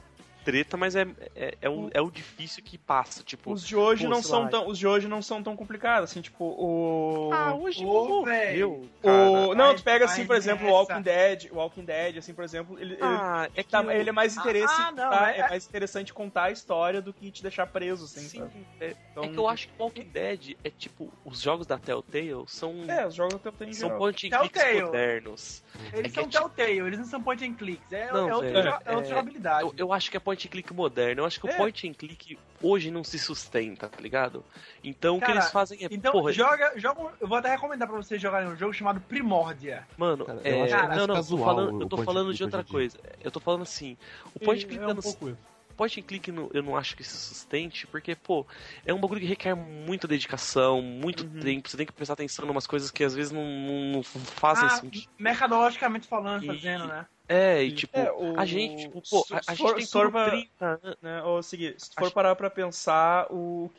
[0.43, 3.51] treta, mas é, é, é, um, é o difícil que passa, tipo...
[3.51, 4.49] Os de hoje pô, não são lá.
[4.49, 8.89] tão, os de hoje não são tão complicados, assim, tipo, o Ah, hoje morreu, velho.
[9.01, 9.29] cara.
[9.29, 10.71] o não, tu pega assim, por exemplo, o.
[10.71, 13.91] Walking Dead, o Walking Dead, assim, por exemplo, ele, ele- Ah, é que tá- o-
[13.91, 17.13] ele é mais interesse, Ah, não, tá- é- é mais interessante contar a história do
[17.13, 20.55] que te deixar preso, assim, Sim, é, Então, é que eu acho que Walking Dead
[20.63, 23.97] é tipo, os jogos da Telltale são, É, os jogos até tem em são geral.
[23.99, 24.81] point and clicks Telltale.
[24.85, 25.63] modernos.
[25.93, 27.91] Eles É são é Telltale, eles não são point and clicks.
[27.91, 28.49] É, Não, é, outra,
[28.85, 29.63] é outra é- jogabilidade.
[29.67, 31.21] Eu, eu acho que é point and click moderno.
[31.21, 31.53] Eu acho que É.
[31.53, 34.43] o point and click hoje não se sustenta, tá ligado?
[34.83, 37.13] Então o que Cara, eles fazem é, Então, porra, joga, joga.
[37.19, 39.87] Eu vou até recomendar pra vocês jogarem um jogo chamado Primordia.
[39.97, 41.95] mano, Cara, é, eu acho que é não, não, eu tô casual falando, eu tô
[41.95, 42.99] point and falando de outra coisa.
[43.21, 43.97] Eu tô falando assim,
[44.33, 45.37] o point and click é eu um não- pouco isso.
[45.75, 48.45] point and click no- eu não acho que se sustente, porque, pô,
[48.85, 51.39] é um bagulho que requer muita dedicação, muito Uhum.
[51.39, 54.03] tempo, você tem que prestar atenção em umas coisas que às vezes não, não- não
[54.03, 55.09] fazem Ah, sentido.
[55.19, 57.05] mercadologicamente falando, E- fazendo, né?
[57.27, 59.85] É, e tipo, É, o- a gente, tipo, pô, se a, a for- gente tem
[59.87, 60.97] for tudo pra- 30 anos.
[61.01, 61.23] né?
[61.23, 63.71] Ou seguir, se tu for parar pra pensar, o,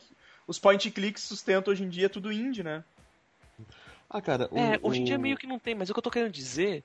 [0.47, 2.83] os point clicks sustentam hoje em dia tudo indie, né?
[4.09, 5.99] Ah, cara, o, É, hoje em o- dia meio que não tem, mas o que
[5.99, 6.85] eu tô querendo dizer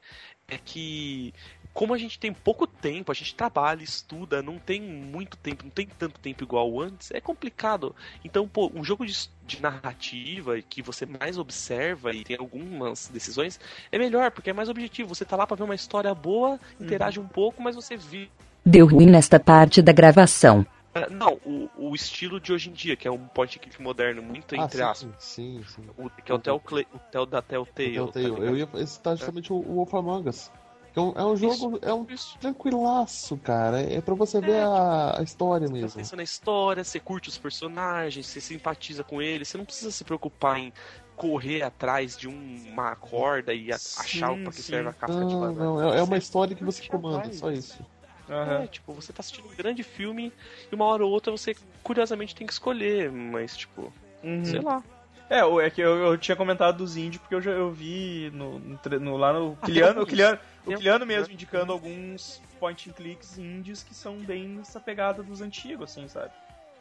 [0.49, 1.33] é que
[1.79, 5.71] como a gente tem pouco tempo, a gente trabalha, estuda, não tem muito tempo, não
[5.71, 7.95] tem tanto tempo igual antes, é complicado.
[8.21, 13.57] Então, pô, um jogo de, de narrativa que você mais observa e tem algumas decisões
[13.93, 15.15] é melhor, porque é mais objetivo.
[15.15, 18.27] Você tá lá pra ver uma história boa, interage um pouco, mas você vê.
[18.65, 20.65] Deu ruim nesta parte da gravação.
[20.93, 24.21] Ah, Não, o, o estilo de hoje em dia, que é um point click moderno,
[24.21, 25.15] muito Ah, entre sim, aspas.
[25.17, 25.83] Sim, sim.
[25.97, 26.61] O, que é o, Tel,
[26.93, 27.93] o Tel da Telltale.
[27.93, 28.31] Telltale.
[28.31, 30.51] tá eu ia citar justamente o, o Wolf Among Us.
[30.95, 32.37] É um, é um jogo, é um Isso.
[32.39, 33.81] tranquilaço, cara.
[33.81, 35.99] É pra você ver a, a história Você presta mesmo.
[36.01, 40.03] atenção na história, você curte os personagens, você simpatiza com eles, você não precisa se
[40.03, 40.73] preocupar em
[41.15, 44.71] correr atrás de um- uma corda e a- Sim, achar pra que sim.
[44.71, 45.63] serve a casca de Não, banana.
[45.65, 47.85] não, é, é uma história que você Você comanda, só isso.
[48.29, 48.63] Aham.
[48.63, 50.31] É, tipo, você tá assistindo um grande filme
[50.71, 53.93] e uma hora ou outra você curiosamente tem que escolher, mas tipo,
[54.23, 54.45] Uhum.
[54.45, 54.83] sei lá.
[55.29, 58.31] É, o- é que eu, eu tinha comentado dos indie porque eu já eu vi
[58.33, 63.37] no, no lá no Kiliano, o Kiliano, o Kiliano mesmo indicando alguns point and clicks
[63.37, 66.31] indies que são bem essa pegada dos antigos, assim, sabe?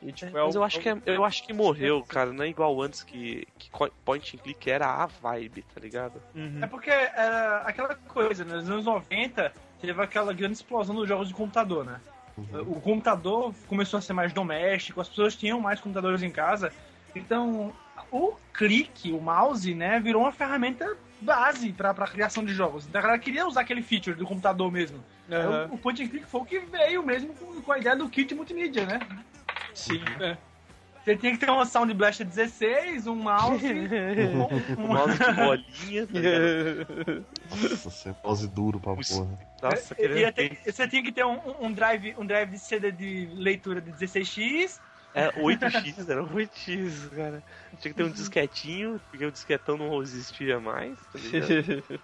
[0.00, 2.32] E, tipo, é Mas o- eu acho que, é- eu acho que morreu, cara.
[2.32, 3.68] Não é igual antes que, que
[4.04, 6.22] point and click era a vibe, tá ligado?
[6.34, 6.60] Uhum.
[6.62, 8.54] É porque era aquela coisa, né?
[8.54, 12.00] nos anos 90 teve aquela grande explosão dos jogos de computador, né?
[12.68, 16.72] O computador começou a ser mais doméstico, as pessoas tinham mais computadores em casa,
[17.14, 17.72] então
[18.10, 22.86] o clique, o mouse, né, virou uma ferramenta base para a criação de jogos.
[22.86, 25.04] Então a galera queria usar aquele feature do computador mesmo.
[25.30, 25.68] Aham.
[25.70, 28.08] O, o point and click foi o que veio mesmo com, com a ideia do
[28.08, 29.00] kit multimídia, né?
[29.74, 30.00] Sim.
[31.04, 36.06] Você tinha que ter uma Sound Blaster 16, um mouse, um, um- Mouse de bolinha,
[36.06, 36.12] tá?
[37.50, 39.38] Nossa, você é pose duro pra porra.
[39.62, 43.28] Nossa, É, ter- você tinha que ter um, um drive, um drive de CD de
[43.34, 44.78] leitura de 16x.
[45.18, 47.42] É, 8x, era 8x, cara.
[47.80, 51.18] Tinha que ter um disquetinho, porque o disquetão não existia mais, tá?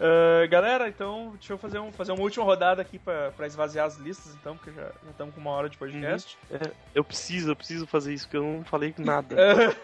[0.00, 3.86] Ah, galera, então deixa eu fazer, um, fazer uma última rodada aqui pra, pra esvaziar
[3.86, 6.38] as listas, então, porque já estamos com uma hora de podcast.
[6.50, 9.34] É, eu preciso, eu preciso fazer isso, porque eu não falei nada.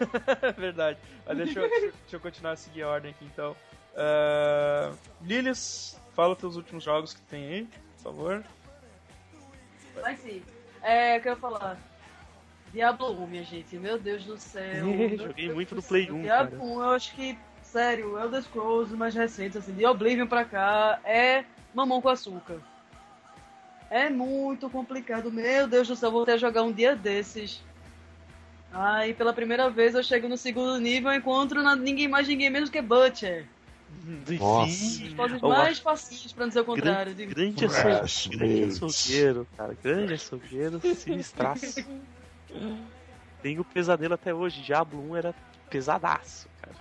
[0.57, 0.97] Verdade.
[1.25, 3.55] Mas deixa eu, deixa eu continuar a seguir a ordem aqui, então.
[3.93, 7.67] Uh, Lilis, fala os teus últimos jogos que tem aí,
[7.97, 8.43] por favor.
[10.01, 10.41] Mas sim.
[10.81, 11.94] É, o que eu ia falar?
[12.75, 13.77] Diablo 1, minha gente.
[13.77, 14.85] Meu Deus do céu.
[15.17, 16.15] Joguei muito do no Play céu.
[16.15, 16.63] 1, Diablo cara.
[16.71, 21.45] 1, eu acho que, sério, Elder Scrolls mais recentes, assim, de Oblivion pra cá, é
[21.73, 22.57] mamão com açúcar.
[23.89, 25.31] É muito complicado.
[25.31, 27.63] Meu Deus do céu, vou até jogar um dia desses.
[28.73, 32.49] Aí, pela primeira vez, eu chego no segundo nível e encontro na- ninguém mais, ninguém
[32.49, 33.45] menos que Butcher.
[34.37, 35.03] Nossa.
[35.05, 37.15] Os poses Eu mais facinhos, pra não dizer o contrário.
[37.15, 39.77] Grande, grande, açougueiro, cara.
[39.81, 41.85] Grande açougueiro, sinistraço.
[43.41, 44.61] Tenho pesadelo até hoje.
[44.61, 45.35] Diablo 1 era
[45.69, 46.75] pesadaço, cara.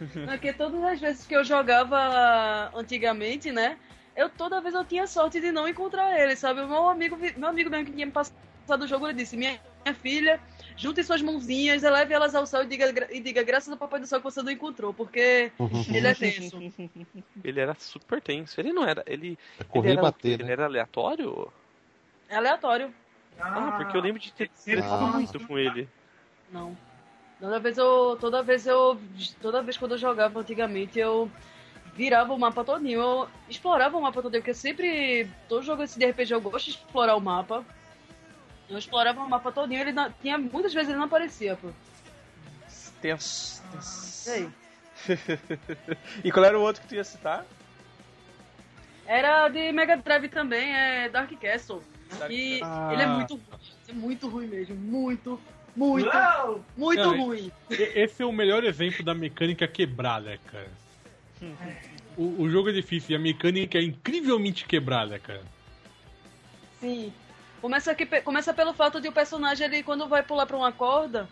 [0.30, 3.78] Porque todas as vezes que eu jogava antigamente, né?
[4.16, 6.60] Eu toda vez eu tinha sorte de não encontrar ele, sabe?
[6.60, 9.60] O meu amigo, meu amigo mesmo que tinha me passado o jogo, ele disse: Minha,
[9.84, 10.40] minha filha,
[10.76, 14.06] junte suas mãozinhas, eleve elas ao céu e diga, e diga graças ao Papai do
[14.06, 15.50] Céu que você não encontrou, porque
[15.92, 16.58] ele é tenso.
[17.42, 18.60] Ele era super tenso.
[18.60, 19.02] Ele não era.
[19.06, 20.52] Ele, É correr ele e era, bater, ele né?
[20.52, 21.52] era aleatório?
[22.28, 22.94] É aleatório.
[23.40, 25.88] Ah, porque eu lembro de ter tretado fala- muito com ele.
[26.50, 26.76] Não.
[27.40, 28.16] Toda vez eu.
[28.20, 29.00] Toda vez eu.
[29.40, 31.30] Toda vez quando eu jogava antigamente, eu
[31.94, 33.00] virava o mapa todinho.
[33.00, 35.28] Eu explorava o mapa todinho, porque sempre.
[35.48, 37.64] Todo jogo assim de RPG eu gosto de explorar o mapa.
[38.68, 40.38] Eu explorava o mapa todinho, ele não, tinha.
[40.38, 41.68] Muitas vezes ele não aparecia, pô.
[43.00, 43.62] Tenso.
[43.70, 44.28] tenso.
[44.28, 44.48] E aí?
[46.24, 47.44] e qual era o outro que tu ia citar?
[49.06, 51.82] Era de Mega Drive também, é Dark Castle.
[52.18, 52.90] Dark E Ah.
[52.92, 53.44] ele é muito ruim.
[53.88, 54.74] É muito ruim mesmo.
[54.76, 55.40] Muito,
[55.76, 56.64] muito, Uau!
[56.76, 57.50] muito Não, ruim.
[57.70, 60.70] Esse é o melhor exemplo da mecânica quebrada, cara.
[62.16, 65.42] O, o jogo é difícil e a mecânica é incrivelmente quebrada, cara.
[66.80, 67.12] Sim.
[67.60, 71.28] Começa, que, começa pelo fato de o personagem, ele, quando vai pular pra uma corda,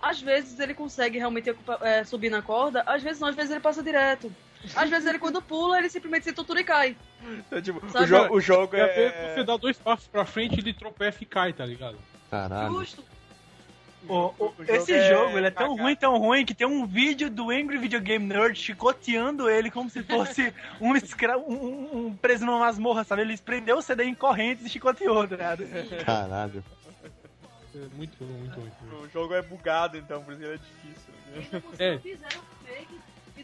[0.00, 3.60] às vezes ele consegue realmente é, subir na corda, às vezes não, às vezes ele
[3.60, 4.32] passa direto.
[4.74, 6.96] Às vezes ele, quando pula, ele simplesmente se tutura e cai.
[7.22, 9.34] Então, tipo, o, jo o jogo é.
[9.34, 11.96] você dá dois passos pra frente, ele tropeça e cai, tá ligado?
[12.30, 12.72] Caralho.
[12.80, 13.04] Justo.
[14.06, 15.82] O- o- O jogo esse é jogo ele é tão cagado.
[15.82, 19.88] ruim, tão ruim, que tem um vídeo do Angry Video Game Nerd chicoteando ele como
[19.88, 23.22] se fosse um, escra um, um- preso numa masmorra, sabe?
[23.22, 25.64] Ele prendeu o CD em correntes e chicoteou, tá ligado?
[26.04, 26.62] Caralho.
[27.74, 29.04] É muito, muito, muito.
[29.04, 31.62] O jogo é bugado, então, por isso que ele é difícil.
[31.78, 31.98] É.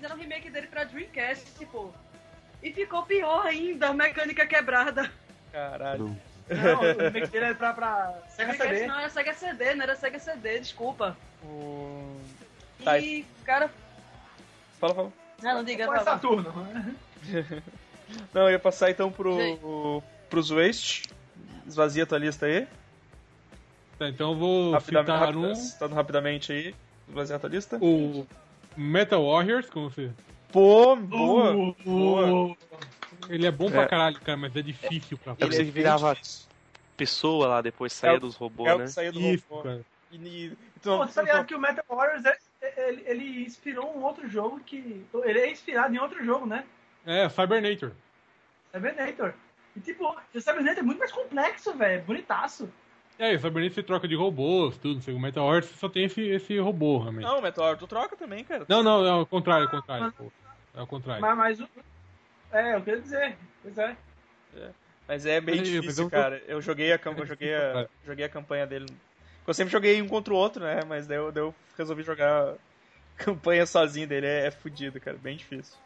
[0.01, 1.91] Fizeram um remake, fizeram remake dele pra Dreamcast, pô.
[2.63, 5.13] E ficou pior ainda, a mecânica quebrada.
[5.53, 6.17] Caralho.
[6.49, 8.87] Não, o remake dele é pra, pra Sega Dreamcast CD.
[8.87, 11.17] não era Sega CD, não era Sega CD, desculpa.
[11.45, 12.19] O...
[12.83, 12.99] Tá.
[12.99, 13.71] E, cara...
[14.81, 15.13] Fala, fala.
[15.43, 16.03] Não, não diga, fala.
[16.05, 16.55] Saturno.
[18.35, 19.59] Não, eu ia passar então pro, Sim.
[20.29, 21.05] pros Waste.
[21.67, 22.67] Esvazia a tua lista aí.
[23.99, 25.13] Tá, então eu vou Rapidamente,
[25.61, 26.75] citar rapida- um, rapidamente aí.
[27.09, 27.77] Esvazia a tua lista.
[27.81, 28.27] o
[28.77, 30.11] Metal Warriors, como você...
[30.53, 31.55] Pô, boa.
[31.55, 32.47] Uh, boa.
[32.53, 32.57] uh,
[33.29, 33.71] Ele é bom É.
[33.71, 36.49] pra caralho, cara, mas é difícil pra É Ele você é que virava difícil.
[36.97, 38.85] pessoa lá, depois saía É o- dos robôs, É né?
[38.85, 39.63] que saiu do Isso, robô.
[39.63, 39.81] cara.
[40.11, 43.45] E, e, Pô, tu, você tá ligado que o Metal Warriors, é- é- ele, ele
[43.45, 45.05] inspirou um outro jogo que...
[45.25, 46.65] Ele é inspirado em outro jogo, né?
[47.07, 47.93] É, Cybernator.
[48.73, 49.35] Cybernator.
[49.77, 52.03] E tipo, o Cybernator é muito mais complexo, velho.
[52.03, 52.69] Bonitaço.
[53.21, 54.95] É, o Cybernator você troca de robôs, tudo.
[54.95, 57.23] não sei, O Metal você só tem esse, esse robô, realmente.
[57.25, 58.65] Não, Meteor, tu troca também, cara.
[58.67, 60.13] Não, não, é o contrário, é o contrário.
[60.17, 60.33] pô.
[60.75, 61.21] É o contrário.
[61.21, 61.69] Mas, mas o...
[62.51, 63.37] É, eu queria dizer.
[63.63, 63.95] Pois é.
[65.07, 66.43] Mas é bem Mas difícil, eu- cara.
[66.47, 68.87] Eu joguei a, cam- eu joguei a, joguei a campanha dele.
[69.47, 70.81] Eu sempre joguei um contra o outro, né?
[70.89, 72.55] Mas daí eu, daí eu resolvi jogar a
[73.23, 74.27] campanha sozinho dele.
[74.27, 75.19] É, é fudido, cara.
[75.19, 75.77] Bem difícil.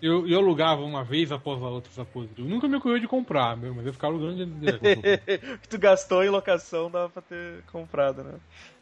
[0.00, 2.30] Eu, eu alugava uma vez após a outra essa coisa.
[2.36, 4.54] Eu nunca me ocorreu de comprar, meu, mas eu ficava alugando
[5.62, 8.34] que tu gastou em locação dava pra ter comprado, né?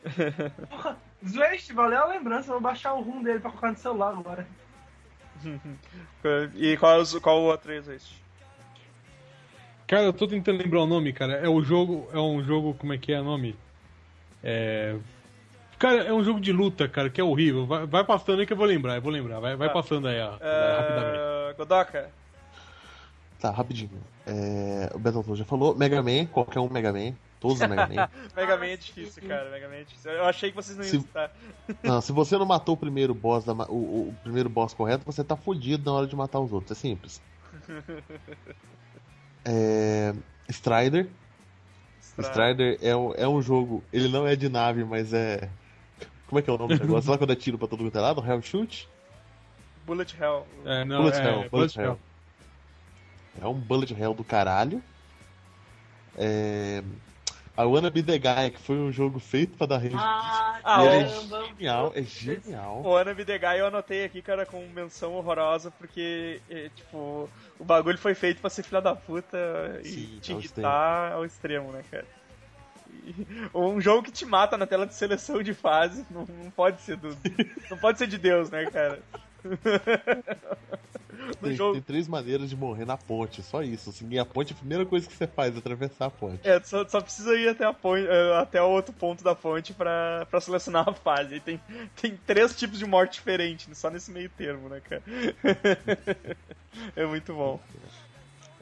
[1.26, 2.48] Zwest, valeu a lembrança.
[2.48, 4.46] Eu vou baixar o RUM dele pra colocar no celular agora.
[6.54, 8.24] E qual, é qual o outro esse?
[9.86, 11.34] Cara, eu tô tentando lembrar o nome, cara.
[11.34, 12.08] É o jogo.
[12.12, 12.74] É um jogo.
[12.74, 13.54] Como é que é o nome?
[14.42, 14.96] É.
[15.84, 17.66] Cara, é um jogo de luta, cara, que é horrível.
[17.66, 19.38] Vai, vai passando aí que eu vou lembrar, eu vou lembrar.
[19.38, 19.74] Vai, vai Tá.
[19.74, 21.18] passando aí, ó, rapidamente.
[21.18, 22.10] Uh, Godoka?
[23.38, 23.90] Tá, rapidinho.
[24.26, 25.74] É, o Battletoad já falou.
[25.74, 27.12] Mega Man, qualquer um Mega Man.
[27.38, 28.08] Todos os Mega Man.
[28.34, 29.50] Mega Man é difícil, cara.
[29.50, 30.10] Mega Man é difícil.
[30.12, 31.30] Eu achei que vocês não iam Se- citar.
[31.84, 35.22] Não, se você não matou o primeiro boss, da, o, o primeiro boss correto, você
[35.22, 36.70] tá fudido na hora de matar os outros.
[36.78, 37.20] É simples.
[39.44, 40.14] É,
[40.48, 41.08] Strider.
[42.18, 43.82] Strider é, um- é um jogo.
[43.92, 45.50] Ele não é de nave, mas é.
[46.34, 47.08] Como é que é o nome do negócio?
[47.08, 48.24] Lá quando é tiro pra todo mundo é lado?
[48.26, 48.88] Hell Shoot?
[49.86, 50.44] Bullet Hell.
[50.64, 51.86] É, não, Bullet é, Hell, Bullet Bullet Hell.
[51.86, 51.98] Hell.
[53.40, 54.82] É um Bullet Hell do caralho.
[56.18, 56.82] É.
[57.56, 59.94] A Wanna Be The Guy, que foi um jogo feito pra dar rage.
[59.96, 62.82] Ah, Ah, E é genial, é genial.
[62.84, 67.30] O Ana Be The Guy eu anotei aqui, cara, com menção horrorosa, porque, é, tipo,
[67.60, 69.38] o bagulho foi feito pra ser filha da puta
[69.84, 72.06] e Sim, te ao irritar ao extremo, né, cara?
[73.54, 76.96] Um jogo que te mata na tela de seleção de fase não, não pode ser
[76.96, 77.16] do.
[77.70, 79.00] não pode ser de Deus, né, cara?
[81.40, 81.74] Tem, jogo.
[81.74, 83.92] tem três maneiras de morrer na ponte, só isso.
[83.92, 86.46] Seguir a ponte, a primeira coisa que você faz é atravessar a ponte.
[86.46, 89.72] É, só, só precisa ir até, a ponte, eh, até o outro ponto da ponte
[89.72, 91.36] pra, pra selecionar a fase.
[91.36, 91.60] E tem,
[92.00, 95.02] tem três tipos de morte diferentes, só nesse meio termo, né, cara?
[96.96, 97.60] é muito bom.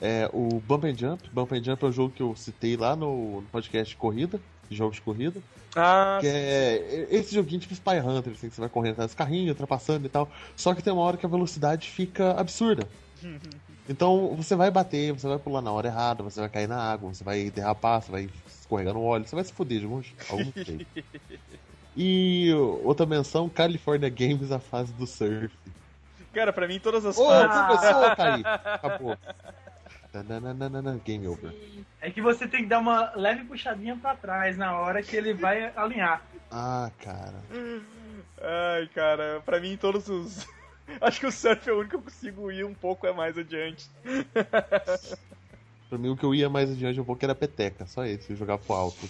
[0.05, 1.23] É, o Bump and Jump.
[1.33, 4.77] Bump and Jump é o jogo que eu citei lá no, podcast de corrida, de
[4.77, 5.41] jogos de corrida.
[5.77, 9.15] Ah, Que é esse joguinho tipo Spy Hunter, assim, que você vai correndo atrás dos
[9.15, 10.29] carrinhos, ultrapassando e tal.
[10.57, 12.87] Só que tem uma hora que a velocidade fica absurda.
[13.89, 17.13] Então você vai bater, você vai pular na hora errada, você vai cair na água,
[17.13, 20.01] você vai derrapar, você vai escorregar no óleo, você vai se fuder de algum,
[20.31, 20.87] algum jeito.
[21.97, 22.53] E
[22.85, 25.53] outra menção, California Games, a fase do surf.
[26.33, 27.61] cara, pra mim todas as Ô, fases.
[27.67, 28.47] começou a cair.
[28.47, 29.19] Acabou.
[31.05, 31.53] Game over.
[32.01, 35.33] É que você tem que dar uma leve puxadinha pra trás na hora que ele
[35.33, 36.23] vai alinhar.
[36.51, 37.43] Ah, cara.
[38.41, 40.47] Ai, cara, pra mim todos os.
[41.01, 43.39] Acho que o surf é o único que eu consigo ir um pouco é mais
[43.39, 43.89] adiante.
[45.89, 48.37] Pra mim, o que eu ia mais adiante um pouco era peteca, só esse, eu
[48.37, 49.09] jogava pro alto.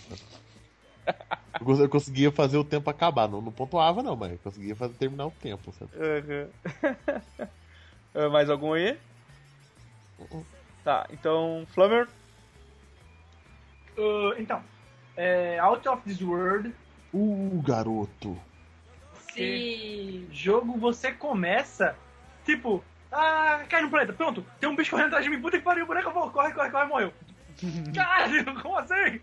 [1.59, 4.77] Eu, cons- eu conseguia fazer o tempo acabar, não, não pontuava não, mas eu conseguia
[4.77, 5.91] fazer, terminar o tempo, sabe?
[5.97, 7.49] Aham.
[8.15, 8.99] Ah, mais algum aí?
[10.85, 12.09] Tá, então, Flammer.
[13.97, 14.63] Uh, então,
[15.17, 16.75] é, Out of This World,
[17.13, 18.39] Uh, garoto.
[19.35, 20.27] Sim.
[20.31, 21.95] jogo você começa,
[22.45, 25.65] tipo, ah, cai no planeta, pronto, tem um bicho correndo atrás de mim, puta que
[25.65, 27.13] pariu, boneco, eu vou, corre, corre, corre, morreu.
[27.95, 29.21] Caralho, como assim?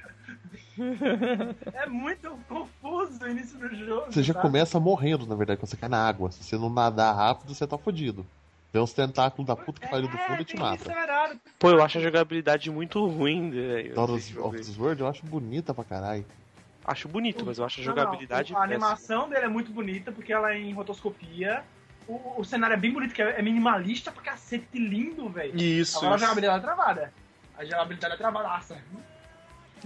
[1.73, 4.11] É muito confuso o início do jogo.
[4.11, 4.41] Você já tá?
[4.41, 6.31] começa morrendo, na verdade, quando você cai na água.
[6.31, 8.25] Se você não nadar rápido, você tá fudido.
[8.71, 10.93] Vem uns tentáculos da puta que pariu do fundo e te mata.
[11.57, 13.99] Pô, eu acho a jogabilidade muito ruim, velho.
[13.99, 16.25] Out desse of, this World eu acho bonita pra caralho.
[16.85, 18.85] Acho bonito, mas eu acho a Não, jogabilidade não, A péssima.
[18.85, 21.63] animação dele é muito bonita, porque ela é em rotoscopia.
[22.07, 25.55] O, o cenário é bem bonito, que é, é minimalista pra cacete, lindo, velho.
[25.59, 26.25] Isso, Agora a isso.
[26.25, 27.13] jogabilidade é travada.
[27.57, 28.83] A jogabilidade é travadaça.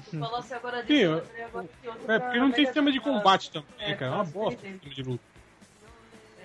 [0.09, 1.13] Tu falou assim agora disso, eu-
[1.45, 1.67] agora
[2.07, 4.11] É, porque não tem sistema de combate também, É, cara.
[4.11, 5.23] É uma bosta o sistema de luta.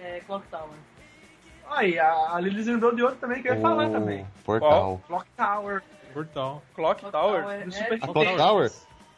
[0.00, 0.78] É, Clock Tower.
[1.70, 4.26] Aí, a, a Lili lembrou de outro também que eu ia falar também.
[4.44, 5.00] Portal.
[5.06, 5.82] Clock Tower.
[6.12, 6.62] Portal.
[6.74, 7.42] Clock Clock Tower?
[7.42, 8.12] Tower do é Super A Nintendo.
[8.12, 8.72] Clock Tower?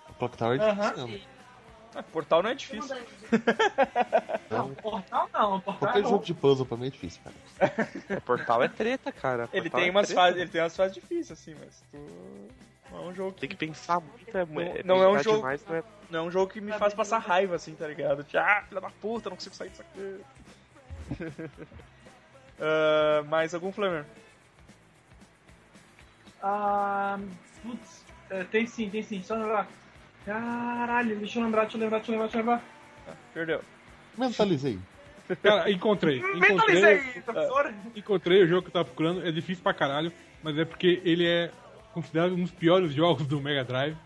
[0.09, 1.31] A Clock Tower é difícil mesmo.
[1.93, 2.97] Ah, portal não é difícil.
[4.49, 7.89] Não, Portal não, Portal Qualquer é jogo de puzzle pra mim é difícil, cara.
[8.19, 9.49] O portal é treta, cara.
[9.53, 10.21] Ele tem, é umas treta.
[10.21, 11.99] fases, ele tem umas fases difíceis, assim, mas tu.
[12.93, 14.43] Não é um jogo que, Tem que pensar muito, é,
[14.81, 16.95] é, não é um jogo- demais, não é não é um jogo que me faz
[16.95, 18.23] passar raiva, assim, tá ligado?
[18.25, 20.21] Tipo, ah, filha da puta, não consigo sair disso aqui.
[22.61, 24.05] Ah, mais algum Flamer?
[26.43, 27.19] Ah,
[27.63, 29.23] putz, é, tem sim, tem sim.
[29.23, 29.67] Só lembrar.
[30.25, 32.65] Caralho, deixa eu lembrar, deixa eu lembrar, deixa eu lembrar, deixa eu lembrar.
[33.33, 33.61] Perdeu.
[34.17, 34.79] Mentalizei.
[35.43, 36.19] Cara, encontrei.
[36.35, 37.75] Encontrei, Mentalizei, professor.
[37.95, 39.27] encontrei o jogo que eu tava procurando.
[39.27, 40.13] É difícil pra caralho,
[40.43, 41.51] mas é porque ele é
[41.95, 43.97] considerado um dos piores jogos do Mega Drive.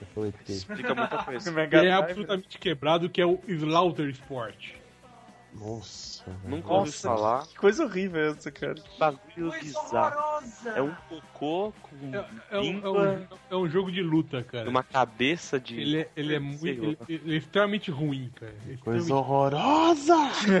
[0.00, 1.52] Eu falei que explica muita coisa.
[1.52, 4.81] Mega Ele é absolutamente quebrado, que é o Slaughter Sport.
[5.54, 6.24] Nossa.
[6.44, 7.46] Nunca ouvi falar.
[7.46, 8.76] Que coisa horrível essa, cara.
[8.98, 10.18] Bagulho Coisa bizarro.
[10.18, 10.70] horrorosa!
[10.70, 14.68] É um cocô com É, é um, é, um, é um jogo de luta, cara.
[14.68, 15.78] uma cabeça de.
[15.78, 16.66] Ele é, ele é muito.
[16.66, 18.52] Ele, ele é extremamente ruim, cara.
[18.68, 20.16] É Coisa extremamente- horrorosa!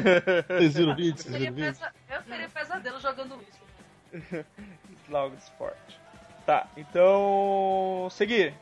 [0.48, 1.10] Vocês viram o vídeo?
[1.10, 1.72] Eu Vocês teria, viram o vídeo?
[1.80, 1.92] pesa...
[2.10, 4.44] eu teria pesadelo jogando isso.
[5.08, 5.76] Logo Sport.
[6.44, 8.08] Tá, então.
[8.10, 8.54] Seguir.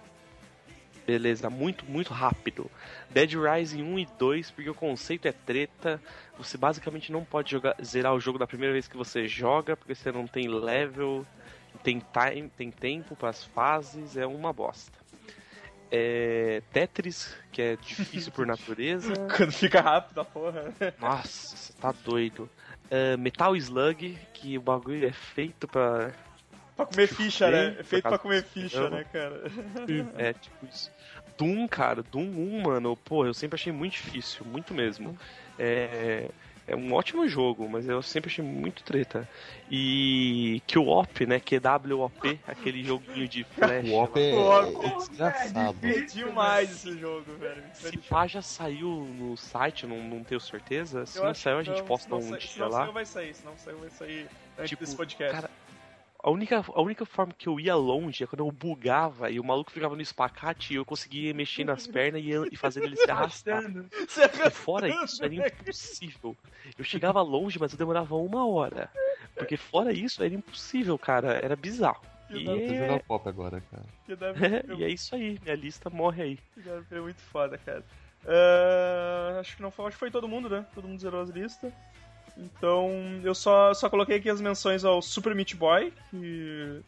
[1.11, 2.71] Beleza, muito, muito rápido.
[3.11, 6.01] Dead Rising 1 e 2, porque o conceito é treta.
[6.39, 9.93] Você basicamente não pode jogar, zerar o jogo da primeira vez que você joga, porque
[9.93, 11.27] você não tem level,
[11.83, 14.97] tem, time, tem tempo para as fases, é uma bosta.
[15.91, 19.13] É, Tetris, que é difícil por natureza.
[19.37, 20.73] Quando fica rápido a porra.
[21.01, 22.49] Nossa, você tá doido.
[22.89, 26.13] É, Metal Slug, que o bagulho é feito pra.
[26.87, 27.71] Pra comer ficha, né?
[27.71, 28.97] Por É feito pra comer ficha, cinema.
[28.97, 29.43] né, cara?
[30.19, 30.91] É, tipo isso.
[31.39, 35.19] Doom, cara, Doom 1, mano, pô, eu sempre achei muito difícil, muito mesmo.
[35.59, 36.29] É,
[36.67, 39.27] é um ótimo jogo, mas eu sempre achei muito treta.
[39.71, 43.89] E QOP, né, QWOP, aquele joguinho de flash.
[43.89, 45.79] O Op é, O é desgraçado.
[45.87, 47.63] É demais esse jogo, velho.
[47.73, 48.89] Se pá já saiu
[49.19, 51.07] no site, não, não tenho certeza.
[51.07, 52.79] Se Eu não saiu, a que gente não, posta não um dia não lá.
[52.81, 53.35] saiu, vai sair.
[53.35, 54.27] Se não saiu, vai sair
[54.59, 55.35] antes Tipo, desse podcast.
[55.35, 55.51] cara,
[56.23, 59.45] A única, a única forma que eu ia longe é quando eu bugava e o
[59.45, 63.11] maluco ficava no espacate e eu conseguia mexer nas pernas e, e fazer ele se
[63.11, 63.63] arrastar.
[64.47, 66.37] E fora isso, era impossível.
[66.77, 68.91] Eu chegava longe, mas eu demorava uma hora.
[69.35, 71.33] Porque fora isso, era impossível, cara.
[71.35, 72.03] Era bizarro.
[72.29, 73.85] E é, pop agora, cara.
[74.07, 76.39] Que deve, ser, e é isso aí, minha lista morre aí.
[76.89, 77.85] ser muito foda, cara.
[78.27, 80.65] Ah, acho que não foi, acho que foi todo mundo, né?
[80.75, 81.73] Todo mundo zerou as listas.
[82.37, 82.91] Então,
[83.23, 86.81] eu só, só coloquei aqui as menções ao Super Meat Boy, que,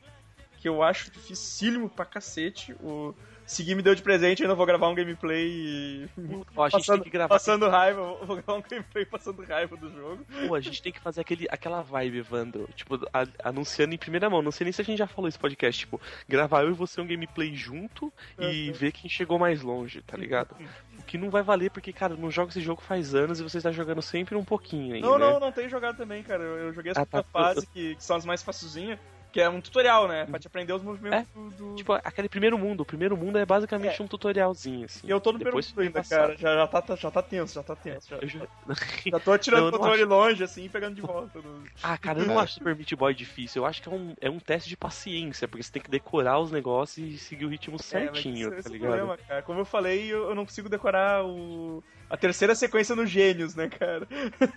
[0.59, 2.73] que eu acho dificílimo pra cacete.
[2.81, 3.15] O
[3.45, 6.09] Segui me deu de presente, ainda vou gravar um gameplay e...
[6.57, 7.35] Ó, a gente passando, tem que gravar.
[7.35, 10.25] passando raiva, vou- vou gravar um gameplay passando raiva do jogo.
[10.47, 12.69] Pô, a gente tem que fazer aquele, aquela vibe, Evandro.
[12.75, 14.41] Tipo, a- anunciando em primeira mão.
[14.43, 15.81] Não sei nem se a gente já falou esse podcast.
[15.81, 18.75] Tipo, gravar eu e você um gameplay junto e Uhum.
[18.75, 20.55] ver quem chegou mais longe, tá ligado?
[21.03, 23.59] O que não vai valer, porque, cara, não jogo esse jogo faz anos e você
[23.59, 25.07] está jogando sempre um pouquinho ainda.
[25.07, 25.31] Não, né?
[25.31, 26.43] não, não tem jogado também, cara.
[26.43, 27.23] Eu, eu joguei a Ah, tá.
[27.25, 28.99] fase, que, que são as mais facilzinhas,
[29.33, 30.27] que é um tutorial, né?
[30.27, 32.83] Pra te aprender os movimentos do, do- Tipo, aquele primeiro mundo.
[32.83, 35.07] O primeiro mundo é basicamente um tutorialzinho, assim.
[35.07, 36.37] E eu tô no Depois primeiro mundo ainda, cara.
[36.37, 38.09] Já, já, tá, já tá tenso, já tá tenso.
[38.09, 38.47] Já, já-
[39.11, 40.11] já tô atirando o controle acho.
[40.11, 41.41] longe, assim, e pegando de volta.
[41.41, 43.63] no- Ah, cara, eu não acho Super Meat Boy difícil.
[43.63, 46.39] Eu acho que é um, é um teste de paciência, porque você tem que decorar
[46.39, 48.91] os negócios e seguir o ritmo É, mas certinho, esse- esse tá é o ligado?
[48.91, 49.43] problema, cara.
[49.43, 51.85] Como eu falei, eu, eu não consigo decorar o...
[52.13, 54.07] a terceira sequência no Gênios, né, cara?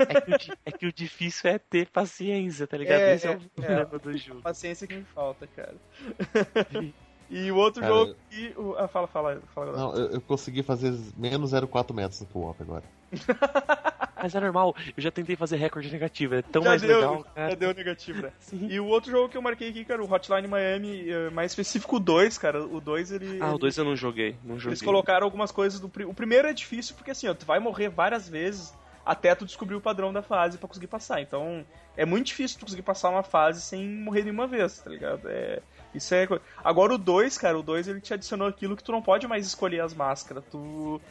[0.10, 3.00] É que, o, é que o difícil é ter paciência, tá ligado?
[3.00, 4.42] É, Esse é, é, o problema do jogo.
[4.42, 5.76] Paciência que me falta, cara.
[7.30, 8.54] e o outro Cara, jogo que...
[8.58, 9.70] o- Ah, fala, fala, fala.
[9.72, 9.80] agora.
[9.84, 12.84] Não, eu, eu consegui fazer menos 0,4 metros no co-op agora.
[14.22, 17.18] Mas é normal, eu já tentei fazer recorde negativo, é tão já mais deu, legal,
[17.18, 17.56] já cara.
[17.56, 18.32] deu negativo, né?
[18.40, 18.68] Sim.
[18.72, 21.98] E o outro jogo que eu marquei aqui, cara, o Hotline Miami, eh, mais específico
[21.98, 22.64] o 2, cara.
[22.66, 23.38] O 2 ele.
[23.40, 24.70] Ah, o ele- 2 eu não joguei, não joguei.
[24.72, 25.92] Eles colocaram algumas coisas do.
[26.08, 28.74] O primeiro é difícil porque assim, ó, tu vai morrer várias vezes
[29.06, 31.22] até tu descobrir o padrão da fase pra conseguir passar.
[31.22, 31.64] Então,
[31.96, 35.22] é muito difícil tu conseguir passar uma fase sem morrer nenhuma vez, tá ligado?
[35.30, 35.62] É.
[35.96, 36.28] Isso é.
[36.64, 39.46] Agora o 2, cara, o 2 ele te adicionou aquilo que tu não pode mais
[39.46, 40.44] escolher as máscaras.
[40.52, 41.02] Tu.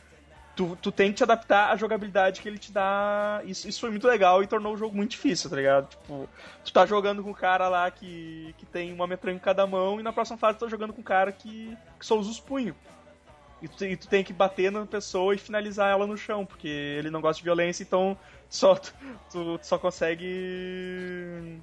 [0.57, 3.43] Tu, tu tem que te adaptar à jogabilidade que ele te dá.
[3.45, 5.89] Isso, isso foi muito legal e tornou o jogo muito difícil, tá ligado?
[5.89, 6.29] Tipo,
[6.65, 9.99] tu tá jogando com um cara lá que, que tem uma metranca em cada mão
[9.99, 12.39] e na próxima fase tu tá jogando com um cara que, que só usa os
[12.39, 12.77] punhos.
[13.61, 16.69] E tu, e tu tem que bater na pessoa e finalizar ela no chão, porque
[16.69, 18.17] ele não gosta de violência, então
[18.49, 18.93] só, tu,
[19.31, 21.61] tu só consegue.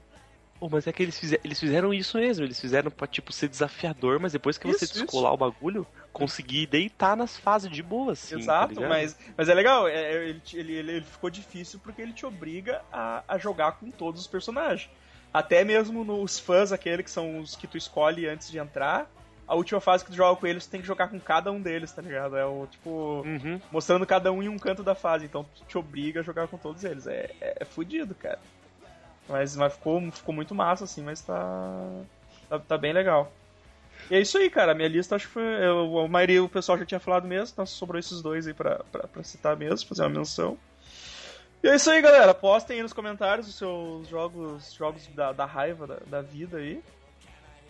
[0.70, 4.20] Mas é que eles, fizer- eles fizeram isso mesmo, eles fizeram pra, tipo, ser desafiador,
[4.20, 8.36] mas depois que você Isso, descolar o bagulho, conseguir deitar nas fases de boa, assim,
[8.36, 8.90] tá Exato, ligado?
[8.90, 12.26] mas, mas é legal, é, é, ele, ele, ele, ele ficou difícil porque ele te
[12.26, 14.90] obriga a, a jogar com todos os personagens.
[15.34, 19.10] Até mesmo nos fãs, aquele que são os que tu escolhe antes de entrar,
[19.48, 21.62] a última fase que tu joga com eles, tu tem que jogar com cada um
[21.62, 22.38] deles, tá ligado?
[22.38, 23.22] É o tipo.
[23.26, 23.60] Uhum.
[23.72, 26.58] mostrando cada um em um canto da fase, então tu te obriga a jogar com
[26.58, 27.08] todos eles.
[27.08, 28.40] É, é, é fudido, cara.
[29.28, 31.88] Mas, mas ficou, ficou muito massa, assim, mas tá,
[32.50, 32.60] tá.
[32.60, 33.32] tá bem legal.
[34.10, 34.72] E é isso aí, cara.
[34.72, 35.44] A minha lista acho que foi.
[35.44, 38.84] Eu, a maioria o pessoal já tinha falado mesmo, então sobrou esses dois aí pra,
[38.92, 40.58] pra, pra citar mesmo, fazer uma menção.
[41.64, 42.34] E é isso aí, galera.
[42.34, 46.82] Postem aí nos comentários os seus jogos, jogos da, da raiva da, da vida aí.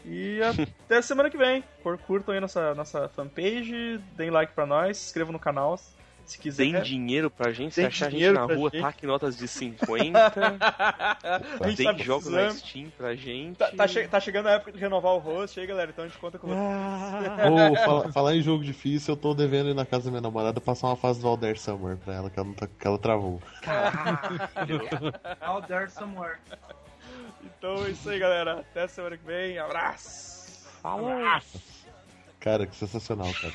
[0.06, 0.40] E
[0.86, 1.64] até semana que vem.
[2.08, 5.78] Curtam aí nossa, nossa fanpage, deem like pra nós, se inscrevam no canal.
[6.32, 6.64] Se quiser.
[6.64, 8.82] Deem dinheiro pra gente, se Deem achar a gente dinheiro na rua, gente.
[8.82, 10.18] taque notas de 50.
[11.60, 12.52] a gente tá jogos na.
[12.52, 13.58] Steam pra gente.
[13.58, 16.08] Tá, tá che- tá chegando a época de renovar o host aí, galera, então a
[16.08, 16.62] gente conta com vocês.
[17.72, 20.62] Ô, fala- falar em jogo difícil, eu tô devendo ir na casa da minha namorada
[20.62, 23.42] passar uma fase do Alder Summer pra ela, que ela, não tá- que ela travou.
[25.42, 26.38] Out there somewhere.
[27.44, 28.60] Então é isso aí, galera.
[28.62, 29.58] Até semana que vem.
[29.58, 30.66] Abraço!
[32.40, 33.54] Cara, que sensacional, cara.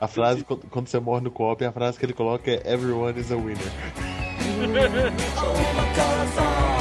[0.00, 3.30] A frase, quando você morre no co-op, a frase que ele coloca é Everyone is
[3.30, 3.60] a winner.